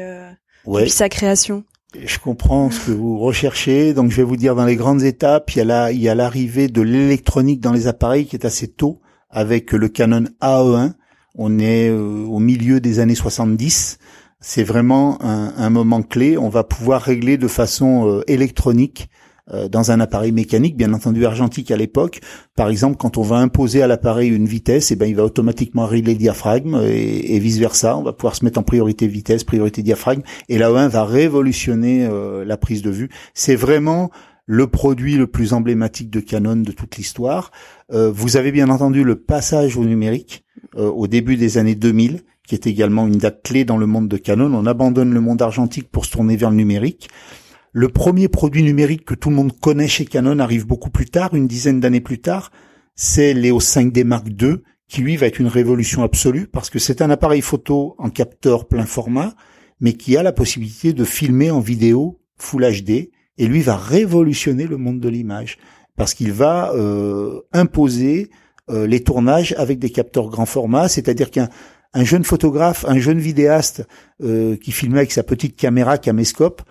depuis 0.68 0.90
sa 0.90 1.08
création? 1.08 1.64
Je 1.98 2.18
comprends 2.18 2.72
ce 2.72 2.88
que 2.88 2.92
vous 2.92 3.20
recherchez, 3.20 3.94
donc 3.94 4.12
je 4.12 4.18
vais 4.18 4.24
vous 4.24 4.36
dire 4.36 4.56
dans 4.56 4.66
les 4.66 4.76
grandes 4.76 5.04
étapes, 5.04 5.52
il 5.52 5.60
y 5.60 5.62
a 5.62 5.66
la, 5.66 5.92
il 5.92 6.02
y 6.02 6.10
a 6.10 6.16
l'arrivée 6.16 6.68
de 6.68 6.82
l'électronique 6.82 7.62
dans 7.62 7.72
les 7.72 7.88
appareils 7.88 8.26
qui 8.26 8.36
est 8.36 8.46
assez 8.46 8.68
tôt 8.68 9.00
avec 9.30 9.72
le 9.72 9.88
Canon 9.88 10.26
AE1 10.42 10.94
on 11.36 11.60
est 11.60 11.90
euh, 11.90 12.26
au 12.26 12.40
milieu 12.40 12.80
des 12.80 13.00
années 13.00 13.16
70. 13.16 13.98
C'est 14.40 14.64
vraiment 14.64 15.22
un, 15.22 15.70
moment 15.70 16.02
clé. 16.02 16.38
On 16.38 16.50
va 16.50 16.66
pouvoir 16.66 17.02
régler 17.02 17.38
de 17.38 17.48
façon 17.48 18.10
euh, 18.10 18.22
électronique 18.28 19.08
euh, 19.54 19.70
dans 19.70 19.92
un 19.92 20.02
appareil 20.02 20.34
mécanique, 20.34 20.76
bien 20.76 20.92
entendu 20.92 21.26
argentique 21.26 21.72
à 21.72 21.78
l'époque. 21.78 22.20
Par 22.58 22.68
exemple, 22.68 22.98
quand 22.98 23.18
on 23.18 23.22
va 23.22 23.38
imposer 23.38 23.82
à 23.82 23.88
l'appareil 23.88 24.30
une 24.30 24.46
vitesse, 24.46 24.92
eh 24.92 24.98
ben 24.98 25.06
il 25.06 25.16
va 25.16 25.24
automatiquement 25.24 25.86
régler 25.86 26.12
le 26.12 26.20
diaphragme 26.20 26.82
et, 26.86 27.40
vice 27.40 27.58
versa. 27.58 27.98
On 27.98 28.04
va 28.04 28.12
pouvoir 28.12 28.36
se 28.36 28.44
mettre 28.44 28.60
en 28.60 28.64
priorité 28.64 29.08
vitesse, 29.08 29.46
priorité 29.46 29.82
diaphragme, 29.82 30.24
et 30.50 30.58
la 30.58 30.68
1 30.68 30.90
va 30.90 31.06
révolutionner 31.06 32.10
la 32.46 32.58
prise 32.58 32.82
de 32.82 32.90
vue. 32.90 33.10
C'est 33.34 33.56
vraiment 33.56 34.12
le 34.46 34.68
produit 34.68 35.16
le 35.16 35.28
plus 35.28 35.54
emblématique 35.54 36.10
de 36.10 36.20
Canon 36.20 36.58
de 36.58 36.72
toute 36.74 36.98
l'histoire. 36.98 37.52
vous 37.90 38.38
avez 38.38 38.52
bien 38.52 38.70
entendu 38.70 39.06
le 39.06 39.16
passage 39.16 39.78
au 39.78 39.86
numérique 39.86 40.44
euh, 40.76 40.90
au 40.90 41.08
début 41.08 41.38
des 41.38 41.58
années 41.58 41.76
2000, 41.76 42.22
qui 42.48 42.56
est 42.56 42.68
également 42.68 43.08
une 43.08 43.18
date 43.18 43.44
clé 43.44 43.66
dans 43.66 43.78
le 43.78 43.86
monde 43.86 44.08
de 44.08 44.18
Canon. 44.18 44.54
On 44.54 44.66
abandonne 44.66 45.14
le 45.14 45.22
monde 45.22 45.42
argentique 45.42 45.90
pour 45.90 46.06
se 46.06 46.12
tourner 46.12 46.36
vers 46.36 46.50
le 46.50 46.58
numérique. 46.58 47.10
Le 47.72 47.90
premier 47.90 48.28
produit 48.28 48.64
numérique 48.64 49.06
que 49.06 49.16
tout 49.16 49.30
le 49.30 49.36
monde 49.36 49.60
connaît 49.60 49.88
chez 49.88 50.06
Canon 50.06 50.40
arrive 50.40 50.68
beaucoup 50.68 50.90
plus 50.90 51.06
tard, 51.06 51.34
une 51.34 51.48
dizaine 51.48 51.80
d'années 51.80 52.02
plus 52.02 52.20
tard. 52.20 52.52
C'est 52.96 53.34
l'EOS 53.34 53.60
5D 53.60 54.04
Mark 54.04 54.28
II, 54.28 54.58
qui 54.88 55.02
lui 55.02 55.18
va 55.18 55.26
être 55.28 55.40
une 55.40 55.48
révolution 55.48 56.04
absolue 56.04 56.48
parce 56.48 56.70
que 56.70 56.78
c'est 56.78 57.02
un 57.02 57.10
appareil 57.10 57.42
photo 57.42 57.96
en 57.98 58.10
capteur 58.10 58.68
plein 58.68 58.86
format, 58.86 59.34
mais 59.80 59.94
qui 59.94 60.18
a 60.18 60.24
la 60.24 60.32
possibilité 60.32 60.94
de 60.94 61.04
filmer 61.04 61.50
en 61.50 61.60
vidéo 61.60 62.20
Full 62.38 62.64
HD, 62.64 63.10
et 63.38 63.48
lui 63.48 63.62
va 63.62 63.78
révolutionner 63.78 64.68
le 64.68 64.78
monde 64.78 65.00
de 65.00 65.10
l'image 65.10 65.58
parce 65.96 66.14
qu'il 66.14 66.32
va 66.32 66.74
euh, 66.74 67.42
imposer 67.52 68.30
euh, 68.70 68.88
les 68.88 69.04
tournages 69.04 69.54
avec 69.58 69.80
des 69.80 69.90
capteurs 69.90 70.30
grand 70.30 70.46
format, 70.46 70.88
c'est-à-dire 70.88 71.32
qu'un 71.32 71.50
un 71.94 72.04
jeune 72.04 72.24
photographe, 72.24 72.86
un 72.88 72.98
jeune 72.98 73.20
vidéaste 73.20 73.86
euh, 74.22 74.58
qui 74.58 74.72
filmait 74.72 75.00
avec 75.00 75.12
sa 75.12 75.24
petite 75.24 75.56
caméra 75.56 75.98
caméscope, 75.98 76.62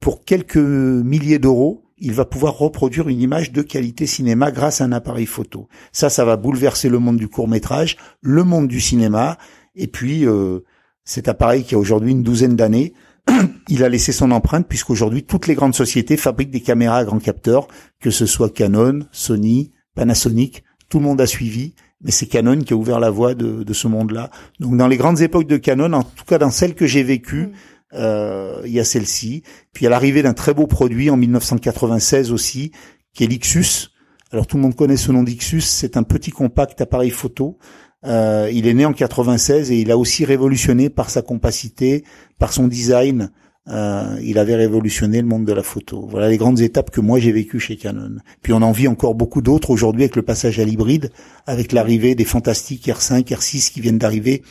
pour 0.00 0.24
quelques 0.24 0.56
milliers 0.56 1.38
d'euros, 1.38 1.84
il 1.98 2.12
va 2.12 2.24
pouvoir 2.24 2.58
reproduire 2.58 3.08
une 3.08 3.20
image 3.20 3.52
de 3.52 3.62
qualité 3.62 4.06
cinéma 4.06 4.50
grâce 4.50 4.80
à 4.80 4.84
un 4.84 4.92
appareil 4.92 5.26
photo. 5.26 5.68
Ça, 5.92 6.10
ça 6.10 6.24
va 6.24 6.36
bouleverser 6.36 6.88
le 6.88 6.98
monde 6.98 7.16
du 7.16 7.28
court 7.28 7.48
métrage, 7.48 7.96
le 8.20 8.44
monde 8.44 8.68
du 8.68 8.80
cinéma, 8.80 9.38
et 9.74 9.88
puis 9.88 10.26
euh, 10.26 10.60
cet 11.04 11.28
appareil 11.28 11.64
qui 11.64 11.74
a 11.74 11.78
aujourd'hui 11.78 12.12
une 12.12 12.22
douzaine 12.22 12.56
d'années, 12.56 12.94
il 13.68 13.84
a 13.84 13.88
laissé 13.88 14.12
son 14.12 14.30
empreinte 14.30 14.66
puisqu'aujourd'hui 14.68 15.24
toutes 15.24 15.46
les 15.46 15.54
grandes 15.54 15.74
sociétés 15.74 16.16
fabriquent 16.16 16.50
des 16.50 16.60
caméras 16.60 16.98
à 16.98 17.04
grand 17.04 17.18
capteur, 17.18 17.68
que 18.00 18.10
ce 18.10 18.26
soit 18.26 18.52
Canon, 18.52 19.00
Sony, 19.12 19.72
Panasonic, 19.94 20.64
tout 20.88 20.98
le 20.98 21.04
monde 21.04 21.20
a 21.20 21.26
suivi, 21.26 21.74
mais 22.02 22.10
c'est 22.10 22.26
Canon 22.26 22.60
qui 22.60 22.72
a 22.72 22.76
ouvert 22.76 23.00
la 23.00 23.10
voie 23.10 23.34
de, 23.34 23.62
de 23.62 23.72
ce 23.72 23.88
monde-là. 23.88 24.30
Donc 24.60 24.76
dans 24.76 24.88
les 24.88 24.96
grandes 24.96 25.20
époques 25.20 25.46
de 25.46 25.56
Canon, 25.56 25.92
en 25.92 26.02
tout 26.02 26.24
cas 26.24 26.38
dans 26.38 26.50
celles 26.50 26.74
que 26.74 26.86
j'ai 26.86 27.02
vécues, 27.02 27.46
mm. 27.46 27.52
euh, 27.94 28.62
il 28.64 28.72
y 28.72 28.80
a 28.80 28.84
celle-ci. 28.84 29.42
Puis 29.72 29.86
à 29.86 29.90
l'arrivée 29.90 30.22
d'un 30.22 30.34
très 30.34 30.54
beau 30.54 30.66
produit 30.66 31.10
en 31.10 31.16
1996 31.16 32.32
aussi, 32.32 32.72
qui 33.12 33.24
est 33.24 33.26
l'Ixus. 33.26 33.90
Alors 34.30 34.46
tout 34.46 34.56
le 34.56 34.62
monde 34.62 34.76
connaît 34.76 34.96
ce 34.96 35.10
nom 35.10 35.22
d'Ixus, 35.22 35.62
c'est 35.62 35.96
un 35.96 36.02
petit 36.02 36.30
compact 36.30 36.80
appareil 36.80 37.10
photo. 37.10 37.58
Euh, 38.04 38.48
il 38.52 38.66
est 38.66 38.74
né 38.74 38.84
en 38.84 38.92
96 38.92 39.72
et 39.72 39.80
il 39.80 39.90
a 39.90 39.98
aussi 39.98 40.24
révolutionné 40.24 40.88
par 40.88 41.10
sa 41.10 41.22
compacité, 41.22 42.04
par 42.38 42.52
son 42.52 42.68
design, 42.68 43.30
euh, 43.70 44.18
il 44.22 44.38
avait 44.38 44.56
révolutionné 44.56 45.20
le 45.20 45.26
monde 45.26 45.44
de 45.44 45.52
la 45.52 45.62
photo. 45.62 46.06
Voilà 46.08 46.28
les 46.28 46.38
grandes 46.38 46.60
étapes 46.60 46.90
que 46.90 47.00
moi 47.00 47.18
j'ai 47.18 47.32
vécues 47.32 47.60
chez 47.60 47.76
Canon. 47.76 48.16
Puis 48.42 48.52
on 48.52 48.62
en 48.62 48.72
vit 48.72 48.88
encore 48.88 49.14
beaucoup 49.14 49.42
d'autres 49.42 49.70
aujourd'hui 49.70 50.04
avec 50.04 50.16
le 50.16 50.22
passage 50.22 50.58
à 50.58 50.64
l'hybride, 50.64 51.10
avec 51.46 51.72
l'arrivée 51.72 52.14
des 52.14 52.24
fantastiques 52.24 52.86
R5, 52.86 53.24
R6 53.24 53.72
qui 53.72 53.80
viennent 53.80 53.98
d'arriver 53.98 54.42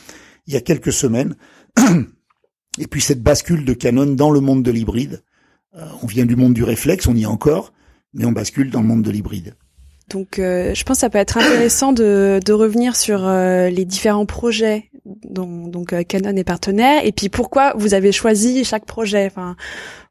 il 0.46 0.54
y 0.54 0.56
a 0.56 0.60
quelques 0.60 0.92
semaines. 0.92 1.36
Et 2.78 2.86
puis 2.86 3.00
cette 3.00 3.22
bascule 3.22 3.64
de 3.64 3.72
Canon 3.72 4.06
dans 4.06 4.30
le 4.30 4.40
monde 4.40 4.62
de 4.62 4.70
l'hybride. 4.70 5.22
Euh, 5.76 5.84
on 6.02 6.06
vient 6.06 6.26
du 6.26 6.36
monde 6.36 6.54
du 6.54 6.62
réflexe, 6.62 7.08
on 7.08 7.14
y 7.14 7.22
est 7.22 7.26
encore, 7.26 7.72
mais 8.14 8.24
on 8.24 8.32
bascule 8.32 8.70
dans 8.70 8.80
le 8.80 8.86
monde 8.86 9.02
de 9.02 9.10
l'hybride. 9.10 9.54
Donc, 10.08 10.38
euh, 10.38 10.74
je 10.74 10.84
pense 10.84 10.96
que 10.96 11.00
ça 11.00 11.10
peut 11.10 11.18
être 11.18 11.38
intéressant 11.38 11.92
de, 11.92 12.40
de 12.44 12.52
revenir 12.52 12.96
sur 12.96 13.26
euh, 13.26 13.68
les 13.68 13.84
différents 13.84 14.26
projets 14.26 14.90
dont 15.24 15.68
donc 15.68 15.92
euh, 15.92 16.02
Canon 16.02 16.36
est 16.36 16.44
partenaire, 16.44 17.00
et 17.04 17.12
puis 17.12 17.28
pourquoi 17.28 17.72
vous 17.76 17.94
avez 17.94 18.12
choisi 18.12 18.64
chaque 18.64 18.84
projet. 18.84 19.26
Enfin, 19.26 19.56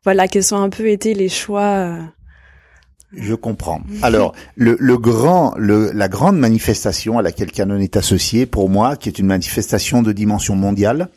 voilà, 0.03 0.27
quels 0.27 0.43
sont 0.43 0.57
un 0.57 0.69
peu 0.69 0.89
été 0.89 1.13
les 1.13 1.29
choix. 1.29 1.97
Je 3.13 3.35
comprends. 3.35 3.81
Alors, 4.01 4.33
le, 4.55 4.75
le 4.79 4.97
grand, 4.97 5.53
le, 5.57 5.91
la 5.93 6.07
grande 6.07 6.37
manifestation 6.37 7.19
à 7.19 7.21
laquelle 7.21 7.51
Canon 7.51 7.79
est 7.79 7.95
associé, 7.97 8.45
pour 8.45 8.69
moi, 8.69 8.95
qui 8.95 9.09
est 9.09 9.19
une 9.19 9.27
manifestation 9.27 10.01
de 10.01 10.11
dimension 10.11 10.55
mondiale, 10.55 11.09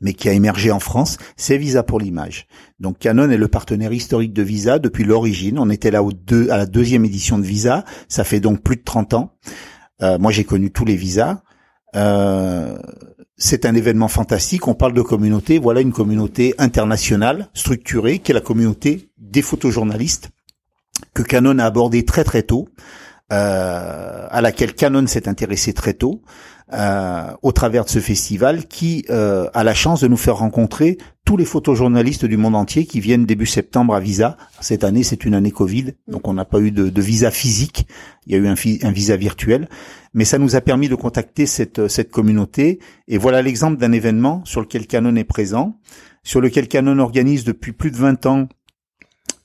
mais 0.00 0.14
qui 0.14 0.28
a 0.28 0.32
émergé 0.32 0.70
en 0.70 0.80
France, 0.80 1.18
c'est 1.36 1.58
Visa 1.58 1.82
pour 1.82 2.00
l'image. 2.00 2.46
Donc 2.78 2.98
Canon 2.98 3.30
est 3.30 3.36
le 3.36 3.48
partenaire 3.48 3.92
historique 3.92 4.32
de 4.32 4.42
Visa 4.42 4.78
depuis 4.78 5.04
l'origine. 5.04 5.58
On 5.58 5.70
était 5.70 5.90
là 5.90 6.00
à 6.00 6.56
la 6.56 6.66
deuxième 6.66 7.04
édition 7.04 7.38
de 7.38 7.44
Visa. 7.44 7.84
Ça 8.08 8.24
fait 8.24 8.40
donc 8.40 8.62
plus 8.62 8.76
de 8.76 8.82
30 8.82 9.14
ans. 9.14 9.34
Euh, 10.02 10.18
moi, 10.18 10.32
j'ai 10.32 10.44
connu 10.44 10.70
tous 10.70 10.84
les 10.84 10.96
visas. 10.96 11.42
Euh, 11.96 12.78
c'est 13.36 13.66
un 13.66 13.74
événement 13.74 14.08
fantastique. 14.08 14.68
On 14.68 14.74
parle 14.74 14.94
de 14.94 15.02
communauté. 15.02 15.58
Voilà 15.58 15.80
une 15.80 15.92
communauté 15.92 16.54
internationale 16.58 17.48
structurée 17.54 18.18
qui 18.18 18.32
est 18.32 18.34
la 18.34 18.40
communauté 18.40 19.10
des 19.18 19.42
photojournalistes 19.42 20.30
que 21.14 21.22
Canon 21.22 21.58
a 21.58 21.64
abordé 21.64 22.04
très 22.04 22.24
très 22.24 22.42
tôt, 22.42 22.68
euh, 23.32 24.26
à 24.30 24.40
laquelle 24.40 24.74
Canon 24.74 25.06
s'est 25.06 25.28
intéressé 25.28 25.72
très 25.72 25.94
tôt. 25.94 26.22
Euh, 26.72 27.32
au 27.42 27.50
travers 27.50 27.84
de 27.84 27.90
ce 27.90 27.98
festival 27.98 28.68
qui 28.68 29.04
euh, 29.10 29.48
a 29.54 29.64
la 29.64 29.74
chance 29.74 30.02
de 30.02 30.06
nous 30.06 30.16
faire 30.16 30.36
rencontrer 30.36 30.98
tous 31.24 31.36
les 31.36 31.44
photojournalistes 31.44 32.26
du 32.26 32.36
monde 32.36 32.54
entier 32.54 32.86
qui 32.86 33.00
viennent 33.00 33.26
début 33.26 33.46
septembre 33.46 33.92
à 33.92 33.98
Visa. 33.98 34.36
Cette 34.60 34.84
année, 34.84 35.02
c'est 35.02 35.24
une 35.24 35.34
année 35.34 35.50
Covid, 35.50 35.94
donc 36.06 36.28
on 36.28 36.32
n'a 36.32 36.44
pas 36.44 36.60
eu 36.60 36.70
de, 36.70 36.88
de, 36.88 37.02
visa 37.02 37.32
physique, 37.32 37.88
il 38.24 38.32
y 38.32 38.36
a 38.36 38.38
eu 38.38 38.46
un, 38.46 38.54
un, 38.54 38.92
visa 38.92 39.16
virtuel, 39.16 39.68
mais 40.14 40.24
ça 40.24 40.38
nous 40.38 40.54
a 40.54 40.60
permis 40.60 40.88
de 40.88 40.94
contacter 40.94 41.44
cette, 41.46 41.88
cette 41.88 42.12
communauté. 42.12 42.78
Et 43.08 43.18
voilà 43.18 43.42
l'exemple 43.42 43.76
d'un 43.76 43.90
événement 43.90 44.42
sur 44.44 44.60
lequel 44.60 44.86
Canon 44.86 45.16
est 45.16 45.24
présent, 45.24 45.76
sur 46.22 46.40
lequel 46.40 46.68
Canon 46.68 47.00
organise 47.00 47.42
depuis 47.42 47.72
plus 47.72 47.90
de 47.90 47.96
20 47.96 48.26
ans 48.26 48.48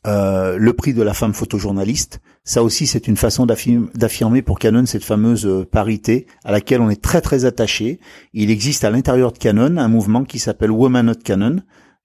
euh, 0.06 0.58
le 0.60 0.74
prix 0.74 0.94
de 0.94 1.02
la 1.02 1.14
femme 1.14 1.34
photojournaliste. 1.34 2.20
Ça 2.44 2.62
aussi, 2.62 2.86
c'est 2.86 3.08
une 3.08 3.18
façon 3.18 3.48
d'affirmer 3.48 4.42
pour 4.44 4.60
Canon 4.60 4.86
cette 4.86 5.04
fameuse 5.04 5.48
euh, 5.48 5.66
parité 5.66 6.28
à 6.44 6.52
laquelle 6.52 6.82
on 6.82 6.92
est 6.92 7.02
très 7.02 7.22
très 7.22 7.46
attaché. 7.46 8.00
Il 8.34 8.52
existe 8.52 8.84
à 8.84 8.92
l'intérieur 8.92 9.32
de 9.32 9.40
Canon 9.40 9.78
un 9.78 9.88
mouvement 9.88 10.24
qui 10.24 10.38
s'appelle 10.38 10.70
Women 10.70 11.10
of 11.10 11.24
Canon, 11.24 11.56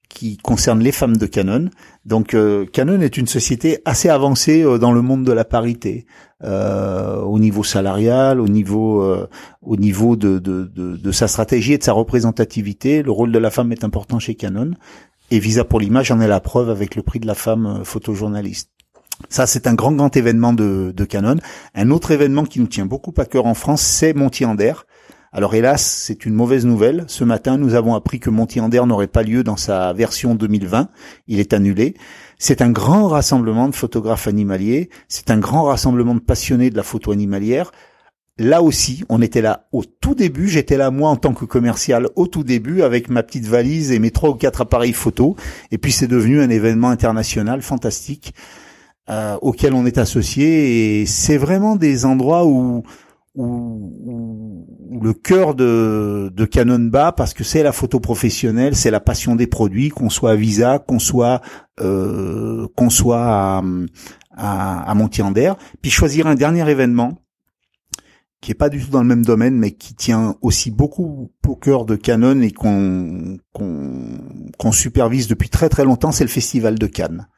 qui 0.09 0.39
concerne 0.39 0.81
les 0.81 0.93
femmes 0.93 1.19
de 1.19 1.27
Canon. 1.27 1.69
Donc 2.07 2.33
euh, 2.33 2.65
Canon 2.65 3.03
est 3.03 3.19
une 3.19 3.27
société 3.27 3.81
assez 3.85 4.09
avancée 4.09 4.65
dans 4.79 4.93
le 4.93 5.03
monde 5.03 5.25
de 5.25 5.33
la 5.33 5.45
parité, 5.45 6.07
au 6.43 7.39
niveau 7.39 7.63
salarial, 7.63 8.41
au 8.41 8.49
niveau 8.49 9.05
au 9.61 9.77
niveau 9.77 10.17
de, 10.17 10.39
de, 10.39 10.65
de, 10.65 10.97
de, 10.97 11.13
sa 11.13 11.29
stratégie 11.29 11.75
et 11.75 11.79
de 11.79 11.83
sa 11.83 11.93
représentativité. 11.93 13.03
Le 13.03 13.11
rôle 13.11 13.31
de 13.31 13.39
la 13.39 13.51
femme 13.51 13.73
est 13.73 13.85
important 13.85 14.19
chez 14.19 14.35
Canon. 14.35 14.71
Et 15.33 15.39
Visa 15.39 15.65
pour 15.65 15.79
l'image 15.79 16.11
en 16.11 16.21
est 16.21 16.27
la 16.27 16.41
preuve 16.41 16.71
avec 16.71 16.97
le 16.97 17.03
prix 17.03 17.21
de 17.21 17.27
la 17.27 17.37
femme 17.37 17.67
euh, 17.67 17.85
photojournaliste. 17.85 18.71
Ça, 19.29 19.47
c'est 19.47 19.67
un 19.67 19.75
grand, 19.75 19.93
grand 19.93 20.17
événement 20.17 20.53
de, 20.53 20.93
de, 20.97 21.05
Canon. 21.05 21.37
Un 21.75 21.91
autre 21.91 22.11
événement 22.11 22.45
qui 22.45 22.59
nous 22.59 22.67
tient 22.67 22.87
beaucoup 22.87 23.13
à 23.19 23.27
cœur 23.27 23.47
en 23.47 23.55
France, 23.55 23.83
c'est 23.83 24.15
Monty-Ander. 24.15 24.73
Alors 25.33 25.55
hélas, 25.55 25.85
c'est 25.85 26.25
une 26.25 26.35
mauvaise 26.35 26.67
nouvelle. 26.67 27.05
Ce 27.07 27.23
matin, 27.23 27.57
nous 27.57 27.75
avons 27.75 27.95
appris 27.95 28.19
que 28.19 28.31
Monty-Ander 28.31 28.83
n'aurait 28.87 29.07
pas 29.07 29.23
lieu 29.23 29.45
dans 29.45 29.57
sa 29.57 29.93
version 29.93 30.35
2020. 30.35 30.89
Il 31.29 31.39
est 31.39 31.53
annulé. 31.53 31.95
C'est 32.39 32.63
un 32.63 32.71
grand 32.71 33.07
rassemblement 33.07 33.69
de 33.69 33.75
photographes 33.77 34.27
animaliers. 34.27 34.91
C'est 35.07 35.31
un 35.31 35.39
grand 35.39 35.65
rassemblement 35.65 36.17
de 36.17 36.21
passionnés 36.21 36.71
de 36.71 36.77
la 36.77 36.83
photo 36.83 37.13
animalière 37.13 37.71
là 38.41 38.63
aussi, 38.63 39.05
on 39.11 39.21
était 39.21 39.43
là 39.43 39.69
au 39.71 39.85
tout 39.85 40.15
début. 40.15 40.49
J'étais 40.49 40.79
là 40.79 40.91
moi 40.91 41.11
en 41.11 41.17
tant 41.17 41.35
que 41.35 41.45
commercial 41.45 42.09
au 42.17 42.27
tout 42.27 42.43
début 42.43 42.83
avec 42.83 43.11
ma 43.11 43.23
petite 43.23 43.45
valise 43.45 43.93
et 43.93 43.99
mes 43.99 44.11
trois 44.11 44.31
ou 44.31 44.35
quatre 44.35 44.63
appareils 44.63 44.95
photo. 44.95 45.37
Et 45.71 45.79
puis 45.79 45.93
c'est 45.93 46.07
devenu 46.07 46.41
un 46.41 46.49
événement 46.49 46.89
international 46.89 47.61
fantastique 47.61 48.35
euh, 49.11 49.37
auquel 49.43 49.75
on 49.75 49.85
est 49.85 49.99
associé. 49.99 51.01
Et 51.01 51.07
c'est 51.07 51.37
vraiment 51.37 51.77
des 51.77 52.07
endroits 52.07 52.47
où 52.47 52.83
où, 53.37 54.67
le 55.01 55.13
cœur 55.13 55.55
de, 55.55 56.33
de 56.35 56.45
Canon 56.45 56.81
bat 56.81 57.13
parce 57.13 57.33
que 57.33 57.45
c'est 57.45 57.63
la 57.63 57.73
photo 57.73 58.01
professionnelle, 58.01 58.75
c'est 58.75 58.91
la 58.91 59.01
passion 59.01 59.37
des 59.37 59.47
produits, 59.47 59.89
qu'on 59.91 60.11
soit 60.11 60.33
à 60.33 60.35
Visa, 60.35 60.79
qu'on 60.81 60.99
soit 60.99 61.41
euh, 61.81 62.67
qu'on 62.77 62.91
soit 62.91 63.23
à, 63.23 63.63
à, 64.37 64.91
à 64.91 64.95
Puis 65.81 65.91
choisir 65.91 66.27
un 66.27 66.35
dernier 66.35 66.69
événement 66.69 67.19
qui 68.41 68.53
est 68.53 68.55
pas 68.55 68.71
du 68.71 68.83
tout 68.83 68.91
dans 68.91 69.03
le 69.03 69.09
même 69.09 69.25
domaine, 69.25 69.57
mais 69.57 69.73
qui 69.73 69.95
tient 69.95 70.37
aussi 70.41 70.71
beaucoup 70.71 71.31
au 71.47 71.57
cœur 71.57 71.85
de 71.85 71.97
Canon 71.97 72.41
et 72.41 72.53
qu'on 72.53 73.39
qu'on 73.53 74.73
supervise 74.73 75.29
depuis 75.29 75.51
très 75.51 75.69
très 75.69 75.85
longtemps, 75.85 76.13
c'est 76.13 76.25
le 76.25 76.31
Festival 76.31 76.79
de 76.79 76.87
Cannes, 76.87 77.29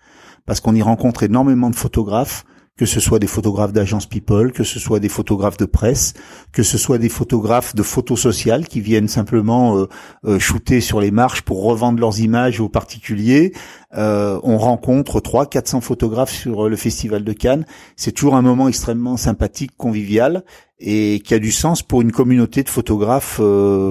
parce 0.46 0.60
qu'on 0.60 0.74
y 0.74 0.82
rencontre 0.82 1.24
énormément 1.24 1.70
de 1.70 1.76
photographes 1.76 2.44
que 2.82 2.86
ce 2.86 2.98
soit 2.98 3.20
des 3.20 3.28
photographes 3.28 3.72
d'agence 3.72 4.06
People, 4.06 4.50
que 4.50 4.64
ce 4.64 4.80
soit 4.80 4.98
des 4.98 5.08
photographes 5.08 5.56
de 5.56 5.66
presse, 5.66 6.14
que 6.50 6.64
ce 6.64 6.76
soit 6.76 6.98
des 6.98 7.08
photographes 7.08 7.76
de 7.76 7.82
photos 7.84 8.20
sociales 8.20 8.66
qui 8.66 8.80
viennent 8.80 9.06
simplement 9.06 9.78
euh, 9.78 9.88
euh, 10.24 10.40
shooter 10.40 10.80
sur 10.80 11.00
les 11.00 11.12
marches 11.12 11.42
pour 11.42 11.62
revendre 11.62 12.00
leurs 12.00 12.18
images 12.18 12.58
aux 12.58 12.68
particuliers. 12.68 13.52
Euh, 13.94 14.40
on 14.42 14.58
rencontre 14.58 15.20
3 15.20 15.46
400 15.46 15.80
photographes 15.80 16.32
sur 16.32 16.68
le 16.68 16.74
festival 16.74 17.22
de 17.22 17.32
Cannes. 17.32 17.66
C'est 17.94 18.10
toujours 18.10 18.34
un 18.34 18.42
moment 18.42 18.66
extrêmement 18.66 19.16
sympathique, 19.16 19.76
convivial 19.76 20.42
et 20.80 21.20
qui 21.20 21.34
a 21.34 21.38
du 21.38 21.52
sens 21.52 21.84
pour 21.84 22.02
une 22.02 22.10
communauté 22.10 22.64
de 22.64 22.68
photographes 22.68 23.40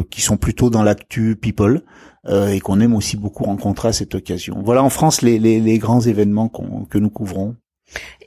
qui 0.10 0.20
sont 0.20 0.36
plutôt 0.36 0.70
dans 0.70 0.84
l'actu 0.84 1.38
People. 1.38 1.84
et 2.30 2.60
qu'on 2.60 2.82
aime 2.82 2.94
aussi 2.94 3.16
beaucoup 3.16 3.46
rencontrer 3.46 3.88
à 3.88 3.94
cette 3.94 4.16
occasion. 4.16 4.62
Voilà 4.66 4.84
en 4.84 4.90
France 4.90 5.22
les, 5.22 5.40
les, 5.40 5.62
les 5.62 5.78
grands 5.78 6.02
événements 6.02 6.50
que 6.90 6.98
nous 6.98 7.10
couvrons. 7.10 7.56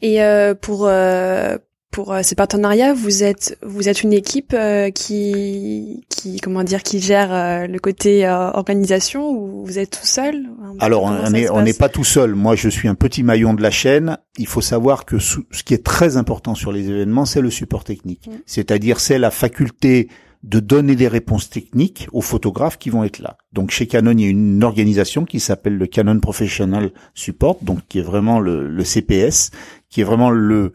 Et 0.02 0.22
euh, 0.22 0.54
pour 0.54 0.86
euh, 0.86 1.56
pour 1.90 2.12
euh, 2.12 2.20
ces 2.22 2.34
partenariats, 2.34 2.92
vous 2.92 3.22
êtes 3.22 3.58
vous 3.62 3.88
êtes 3.88 4.02
une 4.02 4.12
équipe 4.12 4.56
qui 4.94 6.04
qui 6.08 6.40
comment 6.40 6.64
dire 6.64 6.82
qui 6.82 7.00
gère 7.00 7.68
le 7.68 7.78
côté 7.78 8.28
organisation 8.28 9.30
ou 9.30 9.64
vous 9.64 9.78
êtes 9.78 9.90
tout 9.90 10.06
seul? 10.06 10.46
Alors 10.80 11.04
on 11.04 11.30
n'est 11.30 11.48
on 11.50 11.62
n'est 11.62 11.72
pas 11.72 11.88
tout 11.88 12.04
seul. 12.04 12.34
Moi, 12.34 12.56
je 12.56 12.68
suis 12.68 12.88
un 12.88 12.94
petit 12.94 13.22
maillon 13.22 13.54
de 13.54 13.62
la 13.62 13.70
chaîne. 13.70 14.18
Il 14.38 14.46
faut 14.46 14.60
savoir 14.60 15.04
que 15.04 15.18
ce 15.18 15.38
qui 15.64 15.74
est 15.74 15.84
très 15.84 16.16
important 16.16 16.54
sur 16.54 16.72
les 16.72 16.90
événements, 16.90 17.24
c'est 17.24 17.40
le 17.40 17.50
support 17.50 17.84
technique. 17.84 18.26
Mm. 18.26 18.32
C'est-à-dire 18.46 19.00
c'est 19.00 19.18
la 19.18 19.30
faculté 19.30 20.08
de 20.44 20.60
donner 20.60 20.94
des 20.94 21.08
réponses 21.08 21.48
techniques 21.48 22.06
aux 22.12 22.20
photographes 22.20 22.78
qui 22.78 22.90
vont 22.90 23.02
être 23.02 23.18
là. 23.18 23.38
Donc 23.52 23.70
chez 23.70 23.86
Canon, 23.86 24.12
il 24.12 24.20
y 24.20 24.26
a 24.26 24.28
une 24.28 24.62
organisation 24.62 25.24
qui 25.24 25.40
s'appelle 25.40 25.78
le 25.78 25.86
Canon 25.86 26.20
Professional 26.20 26.92
Support, 27.14 27.58
donc 27.62 27.80
qui 27.88 27.98
est 27.98 28.02
vraiment 28.02 28.40
le, 28.40 28.68
le 28.68 28.84
CPS, 28.84 29.50
qui 29.88 30.02
est 30.02 30.04
vraiment 30.04 30.30
le 30.30 30.72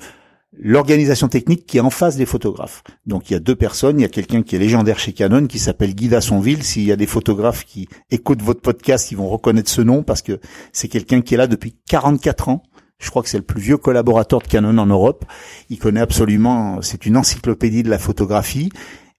l'organisation 0.61 1.27
technique 1.27 1.67
qui 1.67 1.77
est 1.77 1.81
en 1.81 1.91
face 1.91 2.17
des 2.17 2.25
photographes. 2.25 2.83
Donc 3.05 3.29
il 3.29 3.33
y 3.33 3.35
a 3.35 3.39
deux 3.39 3.55
personnes, 3.55 3.99
il 3.99 4.01
y 4.01 4.05
a 4.05 4.09
quelqu'un 4.09 4.41
qui 4.41 4.55
est 4.55 4.59
légendaire 4.59 4.97
chez 4.97 5.13
Canon 5.13 5.45
qui 5.45 5.59
s'appelle 5.59 5.93
Guy 5.93 6.09
Dassonville. 6.09 6.63
S'il 6.63 6.83
y 6.83 6.91
a 6.91 6.95
des 6.95 7.05
photographes 7.05 7.63
qui 7.63 7.87
écoutent 8.09 8.41
votre 8.41 8.61
podcast, 8.61 9.11
ils 9.11 9.17
vont 9.17 9.29
reconnaître 9.29 9.69
ce 9.69 9.81
nom 9.81 10.01
parce 10.01 10.23
que 10.23 10.39
c'est 10.73 10.87
quelqu'un 10.87 11.21
qui 11.21 11.35
est 11.35 11.37
là 11.37 11.47
depuis 11.47 11.75
44 11.87 12.49
ans. 12.49 12.63
Je 12.97 13.09
crois 13.09 13.21
que 13.21 13.29
c'est 13.29 13.37
le 13.37 13.43
plus 13.43 13.61
vieux 13.61 13.77
collaborateur 13.77 14.41
de 14.41 14.47
Canon 14.47 14.77
en 14.79 14.87
Europe. 14.87 15.23
Il 15.69 15.77
connaît 15.77 16.01
absolument, 16.01 16.81
c'est 16.81 17.05
une 17.05 17.15
encyclopédie 17.15 17.83
de 17.83 17.89
la 17.89 17.99
photographie 17.99 18.71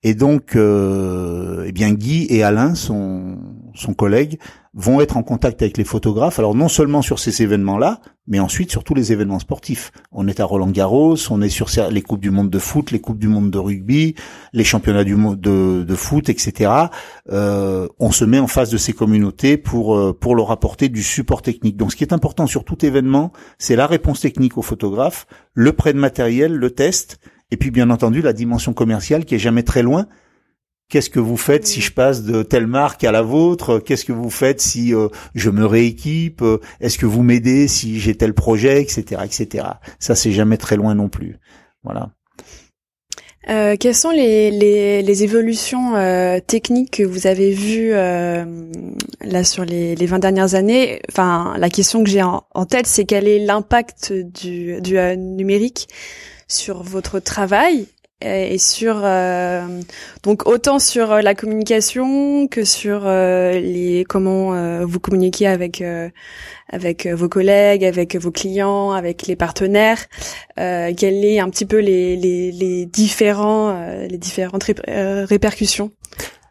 et 0.03 0.15
donc, 0.15 0.57
euh, 0.57 1.65
eh 1.67 1.73
bien 1.73 1.93
Guy 1.93 2.27
et 2.31 2.43
Alain, 2.43 2.75
son, 2.75 3.37
son 3.75 3.93
collègue, 3.93 4.39
vont 4.73 5.01
être 5.01 5.17
en 5.17 5.23
contact 5.23 5.61
avec 5.61 5.77
les 5.77 5.85
photographes. 5.85 6.39
Alors 6.39 6.55
non 6.55 6.69
seulement 6.69 7.03
sur 7.03 7.19
ces 7.19 7.43
événements-là, 7.43 8.01
mais 8.27 8.39
ensuite 8.39 8.71
sur 8.71 8.83
tous 8.83 8.95
les 8.95 9.13
événements 9.13 9.41
sportifs. 9.41 9.91
On 10.13 10.27
est 10.27 10.41
à 10.41 10.45
Roland 10.45 10.71
Garros, 10.71 11.17
on 11.31 11.43
est 11.43 11.51
sur 11.51 11.69
les 11.91 12.01
coupes 12.01 12.21
du 12.21 12.31
monde 12.31 12.49
de 12.49 12.59
foot, 12.59 12.93
les 12.93 13.01
coupes 13.01 13.19
du 13.19 13.29
monde 13.29 13.51
de 13.51 13.59
rugby, 13.59 14.15
les 14.55 14.65
championnats 14.65 15.05
du 15.05 15.17
monde 15.17 15.41
de, 15.41 15.95
foot, 15.97 16.31
etc. 16.31 16.73
Euh, 17.31 17.89
on 17.99 18.13
se 18.13 18.25
met 18.25 18.39
en 18.39 18.47
face 18.47 18.71
de 18.71 18.79
ces 18.79 18.93
communautés 18.93 19.57
pour 19.59 19.97
euh, 19.97 20.17
pour 20.19 20.35
leur 20.35 20.51
apporter 20.51 20.89
du 20.89 21.03
support 21.03 21.43
technique. 21.43 21.77
Donc 21.77 21.93
ce 21.93 21.97
qui 21.97 22.05
est 22.05 22.15
important 22.15 22.47
sur 22.47 22.65
tout 22.65 22.87
événement, 22.87 23.33
c'est 23.59 23.77
la 23.77 23.87
réponse 23.87 24.21
technique 24.21 24.57
aux 24.57 24.63
photographes, 24.63 25.27
le 25.53 25.73
prêt 25.73 25.93
de 25.93 25.99
matériel, 25.99 26.55
le 26.55 26.71
test 26.71 27.19
et 27.51 27.57
puis 27.57 27.71
bien 27.71 27.91
entendu 27.91 28.23
la 28.23 28.33
dimension 28.33 28.73
commerciale 28.73 29.25
qui 29.25 29.35
est 29.35 29.41
jamais 29.41 29.63
très 29.63 29.83
loin. 29.83 30.07
Qu'est-ce 30.89 31.11
que 31.11 31.21
vous 31.21 31.37
faites 31.37 31.67
si 31.67 31.81
je 31.81 31.93
passe 31.93 32.25
de 32.25 32.43
telle 32.43 32.67
marque 32.67 33.05
à 33.05 33.13
la 33.13 33.23
vôtre? 33.23 33.79
Qu'est-ce 33.79 34.05
que 34.05 34.13
vous 34.13 34.31
faites 34.31 34.61
si 34.61 34.93
euh, 34.93 35.09
je 35.37 35.49
me 35.51 35.65
rééquipe? 35.65 36.43
Est-ce 36.81 36.99
que 36.99 37.07
vous 37.07 37.23
m'aidez 37.23 37.69
si 37.69 38.01
j'ai 38.01 38.17
tel 38.17 38.35
projet, 38.35 38.83
etc., 38.83 39.23
etc. 39.25 39.67
Ça 40.01 40.17
c'est 40.17 40.33
jamais 40.33 40.57
très 40.57 40.77
loin 40.77 40.95
non 40.95 41.09
plus. 41.09 41.39
Voilà. 41.85 42.11
Euh, 43.49 43.77
quelles 43.81 43.95
sont 43.95 44.11
les, 44.11 44.51
les, 44.51 45.03
les 45.03 45.25
évolutions 45.25 45.97
euh, 45.97 46.41
techniques 46.41 46.99
que 46.99 47.03
vous 47.03 47.27
avez 47.27 47.53
vues 47.53 47.93
euh, 47.95 48.45
là 49.23 49.45
sur 49.45 49.65
les, 49.65 49.97
les 49.97 50.07
20 50.07 50.19
dernières 50.19 50.55
années? 50.55 51.01
Enfin, 51.11 51.55
la 51.59 51.71
question 51.71 52.05
que 52.05 52.11
j'ai 52.11 52.23
en, 52.23 52.45
en, 52.55 52.67
tête, 52.67 52.87
c'est 52.87 53.07
quel 53.07 53.27
est 53.27 53.39
l'impact 53.39 54.13
du, 54.13 54.81
du 54.83 54.99
euh, 54.99 55.17
numérique? 55.17 55.89
Sur 56.51 56.83
votre 56.83 57.21
travail 57.21 57.87
et 58.23 58.59
sur 58.59 59.01
euh, 59.03 59.67
donc 60.23 60.47
autant 60.47 60.79
sur 60.79 61.11
euh, 61.11 61.23
la 61.23 61.35
communication 61.35 62.49
que 62.49 62.65
sur 62.65 63.07
euh, 63.07 63.53
les 63.53 64.05
comment 64.07 64.85
vous 64.85 65.01
communiquez 65.01 65.47
avec 65.47 65.83
avec 66.69 67.07
vos 67.07 67.29
collègues, 67.29 67.85
avec 67.85 68.17
vos 68.17 68.31
clients, 68.31 68.93
avec 68.93 69.27
les 69.27 69.37
partenaires, 69.37 70.05
euh, 70.59 70.93
quelles 70.97 71.25
est 71.25 71.41
un 71.41 71.49
petit 71.49 71.67
peu 71.67 71.79
les 71.79 72.17
les, 72.17 72.53
les 72.53 72.87
différents 72.87 73.81
les 74.09 74.19
différentes 74.19 74.65
répercussions? 74.65 75.91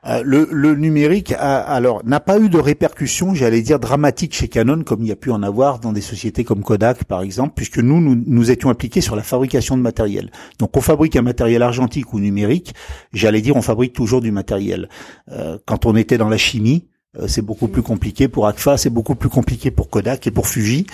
Euh, 0.06 0.22
le, 0.24 0.48
le, 0.52 0.76
numérique 0.76 1.34
a, 1.34 1.60
alors 1.60 2.06
n'a 2.06 2.22
pas 2.22 2.40
eu 2.40 2.48
de 2.48 2.58
répercussions, 2.58 3.34
j'allais 3.34 3.62
dire 3.62 3.80
dramatiques 3.80 4.34
chez 4.34 4.48
Canon, 4.48 4.84
comme 4.84 5.02
il 5.02 5.08
y 5.08 5.12
a 5.12 5.18
pu 5.18 5.30
en 5.30 5.44
avoir 5.44 5.80
dans 5.80 5.92
des 5.92 6.02
sociétés 6.02 6.46
comme 6.46 6.64
Kodak, 6.64 7.04
par 7.04 7.22
exemple, 7.22 7.54
puisque 7.56 7.80
nous, 7.80 8.00
nous, 8.00 8.22
nous 8.26 8.52
étions 8.52 8.70
impliqués 8.70 9.02
sur 9.02 9.18
la 9.18 9.24
fabrication 9.24 9.76
de 9.76 9.82
matériel. 9.82 10.32
Donc, 10.58 10.78
on 10.78 10.82
fabrique 10.82 11.18
un 11.18 11.22
matériel 11.22 11.62
argentique 11.62 12.14
ou 12.14 12.20
numérique. 12.20 12.74
J'allais 13.12 13.42
dire, 13.42 13.58
on 13.58 13.62
fabrique 13.62 13.94
toujours 13.94 14.22
du 14.22 14.32
matériel. 14.32 14.88
Euh, 15.32 15.58
quand 15.66 15.86
on 15.86 15.96
était 15.98 16.18
dans 16.18 16.30
la 16.30 16.38
chimie, 16.38 16.88
euh, 17.18 17.28
c'est 17.28 17.42
beaucoup 17.42 17.68
plus 17.68 17.82
compliqué 17.82 18.28
pour 18.28 18.48
Agfa, 18.48 18.78
c'est 18.78 18.90
beaucoup 18.90 19.16
plus 19.16 19.30
compliqué 19.30 19.72
pour 19.72 19.90
Kodak 19.90 20.28
et 20.28 20.32
pour 20.32 20.48
Fuji. 20.48 20.86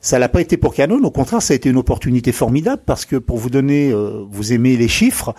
Ça 0.00 0.18
l'a 0.18 0.28
pas 0.28 0.40
été 0.40 0.56
pour 0.56 0.74
Canon, 0.74 1.02
au 1.02 1.10
contraire, 1.10 1.42
ça 1.42 1.52
a 1.52 1.56
été 1.56 1.68
une 1.68 1.76
opportunité 1.76 2.32
formidable 2.32 2.82
parce 2.86 3.04
que 3.04 3.16
pour 3.16 3.36
vous 3.36 3.50
donner, 3.50 3.90
euh, 3.90 4.24
vous 4.28 4.52
aimez 4.52 4.76
les 4.76 4.88
chiffres, 4.88 5.34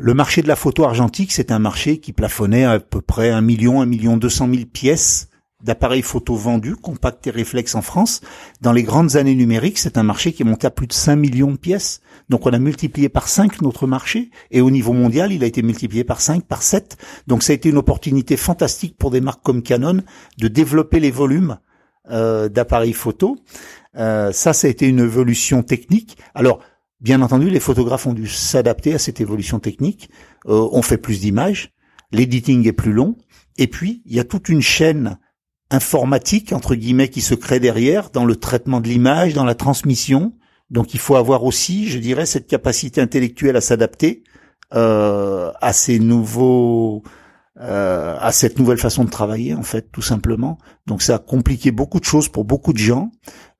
le 0.00 0.14
marché 0.14 0.40
de 0.40 0.48
la 0.48 0.56
photo 0.56 0.84
argentique, 0.84 1.30
c'est 1.30 1.52
un 1.52 1.58
marché 1.58 1.98
qui 1.98 2.14
plafonnait 2.14 2.64
à 2.64 2.80
peu 2.80 3.02
près 3.02 3.30
un 3.30 3.42
million, 3.42 3.82
un 3.82 3.86
million 3.86 4.16
deux 4.16 4.30
cent 4.30 4.46
mille 4.46 4.66
pièces 4.66 5.28
d'appareils 5.62 6.00
photo 6.00 6.36
vendus, 6.36 6.74
compacts 6.74 7.26
et 7.26 7.30
réflexes 7.30 7.74
en 7.74 7.82
France. 7.82 8.22
Dans 8.62 8.72
les 8.72 8.82
grandes 8.82 9.16
années 9.16 9.34
numériques, 9.34 9.78
c'est 9.78 9.98
un 9.98 10.02
marché 10.02 10.32
qui 10.32 10.40
est 10.42 10.46
monté 10.46 10.66
à 10.66 10.70
plus 10.70 10.86
de 10.86 10.94
5 10.94 11.16
millions 11.16 11.52
de 11.52 11.58
pièces. 11.58 12.00
Donc 12.30 12.46
on 12.46 12.50
a 12.50 12.58
multiplié 12.58 13.10
par 13.10 13.28
5 13.28 13.60
notre 13.60 13.86
marché, 13.86 14.30
et 14.50 14.62
au 14.62 14.70
niveau 14.70 14.94
mondial, 14.94 15.32
il 15.32 15.44
a 15.44 15.46
été 15.46 15.60
multiplié 15.60 16.02
par 16.02 16.22
5, 16.22 16.44
par 16.44 16.62
7. 16.62 16.96
Donc 17.26 17.42
ça 17.42 17.52
a 17.52 17.54
été 17.56 17.68
une 17.68 17.76
opportunité 17.76 18.38
fantastique 18.38 18.96
pour 18.96 19.10
des 19.10 19.20
marques 19.20 19.42
comme 19.42 19.62
Canon 19.62 20.02
de 20.38 20.48
développer 20.48 20.98
les 20.98 21.10
volumes 21.10 21.58
euh, 22.10 22.48
d'appareils 22.48 22.94
photo. 22.94 23.36
Euh, 23.96 24.32
ça, 24.32 24.54
ça 24.54 24.66
a 24.66 24.70
été 24.70 24.88
une 24.88 25.00
évolution 25.00 25.62
technique. 25.62 26.16
Alors, 26.34 26.60
Bien 27.00 27.22
entendu, 27.22 27.48
les 27.48 27.60
photographes 27.60 28.06
ont 28.06 28.12
dû 28.12 28.28
s'adapter 28.28 28.92
à 28.92 28.98
cette 28.98 29.22
évolution 29.22 29.58
technique. 29.58 30.10
Euh, 30.46 30.68
on 30.72 30.82
fait 30.82 30.98
plus 30.98 31.20
d'images, 31.20 31.72
l'editing 32.12 32.66
est 32.68 32.74
plus 32.74 32.92
long, 32.92 33.16
et 33.56 33.68
puis 33.68 34.02
il 34.04 34.14
y 34.14 34.20
a 34.20 34.24
toute 34.24 34.50
une 34.50 34.60
chaîne 34.60 35.18
informatique 35.70 36.52
entre 36.52 36.74
guillemets 36.74 37.08
qui 37.08 37.22
se 37.22 37.34
crée 37.34 37.60
derrière 37.60 38.10
dans 38.10 38.26
le 38.26 38.36
traitement 38.36 38.80
de 38.80 38.88
l'image, 38.88 39.32
dans 39.32 39.44
la 39.44 39.54
transmission. 39.54 40.34
Donc 40.68 40.92
il 40.92 41.00
faut 41.00 41.16
avoir 41.16 41.44
aussi, 41.44 41.88
je 41.88 41.98
dirais, 41.98 42.26
cette 42.26 42.46
capacité 42.46 43.00
intellectuelle 43.00 43.56
à 43.56 43.62
s'adapter 43.62 44.22
euh, 44.74 45.52
à 45.62 45.72
ces 45.72 45.98
nouveaux 45.98 47.02
euh, 47.58 48.16
à 48.20 48.30
cette 48.30 48.58
nouvelle 48.58 48.78
façon 48.78 49.04
de 49.04 49.10
travailler 49.10 49.54
en 49.54 49.62
fait 49.62 49.90
tout 49.90 50.02
simplement. 50.02 50.58
Donc 50.86 51.00
ça 51.00 51.14
a 51.14 51.18
compliqué 51.18 51.70
beaucoup 51.70 51.98
de 51.98 52.04
choses 52.04 52.28
pour 52.28 52.44
beaucoup 52.44 52.74
de 52.74 52.78
gens, 52.78 53.10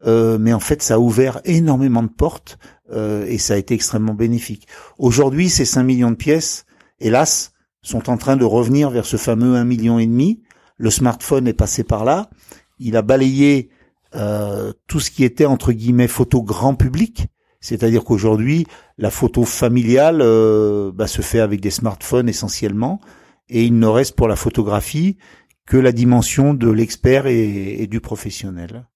mais 0.07 0.53
en 0.53 0.61
fait 0.61 0.83
ça 0.83 0.95
a 0.95 0.99
ouvert 0.99 1.41
énormément 1.45 2.03
de 2.03 2.09
portes 2.09 2.59
euh, 2.93 3.25
et 3.27 3.39
ça 3.39 3.55
a 3.55 3.57
été 3.57 3.75
extrêmement 3.75 4.15
bénéfique. 4.15 4.67
Aujourd'hui, 4.99 5.49
ces 5.49 5.65
5 5.65 5.83
millions 5.83 6.11
de 6.11 6.17
pièces, 6.17 6.67
hélas, 6.99 7.53
sont 7.83 8.11
en 8.11 8.17
train 8.17 8.37
de 8.37 8.45
revenir 8.45 8.91
vers 8.91 9.07
ce 9.07 9.17
fameux 9.17 9.57
1 9.57 9.65
million 9.65 9.99
et 9.99 10.07
demi. 10.07 10.43
Le 10.77 10.91
smartphone 10.91 11.49
est 11.49 11.55
passé 11.55 11.85
par 11.85 12.05
là. 12.05 12.31
Il 12.79 12.97
a 12.97 13.03
balayé 13.03 13.71
euh, 14.15 14.73
tout 14.87 15.01
ce 15.01 15.11
qui 15.11 15.25
était 15.25 15.47
entre 15.47 15.73
guillemets 15.73 16.09
photo 16.09 16.43
grand 16.43 16.75
public. 16.75 17.27
C'est-à-dire 17.61 18.05
qu'aujourd'hui, 18.05 18.67
la 18.99 19.11
photo 19.11 19.45
familiale 19.45 20.21
euh, 20.23 20.91
bah, 20.93 21.07
se 21.07 21.23
fait 21.23 21.41
avec 21.41 21.61
des 21.61 21.71
smartphones 21.71 22.29
essentiellement, 22.29 23.01
et 23.49 23.65
il 23.65 23.79
ne 23.79 23.87
reste 23.87 24.17
pour 24.17 24.29
la 24.29 24.37
photographie 24.37 25.19
que 25.67 25.77
la 25.77 25.93
dimension 25.93 26.55
de 26.55 26.71
l'expert 26.71 27.27
et, 27.27 27.83
et, 27.83 27.87
du 27.87 28.01
professionnel. 28.01 28.89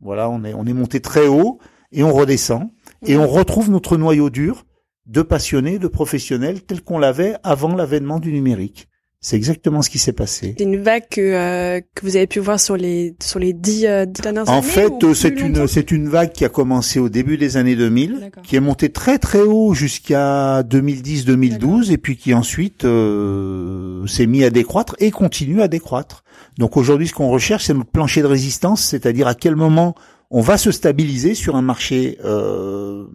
Voilà, 0.00 0.28
on 0.28 0.44
est 0.44 0.54
on 0.54 0.66
est 0.66 0.72
monté 0.72 1.00
très 1.00 1.26
haut 1.26 1.58
et 1.92 2.02
on 2.02 2.12
redescend 2.12 2.70
et 3.06 3.16
on 3.16 3.26
retrouve 3.26 3.70
notre 3.70 3.96
noyau 3.96 4.30
dur 4.30 4.66
de 5.06 5.22
passionnés, 5.22 5.78
de 5.78 5.88
professionnels 5.88 6.62
tel 6.62 6.82
qu'on 6.82 6.98
l'avait 6.98 7.34
avant 7.42 7.74
l'avènement 7.74 8.20
du 8.20 8.32
numérique. 8.32 8.88
C'est 9.22 9.36
exactement 9.36 9.82
ce 9.82 9.90
qui 9.90 9.98
s'est 9.98 10.14
passé. 10.14 10.54
C'est 10.56 10.64
une 10.64 10.82
vague 10.82 11.02
que, 11.10 11.20
euh, 11.20 11.80
que 11.94 12.06
vous 12.06 12.16
avez 12.16 12.26
pu 12.26 12.38
voir 12.38 12.58
sur 12.58 12.78
les 12.78 13.14
sur 13.22 13.38
les 13.38 13.52
dix, 13.52 13.86
euh, 13.86 14.06
dernières 14.06 14.48
en 14.48 14.52
années. 14.52 14.58
En 14.58 14.62
fait, 14.62 15.12
c'est 15.12 15.38
une 15.40 15.66
c'est 15.66 15.90
une 15.90 16.08
vague 16.08 16.32
qui 16.32 16.46
a 16.46 16.48
commencé 16.48 16.98
au 16.98 17.10
début 17.10 17.36
des 17.36 17.58
années 17.58 17.76
2000, 17.76 18.30
qui 18.42 18.56
est 18.56 18.60
montée 18.60 18.88
très 18.88 19.18
très 19.18 19.42
haut 19.42 19.74
jusqu'à 19.74 20.62
2010-2012 20.62 21.92
et 21.92 21.98
puis 21.98 22.16
qui 22.16 22.32
ensuite 22.32 22.86
euh, 22.86 24.06
s'est 24.06 24.24
mis 24.24 24.42
à 24.42 24.48
décroître 24.48 24.96
et 25.00 25.10
continue 25.10 25.60
à 25.60 25.68
décroître. 25.68 26.24
Donc 26.56 26.78
aujourd'hui, 26.78 27.06
ce 27.06 27.12
qu'on 27.12 27.28
recherche, 27.28 27.66
c'est 27.66 27.74
notre 27.74 27.90
plancher 27.90 28.22
de 28.22 28.26
résistance, 28.26 28.80
c'est-à-dire 28.82 29.26
à 29.28 29.34
quel 29.34 29.54
moment 29.54 29.94
on 30.30 30.40
va 30.40 30.58
se 30.58 30.70
stabiliser 30.70 31.34
sur 31.34 31.56
un 31.56 31.62
marché 31.62 32.18
euh, 32.24 33.06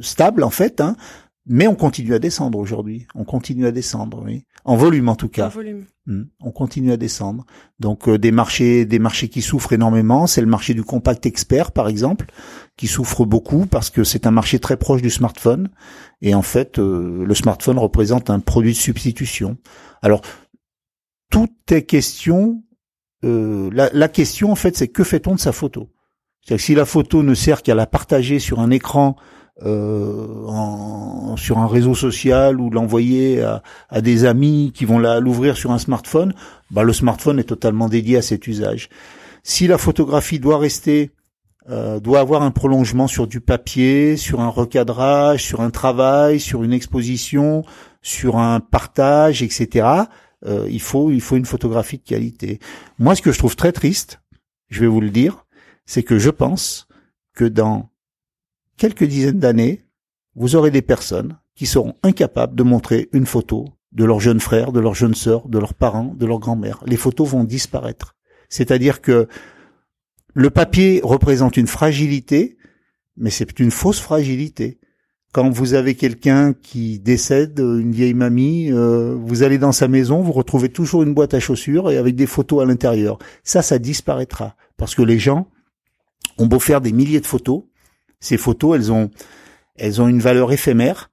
stable 0.00 0.44
en 0.44 0.50
fait, 0.50 0.80
hein, 0.80 0.96
mais 1.46 1.66
on 1.66 1.74
continue 1.74 2.14
à 2.14 2.18
descendre 2.18 2.58
aujourd'hui. 2.58 3.06
On 3.14 3.24
continue 3.24 3.66
à 3.66 3.72
descendre, 3.72 4.22
oui, 4.24 4.44
en 4.64 4.76
volume 4.76 5.08
en 5.08 5.16
tout 5.16 5.28
cas. 5.28 5.46
En 5.46 5.50
volume. 5.50 5.84
Mmh. 6.06 6.22
On 6.40 6.50
continue 6.52 6.92
à 6.92 6.96
descendre. 6.96 7.44
Donc 7.80 8.08
euh, 8.08 8.18
des 8.18 8.30
marchés, 8.30 8.84
des 8.84 8.98
marchés 8.98 9.28
qui 9.28 9.42
souffrent 9.42 9.72
énormément, 9.72 10.26
c'est 10.26 10.40
le 10.40 10.46
marché 10.46 10.74
du 10.74 10.84
compact 10.84 11.26
expert 11.26 11.72
par 11.72 11.88
exemple, 11.88 12.26
qui 12.76 12.86
souffre 12.86 13.24
beaucoup 13.24 13.66
parce 13.66 13.90
que 13.90 14.04
c'est 14.04 14.26
un 14.26 14.30
marché 14.30 14.58
très 14.58 14.76
proche 14.76 15.02
du 15.02 15.10
smartphone 15.10 15.70
et 16.22 16.34
en 16.34 16.42
fait 16.42 16.78
euh, 16.78 17.24
le 17.24 17.34
smartphone 17.34 17.78
représente 17.78 18.30
un 18.30 18.40
produit 18.40 18.72
de 18.72 18.78
substitution. 18.78 19.56
Alors 20.02 20.22
tout 21.30 21.50
est 21.70 21.82
question. 21.82 22.62
Euh, 23.24 23.68
la, 23.72 23.90
la 23.92 24.08
question 24.08 24.52
en 24.52 24.54
fait, 24.54 24.76
c'est 24.76 24.88
que 24.88 25.02
fait-on 25.02 25.34
de 25.34 25.40
sa 25.40 25.52
photo? 25.52 25.90
C'est-à-dire 26.48 26.64
si 26.64 26.74
la 26.74 26.86
photo 26.86 27.22
ne 27.22 27.34
sert 27.34 27.62
qu'à 27.62 27.74
la 27.74 27.84
partager 27.86 28.38
sur 28.38 28.60
un 28.60 28.70
écran, 28.70 29.16
euh, 29.66 30.46
en, 30.46 31.36
sur 31.36 31.58
un 31.58 31.66
réseau 31.66 31.94
social 31.94 32.58
ou 32.58 32.70
l'envoyer 32.70 33.42
à, 33.42 33.62
à, 33.90 34.00
des 34.00 34.24
amis 34.24 34.72
qui 34.74 34.86
vont 34.86 34.98
l'ouvrir 34.98 35.58
sur 35.58 35.72
un 35.72 35.78
smartphone, 35.78 36.32
bah 36.70 36.84
le 36.84 36.94
smartphone 36.94 37.38
est 37.38 37.44
totalement 37.44 37.90
dédié 37.90 38.16
à 38.16 38.22
cet 38.22 38.46
usage. 38.46 38.88
Si 39.42 39.66
la 39.66 39.76
photographie 39.76 40.38
doit 40.38 40.56
rester, 40.56 41.10
euh, 41.68 42.00
doit 42.00 42.20
avoir 42.20 42.40
un 42.40 42.50
prolongement 42.50 43.08
sur 43.08 43.26
du 43.26 43.42
papier, 43.42 44.16
sur 44.16 44.40
un 44.40 44.48
recadrage, 44.48 45.44
sur 45.44 45.60
un 45.60 45.68
travail, 45.68 46.40
sur 46.40 46.64
une 46.64 46.72
exposition, 46.72 47.62
sur 48.00 48.38
un 48.38 48.60
partage, 48.60 49.42
etc. 49.42 49.86
Euh, 50.46 50.66
il 50.70 50.80
faut 50.80 51.10
il 51.10 51.20
faut 51.20 51.36
une 51.36 51.44
photographie 51.44 51.98
de 51.98 52.04
qualité. 52.04 52.58
Moi, 52.98 53.14
ce 53.14 53.20
que 53.20 53.32
je 53.32 53.38
trouve 53.38 53.54
très 53.54 53.72
triste, 53.72 54.22
je 54.70 54.80
vais 54.80 54.86
vous 54.86 55.02
le 55.02 55.10
dire, 55.10 55.44
c'est 55.88 56.02
que 56.02 56.18
je 56.18 56.28
pense 56.28 56.86
que 57.34 57.46
dans 57.46 57.90
quelques 58.76 59.04
dizaines 59.04 59.38
d'années, 59.38 59.86
vous 60.36 60.54
aurez 60.54 60.70
des 60.70 60.82
personnes 60.82 61.38
qui 61.54 61.64
seront 61.64 61.94
incapables 62.02 62.54
de 62.54 62.62
montrer 62.62 63.08
une 63.12 63.24
photo 63.24 63.64
de 63.92 64.04
leur 64.04 64.20
jeune 64.20 64.38
frère, 64.38 64.70
de 64.70 64.80
leur 64.80 64.94
jeune 64.94 65.14
sœur, 65.14 65.48
de 65.48 65.58
leurs 65.58 65.72
parents, 65.72 66.14
de 66.14 66.26
leur 66.26 66.40
grand-mère. 66.40 66.84
Les 66.86 66.98
photos 66.98 67.30
vont 67.30 67.42
disparaître. 67.42 68.16
C'est-à-dire 68.50 69.00
que 69.00 69.28
le 70.34 70.50
papier 70.50 71.00
représente 71.02 71.56
une 71.56 71.66
fragilité, 71.66 72.58
mais 73.16 73.30
c'est 73.30 73.58
une 73.58 73.70
fausse 73.70 73.98
fragilité. 73.98 74.78
Quand 75.32 75.48
vous 75.48 75.72
avez 75.72 75.94
quelqu'un 75.94 76.52
qui 76.52 77.00
décède, 77.00 77.58
une 77.60 77.92
vieille 77.92 78.14
mamie, 78.14 78.70
euh, 78.70 79.14
vous 79.14 79.42
allez 79.42 79.56
dans 79.56 79.72
sa 79.72 79.88
maison, 79.88 80.20
vous 80.20 80.32
retrouvez 80.32 80.68
toujours 80.68 81.02
une 81.02 81.14
boîte 81.14 81.32
à 81.32 81.40
chaussures 81.40 81.90
et 81.90 81.96
avec 81.96 82.14
des 82.14 82.26
photos 82.26 82.62
à 82.62 82.66
l'intérieur. 82.66 83.18
Ça, 83.42 83.62
ça 83.62 83.78
disparaîtra 83.78 84.54
parce 84.76 84.94
que 84.94 85.02
les 85.02 85.18
gens 85.18 85.48
on 86.38 86.46
beau 86.46 86.58
faire 86.58 86.80
des 86.80 86.92
milliers 86.92 87.20
de 87.20 87.26
photos, 87.26 87.64
ces 88.20 88.36
photos, 88.36 88.76
elles 88.76 88.92
ont, 88.92 89.10
elles 89.76 90.00
ont 90.00 90.08
une 90.08 90.20
valeur 90.20 90.52
éphémère 90.52 91.10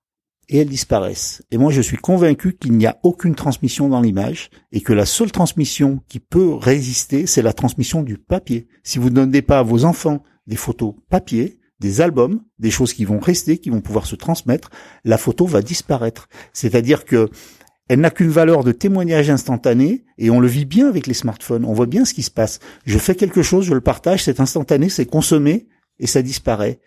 et 0.49 0.59
elles 0.59 0.69
disparaissent. 0.69 1.43
Et 1.51 1.57
moi, 1.57 1.71
je 1.71 1.81
suis 1.81 1.97
convaincu 1.97 2.55
qu'il 2.55 2.73
n'y 2.73 2.85
a 2.85 2.99
aucune 3.03 3.35
transmission 3.35 3.89
dans 3.89 4.01
l'image 4.01 4.49
et 4.71 4.81
que 4.81 4.93
la 4.93 5.05
seule 5.05 5.31
transmission 5.31 6.01
qui 6.07 6.19
peut 6.19 6.53
résister, 6.53 7.25
c'est 7.25 7.41
la 7.41 7.53
transmission 7.53 8.03
du 8.03 8.17
papier. 8.17 8.67
Si 8.83 8.99
vous 8.99 9.09
ne 9.09 9.15
donnez 9.15 9.41
pas 9.41 9.59
à 9.59 9.63
vos 9.63 9.85
enfants 9.85 10.23
des 10.47 10.55
photos 10.55 10.93
papier, 11.09 11.59
des 11.79 12.01
albums, 12.01 12.41
des 12.59 12.71
choses 12.71 12.93
qui 12.93 13.05
vont 13.05 13.19
rester, 13.19 13.57
qui 13.57 13.69
vont 13.69 13.81
pouvoir 13.81 14.05
se 14.05 14.15
transmettre, 14.15 14.69
la 15.03 15.17
photo 15.17 15.45
va 15.45 15.61
disparaître. 15.61 16.29
C'est-à-dire 16.53 17.05
que 17.05 17.29
elle 17.87 17.99
n'a 17.99 18.09
qu'une 18.09 18.29
valeur 18.29 18.63
de 18.63 18.71
témoignage 18.71 19.29
instantané 19.29 20.05
et 20.17 20.29
on 20.29 20.39
le 20.39 20.47
vit 20.47 20.65
bien 20.65 20.87
avec 20.87 21.05
les 21.05 21.13
smartphones. 21.13 21.65
On 21.65 21.73
voit 21.73 21.85
bien 21.85 22.05
ce 22.05 22.13
qui 22.13 22.23
se 22.23 22.31
passe. 22.31 22.59
Je 22.85 22.97
fais 22.97 23.15
quelque 23.15 23.43
chose, 23.43 23.65
je 23.65 23.73
le 23.73 23.81
partage, 23.81 24.23
c'est 24.23 24.39
instantané, 24.39 24.89
c'est 24.89 25.05
consommé 25.05 25.67
et 25.99 26.07
ça 26.07 26.21
disparaît. 26.21 26.79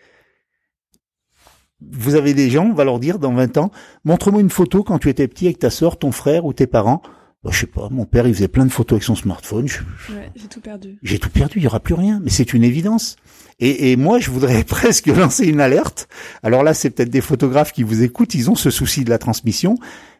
Vous 1.81 2.15
avez 2.15 2.33
des 2.33 2.49
gens, 2.49 2.65
on 2.65 2.73
va 2.73 2.83
leur 2.83 2.99
dire 2.99 3.19
dans 3.19 3.33
20 3.33 3.57
ans, 3.57 3.71
montre-moi 4.03 4.41
une 4.41 4.49
photo 4.49 4.83
quand 4.83 4.99
tu 4.99 5.07
étais 5.07 5.29
petit 5.29 5.45
avec 5.45 5.59
ta 5.59 5.69
sœur, 5.69 5.97
ton 5.97 6.11
frère 6.11 6.43
ou 6.43 6.51
tes 6.51 6.67
parents. 6.67 7.01
Bah, 7.41 7.51
je 7.53 7.59
sais 7.59 7.67
pas, 7.67 7.87
mon 7.89 8.03
père 8.03 8.27
il 8.27 8.33
faisait 8.33 8.49
plein 8.49 8.65
de 8.65 8.71
photos 8.71 8.97
avec 8.97 9.03
son 9.03 9.15
smartphone. 9.15 9.67
Ouais, 10.09 10.29
j'ai 10.35 10.47
tout 10.47 10.59
perdu. 10.59 10.99
J'ai 11.01 11.19
tout 11.19 11.29
perdu, 11.29 11.59
il 11.59 11.63
y 11.63 11.67
aura 11.67 11.79
plus 11.79 11.93
rien. 11.93 12.19
Mais 12.21 12.29
c'est 12.29 12.53
une 12.53 12.65
évidence. 12.65 13.15
Et, 13.59 13.91
et, 13.91 13.95
moi, 13.95 14.19
je 14.19 14.31
voudrais 14.31 14.63
presque 14.67 15.07
lancer 15.07 15.45
une 15.45 15.61
alerte. 15.61 16.07
Alors 16.43 16.63
là, 16.63 16.73
c'est 16.73 16.89
peut-être 16.89 17.09
des 17.09 17.21
photographes 17.21 17.73
qui 17.73 17.83
vous 17.83 18.03
écoutent, 18.03 18.33
ils 18.35 18.49
ont 18.49 18.55
ce 18.55 18.69
souci 18.69 19.03
de 19.03 19.09
la 19.09 19.17
transmission. 19.17 19.75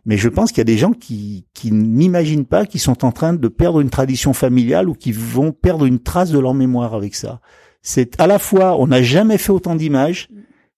Mais 0.06 0.18
je 0.18 0.30
pense 0.30 0.50
qu'il 0.50 0.60
y 0.60 0.62
a 0.62 0.66
des 0.66 0.78
gens 0.78 0.94
qui, 0.94 1.46
qui 1.54 1.72
n'imaginent 1.72 2.46
pas 2.46 2.66
qu'ils 2.66 2.80
sont 2.80 3.06
en 3.06 3.12
train 3.12 3.34
de 3.34 3.48
perdre 3.48 3.80
une 3.80 3.90
tradition 3.90 4.34
familiale 4.34 4.90
ou 4.90 4.94
qui 4.94 5.12
vont 5.12 5.52
perdre 5.52 5.86
une 5.86 6.00
trace 6.00 6.32
de 6.32 6.40
leur 6.40 6.54
mémoire 6.54 6.94
avec 6.94 7.16
ça. 7.16 7.42
C'est 7.82 8.20
à 8.20 8.28
la 8.28 8.40
fois, 8.40 8.80
on 8.80 8.88
n'a 8.88 9.02
jamais 9.02 9.38
fait 9.38 9.52
autant 9.52 9.76
d'images, 9.76 10.30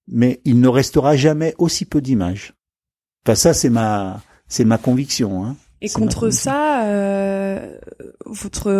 mais 0.08 0.41
il 0.45 0.60
ne 0.60 0.67
restera 0.67 1.15
jamais 1.15 1.56
aussi 1.58 1.86
peu 1.86 2.02
d'images. 2.02 2.54
Enfin, 3.26 3.36
ça, 3.36 3.54
c'est 3.54 3.69
ma, 3.69 4.21
c'est 4.47 4.65
ma 4.65 4.78
conviction. 4.78 5.45
Hein. 5.45 5.56
Et 5.82 5.89
contre 5.89 6.30
ça, 6.30 6.86
euh, 6.86 7.76
votre 8.26 8.72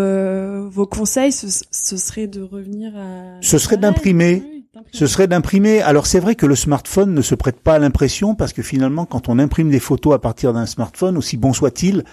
vos 0.69 0.85
conseils, 0.85 1.31
ce, 1.31 1.47
ce, 1.71 1.97
serait 1.97 2.27
de 2.27 2.41
revenir 2.41 2.95
à. 2.95 3.41
Ce 3.41 3.57
serait 3.57 3.77
d'imprimer. 3.77 4.43
ce 4.91 5.07
serait 5.07 5.27
d'imprimer. 5.27 5.81
Alors 5.81 6.05
c'est 6.05 6.19
vrai 6.19 6.35
que 6.35 6.45
le 6.45 6.55
smartphone 6.55 7.13
ne 7.13 7.21
se 7.23 7.33
prête 7.33 7.59
pas 7.59 7.75
à 7.75 7.79
l'impression 7.79 8.35
parce 8.35 8.53
que 8.53 8.61
finalement, 8.61 9.05
quand 9.05 9.29
on 9.29 9.39
imprime 9.39 9.71
des 9.71 9.79
photos 9.79 10.13
à 10.13 10.19
partir 10.19 10.53
d'un 10.53 10.67
smartphone, 10.67 11.17
aussi 11.17 11.37
bon 11.37 11.53
soit-il, 11.53 12.03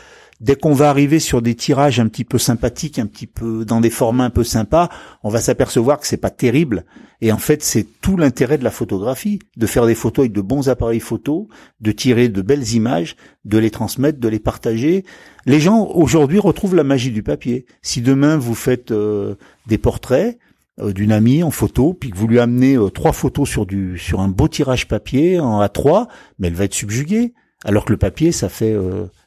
dès 0.40 0.56
qu'on 0.56 0.72
va 0.72 0.88
arriver 0.90 1.18
sur 1.18 1.42
des 1.42 1.54
tirages 1.54 2.00
un 2.00 2.08
petit 2.08 2.24
peu 2.24 2.38
sympathiques, 2.38 2.98
un 2.98 3.06
petit 3.06 3.26
peu 3.26 3.64
dans 3.64 3.80
des 3.80 3.90
formats 3.90 4.24
un 4.24 4.30
peu 4.30 4.44
sympas, 4.44 4.88
on 5.22 5.30
va 5.30 5.40
s'apercevoir 5.40 5.98
que 5.98 6.06
c'est 6.06 6.16
pas 6.16 6.30
terrible. 6.30 6.84
Et 7.20 7.32
en 7.32 7.38
fait, 7.38 7.64
c'est 7.64 7.86
tout 8.00 8.16
l'intérêt 8.16 8.58
de 8.58 8.64
la 8.64 8.70
photographie, 8.70 9.40
de 9.56 9.66
faire 9.66 9.86
des 9.86 9.96
photos 9.96 10.24
avec 10.24 10.32
de 10.32 10.40
bons 10.40 10.68
appareils 10.68 11.00
photo, 11.00 11.48
de 11.80 11.90
tirer 11.90 12.28
de 12.28 12.42
belles 12.42 12.74
images, 12.74 13.16
de 13.44 13.58
les 13.58 13.70
transmettre, 13.70 14.20
de 14.20 14.28
les 14.28 14.38
partager. 14.38 15.04
Les 15.44 15.58
gens 15.58 15.84
aujourd'hui 15.86 16.38
retrouvent 16.38 16.76
la 16.76 16.84
magie 16.84 17.10
du 17.10 17.24
papier. 17.24 17.66
Si 17.82 18.02
demain 18.02 18.36
vous 18.36 18.54
faites 18.54 18.92
euh, 18.92 19.34
des 19.66 19.78
portraits, 19.78 20.38
euh, 20.78 20.92
d'une 20.92 21.10
amie 21.10 21.42
en 21.42 21.50
photo, 21.50 21.92
puis 21.92 22.10
que 22.10 22.16
vous 22.16 22.28
lui 22.28 22.38
amenez 22.38 22.76
euh, 22.76 22.88
trois 22.88 23.12
photos 23.12 23.48
sur 23.48 23.66
du 23.66 23.98
sur 23.98 24.20
un 24.20 24.28
beau 24.28 24.46
tirage 24.46 24.86
papier 24.86 25.40
en 25.40 25.60
A3, 25.60 26.06
mais 26.38 26.46
elle 26.46 26.54
va 26.54 26.64
être 26.64 26.74
subjuguée. 26.74 27.34
Alors 27.64 27.84
que 27.84 27.92
le 27.92 27.98
papier, 27.98 28.30
ça 28.30 28.48
fait 28.48 28.76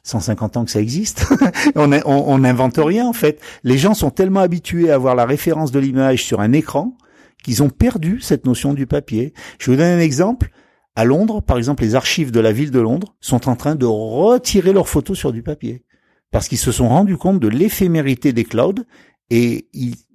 150 0.04 0.56
ans 0.56 0.64
que 0.64 0.70
ça 0.70 0.80
existe. 0.80 1.26
on 1.74 2.38
n'invente 2.38 2.78
rien 2.78 3.06
en 3.06 3.12
fait. 3.12 3.40
Les 3.64 3.78
gens 3.78 3.94
sont 3.94 4.10
tellement 4.10 4.40
habitués 4.40 4.90
à 4.90 4.94
avoir 4.94 5.14
la 5.14 5.26
référence 5.26 5.72
de 5.72 5.78
l'image 5.78 6.24
sur 6.24 6.40
un 6.40 6.52
écran 6.52 6.96
qu'ils 7.42 7.62
ont 7.62 7.70
perdu 7.70 8.20
cette 8.20 8.46
notion 8.46 8.72
du 8.72 8.86
papier. 8.86 9.32
Je 9.58 9.70
vous 9.70 9.76
donne 9.76 9.98
un 9.98 10.00
exemple. 10.00 10.50
À 10.94 11.04
Londres, 11.04 11.40
par 11.40 11.56
exemple, 11.56 11.82
les 11.82 11.94
archives 11.94 12.30
de 12.30 12.40
la 12.40 12.52
ville 12.52 12.70
de 12.70 12.80
Londres 12.80 13.14
sont 13.20 13.48
en 13.48 13.56
train 13.56 13.74
de 13.76 13.86
retirer 13.86 14.72
leurs 14.72 14.88
photos 14.88 15.18
sur 15.18 15.32
du 15.32 15.42
papier 15.42 15.84
parce 16.32 16.48
qu'ils 16.48 16.58
se 16.58 16.72
sont 16.72 16.88
rendus 16.88 17.16
compte 17.16 17.38
de 17.38 17.46
l'éphémérité 17.46 18.32
des 18.32 18.44
clouds 18.44 18.82
et 19.30 19.68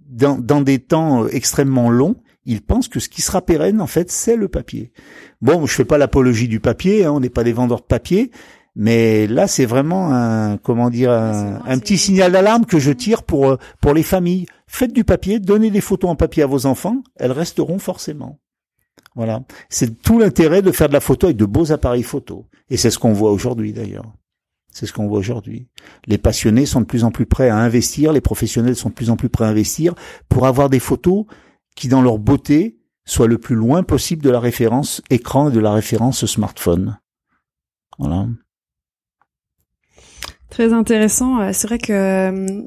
dans, 0.10 0.38
dans 0.38 0.62
des 0.62 0.80
temps 0.80 1.24
euh, 1.24 1.30
extrêmement 1.32 1.90
longs, 1.90 2.16
ils 2.46 2.62
pensent 2.62 2.88
que 2.88 3.00
ce 3.00 3.10
qui 3.10 3.22
sera 3.22 3.42
pérenne, 3.42 3.82
en 3.82 3.88
fait, 3.88 4.10
c'est 4.10 4.36
le 4.36 4.48
papier. 4.48 4.92
Bon, 5.42 5.66
je 5.66 5.74
fais 5.74 5.86
pas 5.86 5.98
l'apologie 5.98 6.48
du 6.48 6.60
papier, 6.60 7.06
hein, 7.06 7.12
on 7.12 7.20
n'est 7.20 7.30
pas 7.30 7.44
des 7.44 7.54
vendeurs 7.54 7.82
de 7.82 7.86
papier, 7.86 8.32
mais 8.80 9.26
là, 9.26 9.48
c'est 9.48 9.66
vraiment 9.66 10.14
un, 10.14 10.58
comment 10.58 10.92
dire, 10.92 11.12
un, 11.12 11.80
petit 11.80 11.98
signal 11.98 12.32
d'alarme 12.32 12.68
que 12.68 12.78
je 12.78 12.92
tire 12.92 13.24
pour 13.24 13.50
euh, 13.50 13.58
pour 13.82 13.96
les 13.96 14.04
familles. 14.04 14.46
Faites 14.68 14.94
du 14.94 15.04
papier, 15.04 15.40
donnez 15.40 15.72
des 15.72 15.82
photos 15.82 16.12
en 16.12 16.16
papier 16.16 16.44
à 16.44 16.46
vos 16.46 16.68
enfants, 16.68 17.02
elles 17.16 17.32
resteront 17.32 17.80
forcément. 17.80 18.40
Voilà, 19.16 19.42
c'est 19.68 20.00
tout 20.04 20.20
l'intérêt 20.20 20.62
de 20.62 20.72
faire 20.72 20.90
de 20.90 20.94
la 20.94 21.00
photo 21.00 21.26
avec 21.26 21.38
de 21.38 21.46
beaux 21.46 21.72
appareils 21.72 22.04
photo, 22.04 22.46
et 22.70 22.78
c'est 22.78 22.92
ce 22.92 23.00
qu'on 23.00 23.14
voit 23.14 23.32
aujourd'hui 23.32 23.74
d'ailleurs. 23.74 24.14
C'est 24.72 24.86
ce 24.86 24.94
qu'on 24.94 25.08
voit 25.08 25.18
aujourd'hui. 25.18 25.68
Les 26.06 26.20
passionnés 26.20 26.68
sont 26.68 26.82
de 26.82 26.86
plus 26.86 27.04
en 27.04 27.10
plus 27.10 27.26
prêts 27.26 27.50
à 27.50 27.58
investir, 27.58 28.14
les 28.14 28.22
professionnels 28.22 28.76
sont 28.76 28.90
de 28.90 28.94
plus 28.94 29.10
en 29.10 29.16
plus 29.16 29.30
prêts 29.30 29.46
à 29.46 29.50
investir 29.50 29.96
pour 30.30 30.46
avoir 30.46 30.70
des 30.70 30.80
photos 30.80 31.26
qui, 31.76 31.88
dans 31.88 32.04
leur 32.04 32.20
beauté, 32.20 32.78
soient 33.06 33.26
le 33.26 33.40
plus 33.40 33.56
loin 33.56 33.82
possible 33.82 34.22
de 34.22 34.30
la 34.30 34.40
référence 34.40 35.02
écran 35.10 35.50
et 35.50 35.52
de 35.52 35.60
la 35.60 35.74
référence 35.74 36.28
smartphone. 36.28 37.00
Voilà. 37.98 38.28
Très 40.50 40.72
intéressant. 40.74 41.40
Euh, 41.40 41.50
c'est 41.54 41.68
vrai 41.68 41.78
que 41.78 41.94
euh, 41.94 42.62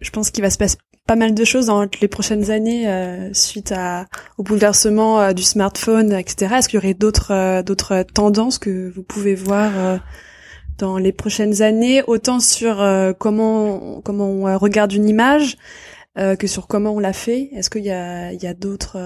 je 0.00 0.10
pense 0.10 0.30
qu'il 0.30 0.42
va 0.42 0.50
se 0.50 0.58
passer 0.58 0.76
pas 1.06 1.16
mal 1.16 1.34
de 1.34 1.44
choses 1.44 1.66
dans 1.66 1.84
les 2.00 2.08
prochaines 2.08 2.50
années 2.50 2.88
euh, 2.88 3.32
suite 3.32 3.74
au 4.38 4.42
bouleversement 4.42 5.32
du 5.32 5.42
smartphone, 5.42 6.12
etc. 6.12 6.56
Est-ce 6.58 6.68
qu'il 6.68 6.78
y 6.78 6.82
aurait 6.82 6.94
d'autres 6.94 7.62
d'autres 7.62 8.04
tendances 8.14 8.58
que 8.58 8.92
vous 8.94 9.02
pouvez 9.02 9.34
voir 9.34 9.72
dans 10.78 10.98
les 10.98 11.10
prochaines 11.10 11.60
années, 11.60 12.04
autant 12.06 12.38
sur 12.38 12.76
comment 13.18 14.00
comment 14.02 14.28
on 14.28 14.58
regarde 14.58 14.92
une 14.92 15.08
image 15.08 15.56
que 16.16 16.46
sur 16.46 16.68
comment 16.68 16.92
on 16.92 17.00
la 17.00 17.12
fait? 17.12 17.50
Est-ce 17.52 17.68
qu'il 17.68 17.84
y 17.84 17.90
a 17.90 18.32
il 18.32 18.40
y 18.40 18.46
a 18.46 18.54
d'autres 18.54 18.96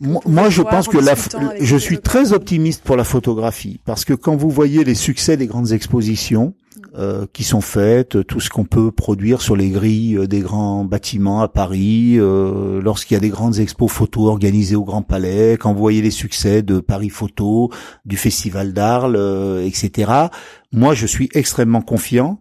moi, 0.00 0.50
je 0.50 0.62
pense 0.62 0.88
que 0.88 0.98
la, 0.98 1.14
je 1.60 1.76
suis 1.76 1.98
très 1.98 2.32
optimiste 2.32 2.82
pour 2.82 2.96
la 2.96 3.04
photographie 3.04 3.80
parce 3.84 4.04
que 4.04 4.14
quand 4.14 4.36
vous 4.36 4.50
voyez 4.50 4.84
les 4.84 4.94
succès 4.94 5.36
des 5.36 5.46
grandes 5.46 5.72
expositions 5.72 6.54
euh, 6.98 7.26
qui 7.32 7.44
sont 7.44 7.60
faites, 7.60 8.26
tout 8.26 8.40
ce 8.40 8.50
qu'on 8.50 8.64
peut 8.64 8.90
produire 8.90 9.42
sur 9.42 9.54
les 9.54 9.70
grilles 9.70 10.16
euh, 10.16 10.26
des 10.26 10.40
grands 10.40 10.84
bâtiments 10.84 11.40
à 11.40 11.48
Paris, 11.48 12.16
euh, 12.16 12.80
lorsqu'il 12.82 13.14
y 13.14 13.18
a 13.18 13.20
des 13.20 13.28
grandes 13.28 13.58
expos 13.58 13.90
photos 13.90 14.28
organisées 14.28 14.76
au 14.76 14.84
Grand 14.84 15.02
Palais, 15.02 15.56
quand 15.60 15.72
vous 15.72 15.78
voyez 15.78 16.02
les 16.02 16.10
succès 16.10 16.62
de 16.62 16.80
Paris 16.80 17.10
Photo, 17.10 17.70
du 18.04 18.16
Festival 18.16 18.72
d'Arles, 18.72 19.62
etc. 19.64 20.10
Moi, 20.72 20.94
je 20.94 21.06
suis 21.06 21.28
extrêmement 21.34 21.82
confiant 21.82 22.40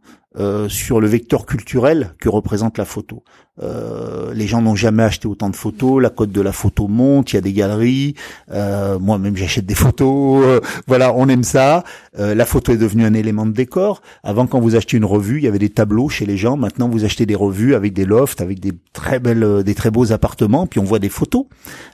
sur 0.68 1.00
le 1.00 1.08
vecteur 1.08 1.46
culturel 1.46 2.14
que 2.20 2.28
représente 2.28 2.78
la 2.78 2.84
photo. 2.84 3.24
Euh, 3.64 4.34
les 4.34 4.48
gens 4.48 4.62
n'ont 4.62 4.76
jamais 4.76 5.04
acheté 5.04 5.28
autant 5.28 5.50
de 5.50 5.56
photos. 5.56 6.02
La 6.02 6.10
cote 6.10 6.32
de 6.32 6.42
la 6.42 6.52
photo 6.52 6.88
monte. 6.88 7.32
Il 7.32 7.36
y 7.36 7.40
a 7.40 7.42
des 7.42 7.54
galeries. 7.54 8.16
Euh, 8.52 9.00
Moi-même, 9.00 9.38
j'achète 9.38 9.66
des 9.66 9.76
photos. 9.76 10.44
Euh, 10.46 10.60
voilà, 10.88 11.14
on 11.14 11.30
aime 11.30 11.44
ça. 11.44 11.84
Euh, 12.20 12.36
la 12.36 12.46
photo 12.46 12.74
est 12.74 12.78
devenue 12.78 13.06
un 13.06 13.14
élément 13.14 13.46
de 13.46 13.52
décor. 13.52 14.02
Avant, 14.24 14.46
quand 14.46 14.60
vous 14.60 14.76
achetiez 14.76 14.98
une 14.98 15.06
revue, 15.06 15.38
il 15.38 15.44
y 15.44 15.48
avait 15.48 15.60
des 15.60 15.70
tableaux 15.70 16.10
chez 16.10 16.26
les 16.26 16.38
gens. 16.38 16.58
Maintenant, 16.58 16.90
vous 16.90 17.06
achetez 17.06 17.26
des 17.26 17.36
revues 17.36 17.76
avec 17.76 17.94
des 17.94 18.06
lofts, 18.06 18.42
avec 18.42 18.60
des 18.60 18.74
très 18.94 19.20
belles, 19.20 19.64
des 19.64 19.76
très 19.76 19.92
beaux 19.92 20.12
appartements. 20.12 20.68
Puis 20.68 20.80
on 20.80 20.84
voit 20.84 21.00
des 21.00 21.10
photos. 21.10 21.46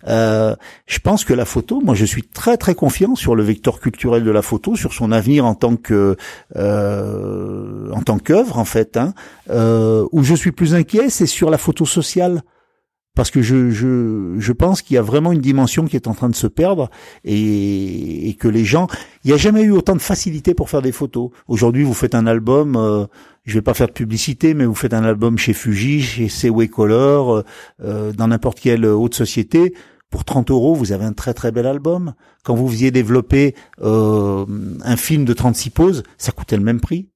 je 0.08 1.00
pense 1.04 1.26
que 1.26 1.34
la 1.34 1.46
photo, 1.46 1.82
moi, 1.84 1.94
je 1.94 2.06
suis 2.06 2.24
très 2.24 2.58
très 2.58 2.74
confiant 2.74 3.16
sur 3.16 3.36
le 3.36 3.44
vecteur 3.44 3.80
culturel 3.80 4.24
de 4.24 4.32
la 4.32 4.42
photo, 4.42 4.76
sur 4.76 4.94
son 4.94 5.12
avenir 5.12 5.46
en 5.46 5.54
tant 5.56 5.76
que 5.76 6.16
en 6.56 8.02
tant 8.04 8.18
qu'œuvre 8.18 8.58
en 8.58 8.66
fait. 8.66 8.98
Hein. 8.98 9.14
où 10.12 10.24
je 10.24 10.34
suis 10.34 10.52
plus 10.52 10.74
inquiet, 10.74 11.10
c'est 11.10 11.28
sur 11.28 11.51
la 11.52 11.58
photo 11.58 11.86
sociale 11.86 12.42
parce 13.16 13.30
que 13.30 13.42
je, 13.42 13.72
je, 13.72 14.36
je 14.38 14.52
pense 14.54 14.82
qu'il 14.82 14.96
y 14.96 14.98
a 14.98 15.02
vraiment 15.02 15.32
une 15.32 15.42
dimension 15.42 15.86
qui 15.86 15.96
est 15.96 16.08
en 16.08 16.14
train 16.14 16.30
de 16.30 16.36
se 16.36 16.48
perdre 16.48 16.90
et, 17.26 18.36
que 18.40 18.48
les 18.48 18.64
gens, 18.64 18.88
il 19.24 19.28
n'y 19.28 19.34
a 19.34 19.38
jamais 19.38 19.64
eu 19.64 19.72
autant 19.72 19.96
de 19.96 20.02
facilité 20.02 20.54
pour 20.54 20.70
faire 20.70 20.82
des 20.82 20.94
photos. 20.94 21.30
Aujourd'hui, 21.48 21.84
vous 21.84 21.94
faites 21.94 22.16
un 22.16 22.26
album, 22.26 22.76
euh, 22.78 23.06
je 23.44 23.56
vais 23.56 23.62
pas 23.62 23.74
faire 23.74 23.88
de 23.88 23.94
publicité, 23.94 24.54
mais 24.54 24.66
vous 24.66 24.74
faites 24.76 24.94
un 24.94 25.04
album 25.04 25.38
chez 25.38 25.54
Fuji, 25.54 26.02
chez 26.02 26.28
CW 26.28 26.68
Color, 26.68 27.36
euh, 27.36 27.44
euh, 27.84 28.14
dans 28.14 28.30
n'importe 28.30 28.62
quelle 28.62 28.86
haute 28.86 29.14
société. 29.14 29.74
Pour 30.10 30.24
30 30.26 30.50
euros, 30.50 30.74
vous 30.74 30.92
avez 30.94 31.06
un 31.06 31.14
très 31.14 31.34
très 31.34 31.52
bel 31.52 31.68
album. 31.68 32.14
Quand 32.44 32.56
vous 32.56 32.68
faisiez 32.68 32.92
développer 32.92 33.56
un 33.82 34.98
film 34.98 35.24
de 35.24 35.32
36 35.32 35.70
poses, 35.70 36.04
ça 36.18 36.32
coûtait 36.34 36.58
le 36.58 36.64
même 36.64 36.82
prix 36.82 37.11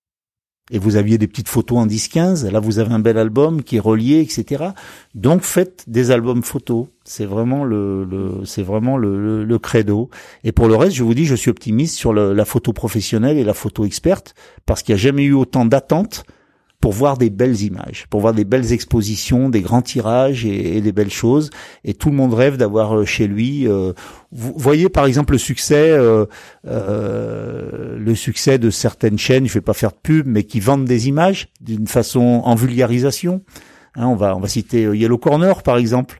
et 0.72 0.80
vous 0.80 0.96
aviez 0.96 1.18
des 1.18 1.28
petites 1.28 1.48
photos 1.48 1.78
en 1.78 1.88
10-15, 1.88 2.50
là 2.50 2.60
vous 2.60 2.80
avez 2.80 2.94
un 2.94 3.00
bel 3.00 3.18
album 3.18 3.62
qui 3.62 3.78
est 3.78 3.80
relié, 3.80 4.20
etc. 4.20 4.70
Donc 5.14 5.44
faites 5.44 5.84
des 5.88 6.10
albums 6.10 6.42
photos, 6.42 6.88
c'est 7.04 7.26
vraiment 7.26 7.64
le, 7.64 8.04
le 8.04 8.46
c'est 8.46 8.64
vraiment 8.64 8.98
le, 8.98 9.44
le, 9.44 9.60
credo. 9.60 10.10
Et 10.44 10.52
pour 10.52 10.68
le 10.68 10.76
reste, 10.76 10.96
je 10.96 11.04
vous 11.04 11.14
dis, 11.14 11.26
je 11.26 11.36
suis 11.36 11.52
optimiste 11.52 11.96
sur 11.96 12.14
la 12.14 12.46
photo 12.46 12.74
professionnelle 12.74 13.38
et 13.38 13.44
la 13.44 13.54
photo 13.54 13.86
experte 13.86 14.34
parce 14.66 14.82
qu'il 14.82 14.96
n'y 14.96 15.00
a 15.00 15.04
jamais 15.04 15.24
eu 15.24 15.34
autant 15.34 15.66
d'attentes 15.66 16.26
pour 16.80 16.92
voir 16.92 17.18
des 17.18 17.30
belles 17.30 17.62
images, 17.62 18.06
pour 18.10 18.22
voir 18.22 18.34
des 18.34 18.46
belles 18.46 18.72
expositions, 18.72 19.50
des 19.50 19.62
grands 19.62 19.82
tirages 19.82 20.46
et, 20.46 20.82
des 20.82 20.92
belles 20.92 21.12
choses. 21.12 21.50
Et 21.84 21.94
tout 21.94 22.10
le 22.10 22.16
monde 22.16 22.34
rêve 22.34 22.58
d'avoir 22.58 22.96
euh, 22.96 23.06
chez 23.06 23.28
lui. 23.28 23.68
Euh, 23.68 23.94
vous 24.32 24.54
voyez 24.56 24.90
par 24.90 25.06
exemple 25.06 25.34
le 25.34 25.40
succès, 25.40 25.90
euh, 25.92 26.26
euh, 26.68 27.98
le 27.98 28.16
succès 28.16 28.58
de 28.60 28.70
certaines 28.70 29.18
chaînes. 29.18 29.48
Je 29.48 29.54
vais 29.54 29.62
pas 29.62 29.74
faire 29.74 29.92
de 29.92 29.98
pub, 30.02 30.28
mais 30.28 30.44
qui 30.44 30.60
vendent 30.60 30.86
des 30.86 31.08
images 31.08 31.48
d'une 31.62 31.88
façon 31.88 32.42
en 32.44 32.56
vulgarisation. 32.56 33.42
Hein, 33.96 34.08
on 34.08 34.16
va 34.16 34.36
on 34.36 34.40
va 34.40 34.48
citer 34.48 34.82
Yellow 34.82 35.18
Corner 35.18 35.64
par 35.64 35.78
exemple. 35.78 36.20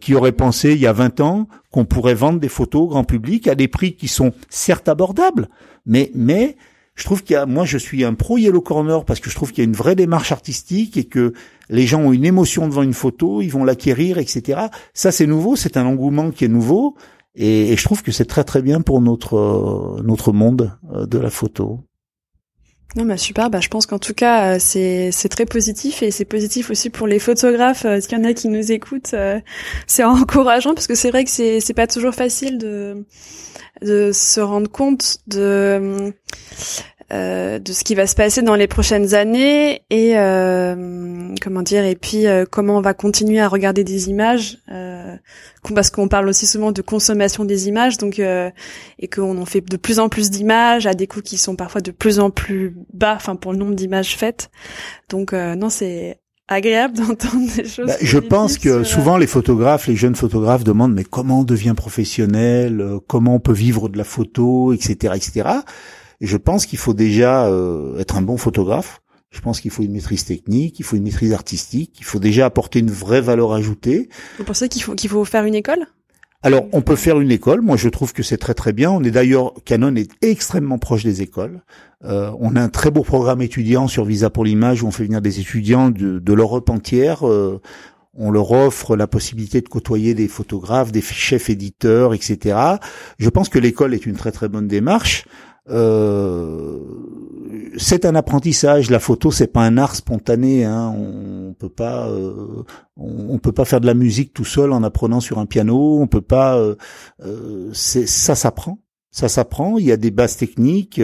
qui 0.00 0.14
aurait 0.14 0.32
pensé 0.32 0.72
il 0.72 0.78
y 0.78 0.86
a 0.86 0.94
20 0.94 1.20
ans 1.20 1.48
qu'on 1.70 1.84
pourrait 1.84 2.14
vendre 2.14 2.40
des 2.40 2.48
photos 2.48 2.84
au 2.84 2.88
grand 2.88 3.04
public 3.04 3.46
à 3.46 3.54
des 3.54 3.68
prix 3.68 3.94
qui 3.94 4.08
sont 4.08 4.32
certes 4.48 4.88
abordables, 4.88 5.48
mais 5.84 6.10
mais 6.14 6.56
je 6.96 7.04
trouve 7.04 7.22
qu'il 7.22 7.34
y 7.34 7.36
a, 7.36 7.46
moi, 7.46 7.64
je 7.64 7.78
suis 7.78 8.04
un 8.04 8.14
pro 8.14 8.38
Yellow 8.38 8.62
Corner 8.62 9.04
parce 9.04 9.20
que 9.20 9.30
je 9.30 9.34
trouve 9.36 9.52
qu'il 9.52 9.62
y 9.62 9.66
a 9.66 9.68
une 9.68 9.76
vraie 9.76 9.94
démarche 9.94 10.32
artistique 10.32 10.96
et 10.96 11.04
que 11.04 11.34
les 11.68 11.86
gens 11.86 12.00
ont 12.00 12.12
une 12.12 12.24
émotion 12.24 12.66
devant 12.66 12.82
une 12.82 12.94
photo, 12.94 13.42
ils 13.42 13.50
vont 13.50 13.64
l'acquérir, 13.64 14.18
etc. 14.18 14.68
Ça, 14.94 15.12
c'est 15.12 15.26
nouveau, 15.26 15.56
c'est 15.56 15.76
un 15.76 15.84
engouement 15.84 16.30
qui 16.30 16.46
est 16.46 16.48
nouveau 16.48 16.96
et, 17.36 17.76
je 17.76 17.84
trouve 17.84 18.02
que 18.02 18.12
c'est 18.12 18.24
très 18.24 18.44
très 18.44 18.62
bien 18.62 18.80
pour 18.80 19.00
notre 19.00 19.36
euh, 19.36 20.02
notre 20.02 20.32
monde 20.32 20.72
euh, 20.94 21.06
de 21.06 21.18
la 21.18 21.30
photo. 21.30 21.80
Non, 22.96 23.04
bah 23.04 23.18
super. 23.18 23.50
Bah, 23.50 23.60
je 23.60 23.68
pense 23.68 23.84
qu'en 23.84 23.98
tout 23.98 24.14
cas, 24.14 24.54
euh, 24.54 24.56
c'est 24.58 25.10
c'est 25.12 25.28
très 25.28 25.44
positif 25.44 26.02
et 26.02 26.10
c'est 26.10 26.24
positif 26.24 26.70
aussi 26.70 26.88
pour 26.88 27.06
les 27.06 27.18
photographes. 27.18 27.86
S'il 28.00 28.18
y 28.18 28.20
en 28.20 28.24
a 28.24 28.32
qui 28.32 28.48
nous 28.48 28.72
écoutent, 28.72 29.14
c'est 29.86 30.04
encourageant 30.04 30.72
parce 30.72 30.86
que 30.86 30.94
c'est 30.94 31.10
vrai 31.10 31.24
que 31.24 31.30
c'est 31.30 31.60
c'est 31.60 31.74
pas 31.74 31.86
toujours 31.86 32.14
facile 32.14 32.56
de 32.56 33.04
de 33.82 34.12
se 34.12 34.40
rendre 34.40 34.70
compte 34.70 35.18
de 35.26 36.14
euh, 37.12 37.60
de 37.60 37.72
ce 37.72 37.84
qui 37.84 37.94
va 37.94 38.08
se 38.08 38.16
passer 38.16 38.42
dans 38.42 38.56
les 38.56 38.66
prochaines 38.66 39.14
années 39.14 39.82
et 39.90 40.18
euh, 40.18 41.32
comment 41.40 41.62
dire 41.62 41.84
et 41.84 41.94
puis 41.94 42.26
euh, 42.26 42.46
comment 42.50 42.78
on 42.78 42.80
va 42.80 42.94
continuer 42.94 43.38
à 43.38 43.46
regarder 43.46 43.84
des 43.84 44.08
images 44.08 44.58
parce 45.72 45.90
qu'on 45.90 46.08
parle 46.08 46.28
aussi 46.28 46.48
souvent 46.48 46.72
de 46.72 46.82
consommation 46.82 47.44
des 47.44 47.68
images 47.68 47.96
donc 47.96 48.18
et 48.18 49.08
qu'on 49.08 49.40
en 49.40 49.44
fait 49.44 49.60
de 49.60 49.76
plus 49.76 50.00
en 50.00 50.08
plus 50.08 50.30
d'images 50.30 50.88
à 50.88 50.94
des 50.94 51.06
coûts 51.06 51.22
qui 51.22 51.38
sont 51.38 51.54
parfois 51.54 51.80
de 51.80 51.92
plus 51.92 52.18
en 52.18 52.30
plus 52.30 52.74
bas 52.92 53.14
enfin 53.14 53.36
pour 53.36 53.52
le 53.52 53.58
nombre 53.58 53.76
d'images 53.76 54.16
faites 54.16 54.50
donc 55.08 55.32
non 55.32 55.70
c'est 55.70 56.18
agréable 56.48 56.96
d'entendre 56.96 57.54
des 57.54 57.68
choses. 57.68 57.86
Bah, 57.86 57.96
je 58.00 58.18
pense 58.18 58.58
que 58.58 58.82
souvent 58.82 59.16
les 59.16 59.28
photographes, 59.28 59.86
les 59.86 59.96
jeunes 59.96 60.16
photographes 60.16 60.64
demandent 60.64 60.94
mais 60.94 61.04
comment 61.04 61.40
on 61.40 61.44
devient 61.44 61.74
professionnel, 61.76 62.84
comment 63.06 63.36
on 63.36 63.40
peut 63.40 63.52
vivre 63.52 63.88
de 63.88 63.96
la 63.96 64.04
photo, 64.04 64.72
etc., 64.72 65.14
etc. 65.14 65.60
Et 66.20 66.26
je 66.26 66.36
pense 66.36 66.66
qu'il 66.66 66.78
faut 66.78 66.94
déjà 66.94 67.46
euh, 67.46 67.98
être 67.98 68.16
un 68.16 68.22
bon 68.22 68.36
photographe. 68.36 69.00
Je 69.30 69.40
pense 69.40 69.60
qu'il 69.60 69.70
faut 69.70 69.82
une 69.82 69.92
maîtrise 69.92 70.24
technique, 70.24 70.78
il 70.78 70.84
faut 70.84 70.96
une 70.96 71.02
maîtrise 71.02 71.32
artistique, 71.32 71.96
il 71.98 72.04
faut 72.04 72.20
déjà 72.20 72.46
apporter 72.46 72.78
une 72.78 72.90
vraie 72.90 73.20
valeur 73.20 73.52
ajoutée. 73.52 74.08
Vous 74.38 74.44
pensez 74.44 74.68
qu'il 74.68 74.82
faut 74.82 74.94
qu'il 74.94 75.10
faut 75.10 75.24
faire 75.24 75.44
une 75.44 75.54
école? 75.54 75.86
Alors, 76.42 76.66
on 76.72 76.80
peut 76.80 76.96
faire 76.96 77.20
une 77.20 77.32
école. 77.32 77.60
Moi, 77.60 77.76
je 77.76 77.88
trouve 77.88 78.12
que 78.12 78.22
c'est 78.22 78.36
très 78.36 78.54
très 78.54 78.72
bien. 78.72 78.90
On 78.90 79.02
est 79.02 79.10
d'ailleurs, 79.10 79.52
Canon 79.64 79.94
est 79.96 80.10
extrêmement 80.22 80.78
proche 80.78 81.02
des 81.02 81.22
écoles. 81.22 81.60
Euh, 82.04 82.30
on 82.38 82.54
a 82.54 82.62
un 82.62 82.68
très 82.68 82.90
beau 82.90 83.02
programme 83.02 83.42
étudiant 83.42 83.88
sur 83.88 84.04
Visa 84.04 84.30
pour 84.30 84.44
l'image 84.44 84.82
où 84.82 84.86
on 84.86 84.90
fait 84.92 85.04
venir 85.04 85.20
des 85.20 85.40
étudiants 85.40 85.90
de, 85.90 86.18
de 86.20 86.32
l'Europe 86.32 86.70
entière. 86.70 87.26
Euh, 87.26 87.60
on 88.14 88.30
leur 88.30 88.52
offre 88.52 88.96
la 88.96 89.06
possibilité 89.06 89.60
de 89.60 89.68
côtoyer 89.68 90.14
des 90.14 90.28
photographes, 90.28 90.92
des 90.92 91.02
chefs 91.02 91.50
éditeurs, 91.50 92.14
etc. 92.14 92.56
Je 93.18 93.28
pense 93.28 93.48
que 93.48 93.58
l'école 93.58 93.92
est 93.92 94.06
une 94.06 94.14
très 94.14 94.32
très 94.32 94.48
bonne 94.48 94.68
démarche. 94.68 95.24
Euh, 95.68 96.78
c'est 97.76 98.04
un 98.04 98.14
apprentissage. 98.14 98.90
La 98.90 99.00
photo, 99.00 99.30
c'est 99.30 99.46
pas 99.52 99.62
un 99.62 99.76
art 99.76 99.94
spontané. 99.94 100.64
Hein. 100.64 100.94
On 100.96 101.54
peut 101.54 101.68
pas, 101.68 102.08
euh, 102.08 102.64
on, 102.96 103.38
peut 103.38 103.52
pas 103.52 103.64
faire 103.64 103.80
de 103.80 103.86
la 103.86 103.94
musique 103.94 104.32
tout 104.32 104.44
seul 104.44 104.72
en 104.72 104.82
apprenant 104.82 105.20
sur 105.20 105.38
un 105.38 105.46
piano. 105.46 105.98
On 106.00 106.06
peut 106.06 106.20
pas. 106.20 106.56
Euh, 106.56 106.76
euh 107.24 107.70
ça 107.72 108.34
s'apprend. 108.34 108.78
Ça 109.10 109.28
s'apprend. 109.28 109.78
Il 109.78 109.86
y 109.86 109.92
a 109.92 109.96
des 109.96 110.10
bases 110.10 110.36
techniques. 110.36 111.00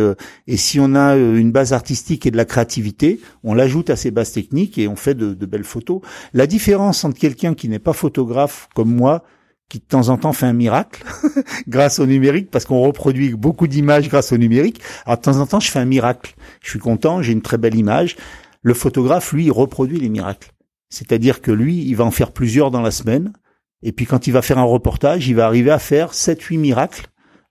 et 0.47 0.57
si 0.57 0.79
on 0.81 0.95
a 0.95 1.17
une 1.17 1.51
base 1.51 1.73
artistique 1.73 2.27
et 2.27 2.31
de 2.31 2.37
la 2.37 2.45
créativité, 2.45 3.21
on 3.43 3.55
l'ajoute 3.55 3.89
à 3.89 3.97
ces 3.97 4.11
bases 4.11 4.33
techniques 4.33 4.77
et 4.77 4.87
on 4.87 4.97
fait 4.97 5.15
de 5.15 5.47
belles 5.47 5.65
photos. 5.65 6.03
La 6.35 6.47
différence 6.47 7.05
entre 7.05 7.19
quelqu'un 7.19 7.55
qui 7.55 7.71
n'est 7.71 7.79
pas 7.79 7.95
photographe 7.95 8.69
comme 8.75 8.95
moi 8.95 9.25
qui 9.73 9.79
de 9.79 9.85
temps 9.85 10.11
en 10.11 10.19
temps 10.19 10.35
fait 10.35 10.45
un 10.45 10.53
miracle 10.53 11.03
grâce 11.67 11.99
au 11.99 12.05
numérique 12.05 12.51
parce 12.51 12.67
qu'on 12.67 12.83
reproduit 12.83 13.33
beaucoup 13.33 13.67
d'images 13.67 14.07
grâce 14.11 14.31
au 14.31 14.37
numérique. 14.37 14.83
Alors 15.07 15.17
de 15.17 15.23
temps 15.23 15.39
en 15.39 15.47
temps, 15.47 15.61
je 15.61 15.71
fais 15.71 15.79
un 15.79 15.87
miracle. 15.87 16.35
Je 16.63 16.69
suis 16.69 16.79
content, 16.79 17.23
j'ai 17.23 17.33
une 17.33 17.41
très 17.41 17.57
belle 17.57 17.75
image. 17.75 18.17
Le 18.61 18.75
photographe, 18.75 19.33
lui, 19.33 19.47
il 19.47 19.51
reproduit 19.51 19.99
les 19.99 20.11
miracles. 20.11 20.51
C'est-à-dire 20.91 21.41
que 21.41 21.51
lui, 21.51 21.87
il 21.87 21.97
va 21.97 22.05
en 22.05 22.11
faire 22.11 22.33
plusieurs 22.33 22.71
dans 22.71 22.83
la 22.83 22.91
semaine. 22.91 23.33
Et 23.83 23.93
puis 23.93 24.05
quand 24.05 24.27
il 24.27 24.33
va 24.35 24.43
faire 24.43 24.59
un 24.59 24.65
reportage, 24.65 25.27
il 25.27 25.37
va 25.37 25.47
arriver 25.47 25.71
à 25.71 25.79
faire 25.79 26.13
7 26.13 26.43
huit 26.43 26.59
miracles 26.59 27.07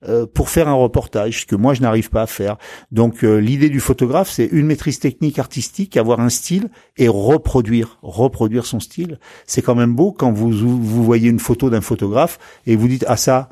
euh, 0.10 0.26
pour 0.26 0.50
faire 0.50 0.68
un 0.68 0.74
reportage, 0.74 1.42
ce 1.42 1.46
que 1.46 1.56
moi 1.56 1.76
je 1.76 1.82
n'arrive 1.82 2.10
pas 2.10 2.24
à 2.24 2.28
faire. 2.28 2.58
Donc 2.92 3.24
euh, 3.24 3.38
l'idée 3.38 3.70
du 3.70 3.80
photographe, 3.80 4.32
c'est 4.32 4.48
une 4.48 4.66
maîtrise 4.66 4.98
technique 4.98 5.38
artistique, 5.38 5.96
avoir 5.96 6.22
un 6.22 6.30
style 6.30 6.70
et 6.98 7.08
reproduire, 7.08 8.00
reproduire 8.02 8.66
son 8.66 8.80
style. 8.80 9.20
C'est 9.46 9.62
quand 9.62 9.76
même 9.76 9.94
beau 9.94 10.12
quand 10.12 10.32
vous 10.32 10.52
vous 10.52 11.04
voyez 11.04 11.30
une 11.30 11.40
photo 11.40 11.70
d'un 11.70 11.82
photographe 11.82 12.40
et 12.66 12.76
vous 12.76 12.88
dites 12.88 13.06
ah 13.08 13.16
ça, 13.16 13.50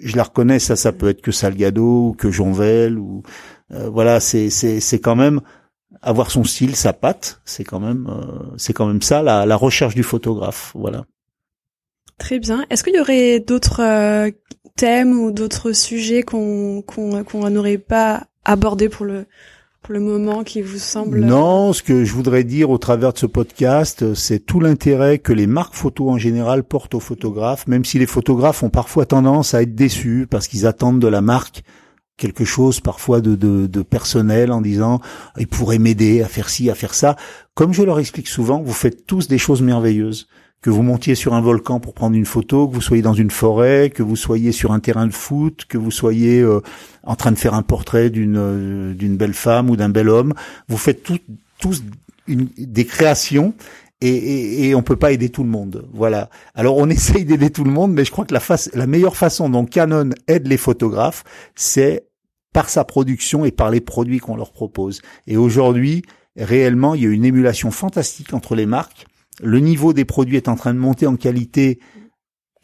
je 0.00 0.16
la 0.16 0.22
reconnais, 0.22 0.60
ça 0.60 0.76
ça 0.76 0.92
peut 0.92 1.08
être 1.08 1.20
que 1.20 1.30
Salgado 1.30 2.08
ou 2.08 2.12
que 2.14 2.30
Jonvel 2.30 2.98
ou 2.98 3.22
euh, 3.72 3.90
voilà, 3.90 4.18
c'est 4.20 4.48
c'est 4.48 4.80
c'est 4.80 4.98
quand 4.98 5.16
même 5.16 5.42
avoir 6.00 6.30
son 6.30 6.44
style, 6.44 6.74
sa 6.74 6.94
patte, 6.94 7.42
c'est 7.44 7.64
quand 7.64 7.80
même 7.80 8.08
c'est 8.56 8.72
quand 8.72 8.86
même 8.86 9.02
ça 9.02 9.22
la, 9.22 9.44
la 9.44 9.56
recherche 9.56 9.94
du 9.94 10.02
photographe, 10.02 10.72
voilà. 10.74 11.04
Très 12.18 12.38
bien. 12.38 12.64
Est-ce 12.70 12.82
qu'il 12.82 12.94
y 12.94 13.00
aurait 13.00 13.40
d'autres 13.40 14.30
thèmes 14.76 15.18
ou 15.18 15.30
d'autres 15.30 15.72
sujets 15.72 16.22
qu'on 16.22 16.82
n'aurait 17.50 17.78
pas 17.78 18.26
abordés 18.44 18.88
pour 18.88 19.06
le 19.06 19.26
pour 19.82 19.94
le 19.94 20.00
moment 20.00 20.42
qui 20.42 20.62
vous 20.62 20.78
semble 20.78 21.20
Non, 21.20 21.72
ce 21.72 21.80
que 21.80 22.04
je 22.04 22.12
voudrais 22.12 22.42
dire 22.42 22.70
au 22.70 22.78
travers 22.78 23.12
de 23.12 23.18
ce 23.18 23.26
podcast, 23.26 24.14
c'est 24.14 24.40
tout 24.40 24.58
l'intérêt 24.58 25.20
que 25.20 25.32
les 25.32 25.46
marques 25.46 25.74
photos 25.74 26.08
en 26.08 26.18
général 26.18 26.64
portent 26.64 26.96
aux 26.96 27.00
photographes, 27.00 27.68
même 27.68 27.84
si 27.84 28.00
les 28.00 28.06
photographes 28.06 28.64
ont 28.64 28.68
parfois 28.68 29.06
tendance 29.06 29.54
à 29.54 29.62
être 29.62 29.76
déçus 29.76 30.26
parce 30.28 30.48
qu'ils 30.48 30.66
attendent 30.66 30.98
de 30.98 31.06
la 31.06 31.20
marque 31.20 31.62
quelque 32.16 32.44
chose 32.44 32.80
parfois 32.80 33.20
de, 33.20 33.36
de, 33.36 33.68
de 33.68 33.82
personnel 33.82 34.50
en 34.50 34.60
disant 34.60 35.00
il 35.38 35.46
pourrait 35.46 35.78
m'aider 35.78 36.20
à 36.20 36.26
faire 36.26 36.48
ci, 36.48 36.68
à 36.68 36.74
faire 36.74 36.94
ça. 36.94 37.14
Comme 37.54 37.72
je 37.72 37.84
leur 37.84 38.00
explique 38.00 38.26
souvent, 38.26 38.60
vous 38.60 38.72
faites 38.72 39.06
tous 39.06 39.28
des 39.28 39.38
choses 39.38 39.62
merveilleuses 39.62 40.26
que 40.62 40.70
vous 40.70 40.82
montiez 40.82 41.14
sur 41.14 41.34
un 41.34 41.40
volcan 41.40 41.80
pour 41.80 41.94
prendre 41.94 42.16
une 42.16 42.26
photo, 42.26 42.66
que 42.66 42.74
vous 42.74 42.80
soyez 42.80 43.02
dans 43.02 43.14
une 43.14 43.30
forêt, 43.30 43.90
que 43.90 44.02
vous 44.02 44.16
soyez 44.16 44.52
sur 44.52 44.72
un 44.72 44.80
terrain 44.80 45.06
de 45.06 45.12
foot, 45.12 45.64
que 45.68 45.78
vous 45.78 45.90
soyez 45.90 46.40
euh, 46.40 46.60
en 47.04 47.14
train 47.14 47.30
de 47.30 47.38
faire 47.38 47.54
un 47.54 47.62
portrait 47.62 48.10
d'une 48.10 48.36
euh, 48.36 48.94
d'une 48.94 49.16
belle 49.16 49.34
femme 49.34 49.70
ou 49.70 49.76
d'un 49.76 49.88
bel 49.88 50.08
homme, 50.08 50.34
vous 50.68 50.78
faites 50.78 51.02
tous 51.58 51.84
des 52.26 52.84
créations 52.84 53.54
et, 54.00 54.08
et, 54.08 54.68
et, 54.68 54.74
on 54.74 54.82
peut 54.82 54.96
pas 54.96 55.12
aider 55.12 55.30
tout 55.30 55.42
le 55.42 55.48
monde. 55.48 55.88
Voilà. 55.92 56.28
Alors 56.54 56.76
on 56.76 56.88
essaye 56.90 57.24
d'aider 57.24 57.50
tout 57.50 57.64
le 57.64 57.70
monde, 57.70 57.92
mais 57.92 58.04
je 58.04 58.10
crois 58.10 58.24
que 58.24 58.34
la, 58.34 58.40
face, 58.40 58.70
la 58.74 58.86
meilleure 58.86 59.16
façon 59.16 59.48
dont 59.48 59.64
Canon 59.64 60.10
aide 60.26 60.46
les 60.46 60.56
photographes, 60.56 61.24
c'est 61.54 62.08
par 62.52 62.68
sa 62.68 62.84
production 62.84 63.44
et 63.44 63.52
par 63.52 63.70
les 63.70 63.80
produits 63.80 64.18
qu'on 64.18 64.36
leur 64.36 64.52
propose. 64.52 65.02
Et 65.26 65.36
aujourd'hui, 65.36 66.02
réellement, 66.36 66.94
il 66.94 67.02
y 67.02 67.06
a 67.06 67.10
une 67.10 67.24
émulation 67.24 67.70
fantastique 67.70 68.32
entre 68.32 68.54
les 68.54 68.66
marques 68.66 69.06
le 69.42 69.58
niveau 69.60 69.92
des 69.92 70.04
produits 70.04 70.36
est 70.36 70.48
en 70.48 70.56
train 70.56 70.74
de 70.74 70.78
monter 70.78 71.06
en 71.06 71.16
qualité 71.16 71.78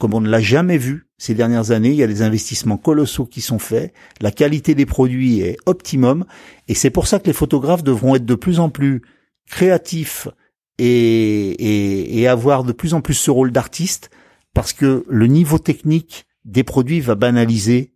comme 0.02 0.14
on 0.14 0.20
ne 0.20 0.28
l'a 0.28 0.40
jamais 0.40 0.78
vu 0.78 1.06
ces 1.16 1.32
dernières 1.32 1.70
années. 1.70 1.90
Il 1.90 1.94
y 1.94 2.02
a 2.02 2.08
des 2.08 2.22
investissements 2.22 2.76
colossaux 2.76 3.24
qui 3.24 3.40
sont 3.40 3.60
faits. 3.60 3.94
La 4.20 4.32
qualité 4.32 4.74
des 4.74 4.84
produits 4.84 5.42
est 5.42 5.58
optimum. 5.64 6.24
Et 6.66 6.74
c'est 6.74 6.90
pour 6.90 7.06
ça 7.06 7.20
que 7.20 7.26
les 7.26 7.32
photographes 7.32 7.84
devront 7.84 8.16
être 8.16 8.24
de 8.24 8.34
plus 8.34 8.58
en 8.58 8.68
plus 8.68 9.02
créatifs 9.48 10.26
et, 10.78 12.26
avoir 12.26 12.64
de 12.64 12.72
plus 12.72 12.94
en 12.94 13.00
plus 13.00 13.14
ce 13.14 13.30
rôle 13.30 13.52
d'artiste 13.52 14.10
parce 14.54 14.72
que 14.72 15.04
le 15.08 15.26
niveau 15.28 15.60
technique 15.60 16.26
des 16.44 16.64
produits 16.64 17.00
va 17.00 17.14
banaliser 17.14 17.94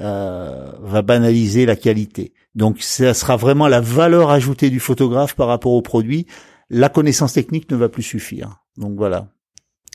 euh, 0.00 0.70
va 0.80 1.02
banaliser 1.02 1.66
la 1.66 1.74
qualité. 1.74 2.34
Donc 2.54 2.82
ça 2.82 3.14
sera 3.14 3.36
vraiment 3.36 3.66
la 3.66 3.80
valeur 3.80 4.30
ajoutée 4.30 4.70
du 4.70 4.78
photographe 4.78 5.34
par 5.34 5.48
rapport 5.48 5.72
au 5.72 5.82
produit 5.82 6.26
la 6.70 6.88
connaissance 6.88 7.32
technique 7.32 7.70
ne 7.70 7.76
va 7.76 7.88
plus 7.88 8.02
suffire. 8.02 8.64
Donc 8.76 8.96
voilà. 8.96 9.28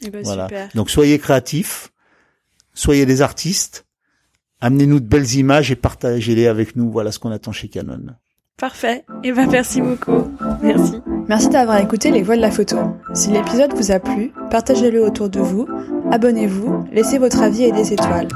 Eh 0.04 0.10
ben, 0.10 0.24
voilà. 0.24 0.48
Donc 0.76 0.90
soyez 0.90 1.20
créatifs, 1.20 1.92
soyez 2.74 3.06
des 3.06 3.22
artistes, 3.22 3.86
amenez-nous 4.60 5.00
de 5.00 5.06
belles 5.06 5.36
images 5.36 5.72
et 5.72 5.76
partagez-les 5.76 6.48
avec 6.48 6.76
nous. 6.76 6.92
Voilà 6.92 7.12
ce 7.12 7.20
qu'on 7.20 7.32
attend 7.32 7.52
chez 7.52 7.70
Canon. 7.70 8.08
Parfait. 8.58 9.06
Et 9.24 9.30
eh 9.30 9.32
ben 9.32 9.50
merci 9.50 9.82
beaucoup. 9.82 10.30
Merci. 10.62 11.02
Merci 11.28 11.50
d'avoir 11.50 11.78
écouté 11.78 12.12
les 12.12 12.22
voix 12.22 12.36
de 12.36 12.42
la 12.42 12.52
photo. 12.52 12.78
Si 13.14 13.32
l'épisode 13.32 13.74
vous 13.74 13.92
a 13.92 14.00
plu, 14.00 14.32
partagez-le 14.52 15.04
autour 15.04 15.30
de 15.30 15.40
vous, 15.40 15.68
abonnez-vous, 16.12 16.86
laissez 16.92 17.18
votre 17.18 17.42
avis 17.42 17.64
et 17.64 17.72
des 17.72 17.94
étoiles. 17.94 18.28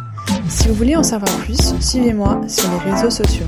Si 0.49 0.67
vous 0.67 0.73
voulez 0.73 0.95
en 0.95 1.03
savoir 1.03 1.31
plus, 1.39 1.73
suivez-moi 1.79 2.41
sur 2.47 2.69
les 2.71 2.91
réseaux 2.91 3.09
sociaux. 3.09 3.47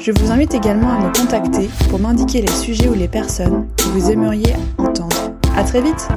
Je 0.00 0.12
vous 0.12 0.30
invite 0.30 0.54
également 0.54 0.90
à 0.90 0.98
me 0.98 1.12
contacter 1.12 1.68
pour 1.88 1.98
m'indiquer 1.98 2.40
les 2.42 2.52
sujets 2.52 2.88
ou 2.88 2.94
les 2.94 3.08
personnes 3.08 3.66
que 3.76 3.84
vous 3.84 4.10
aimeriez 4.10 4.54
entendre. 4.78 5.32
À 5.56 5.64
très 5.64 5.82
vite! 5.82 6.08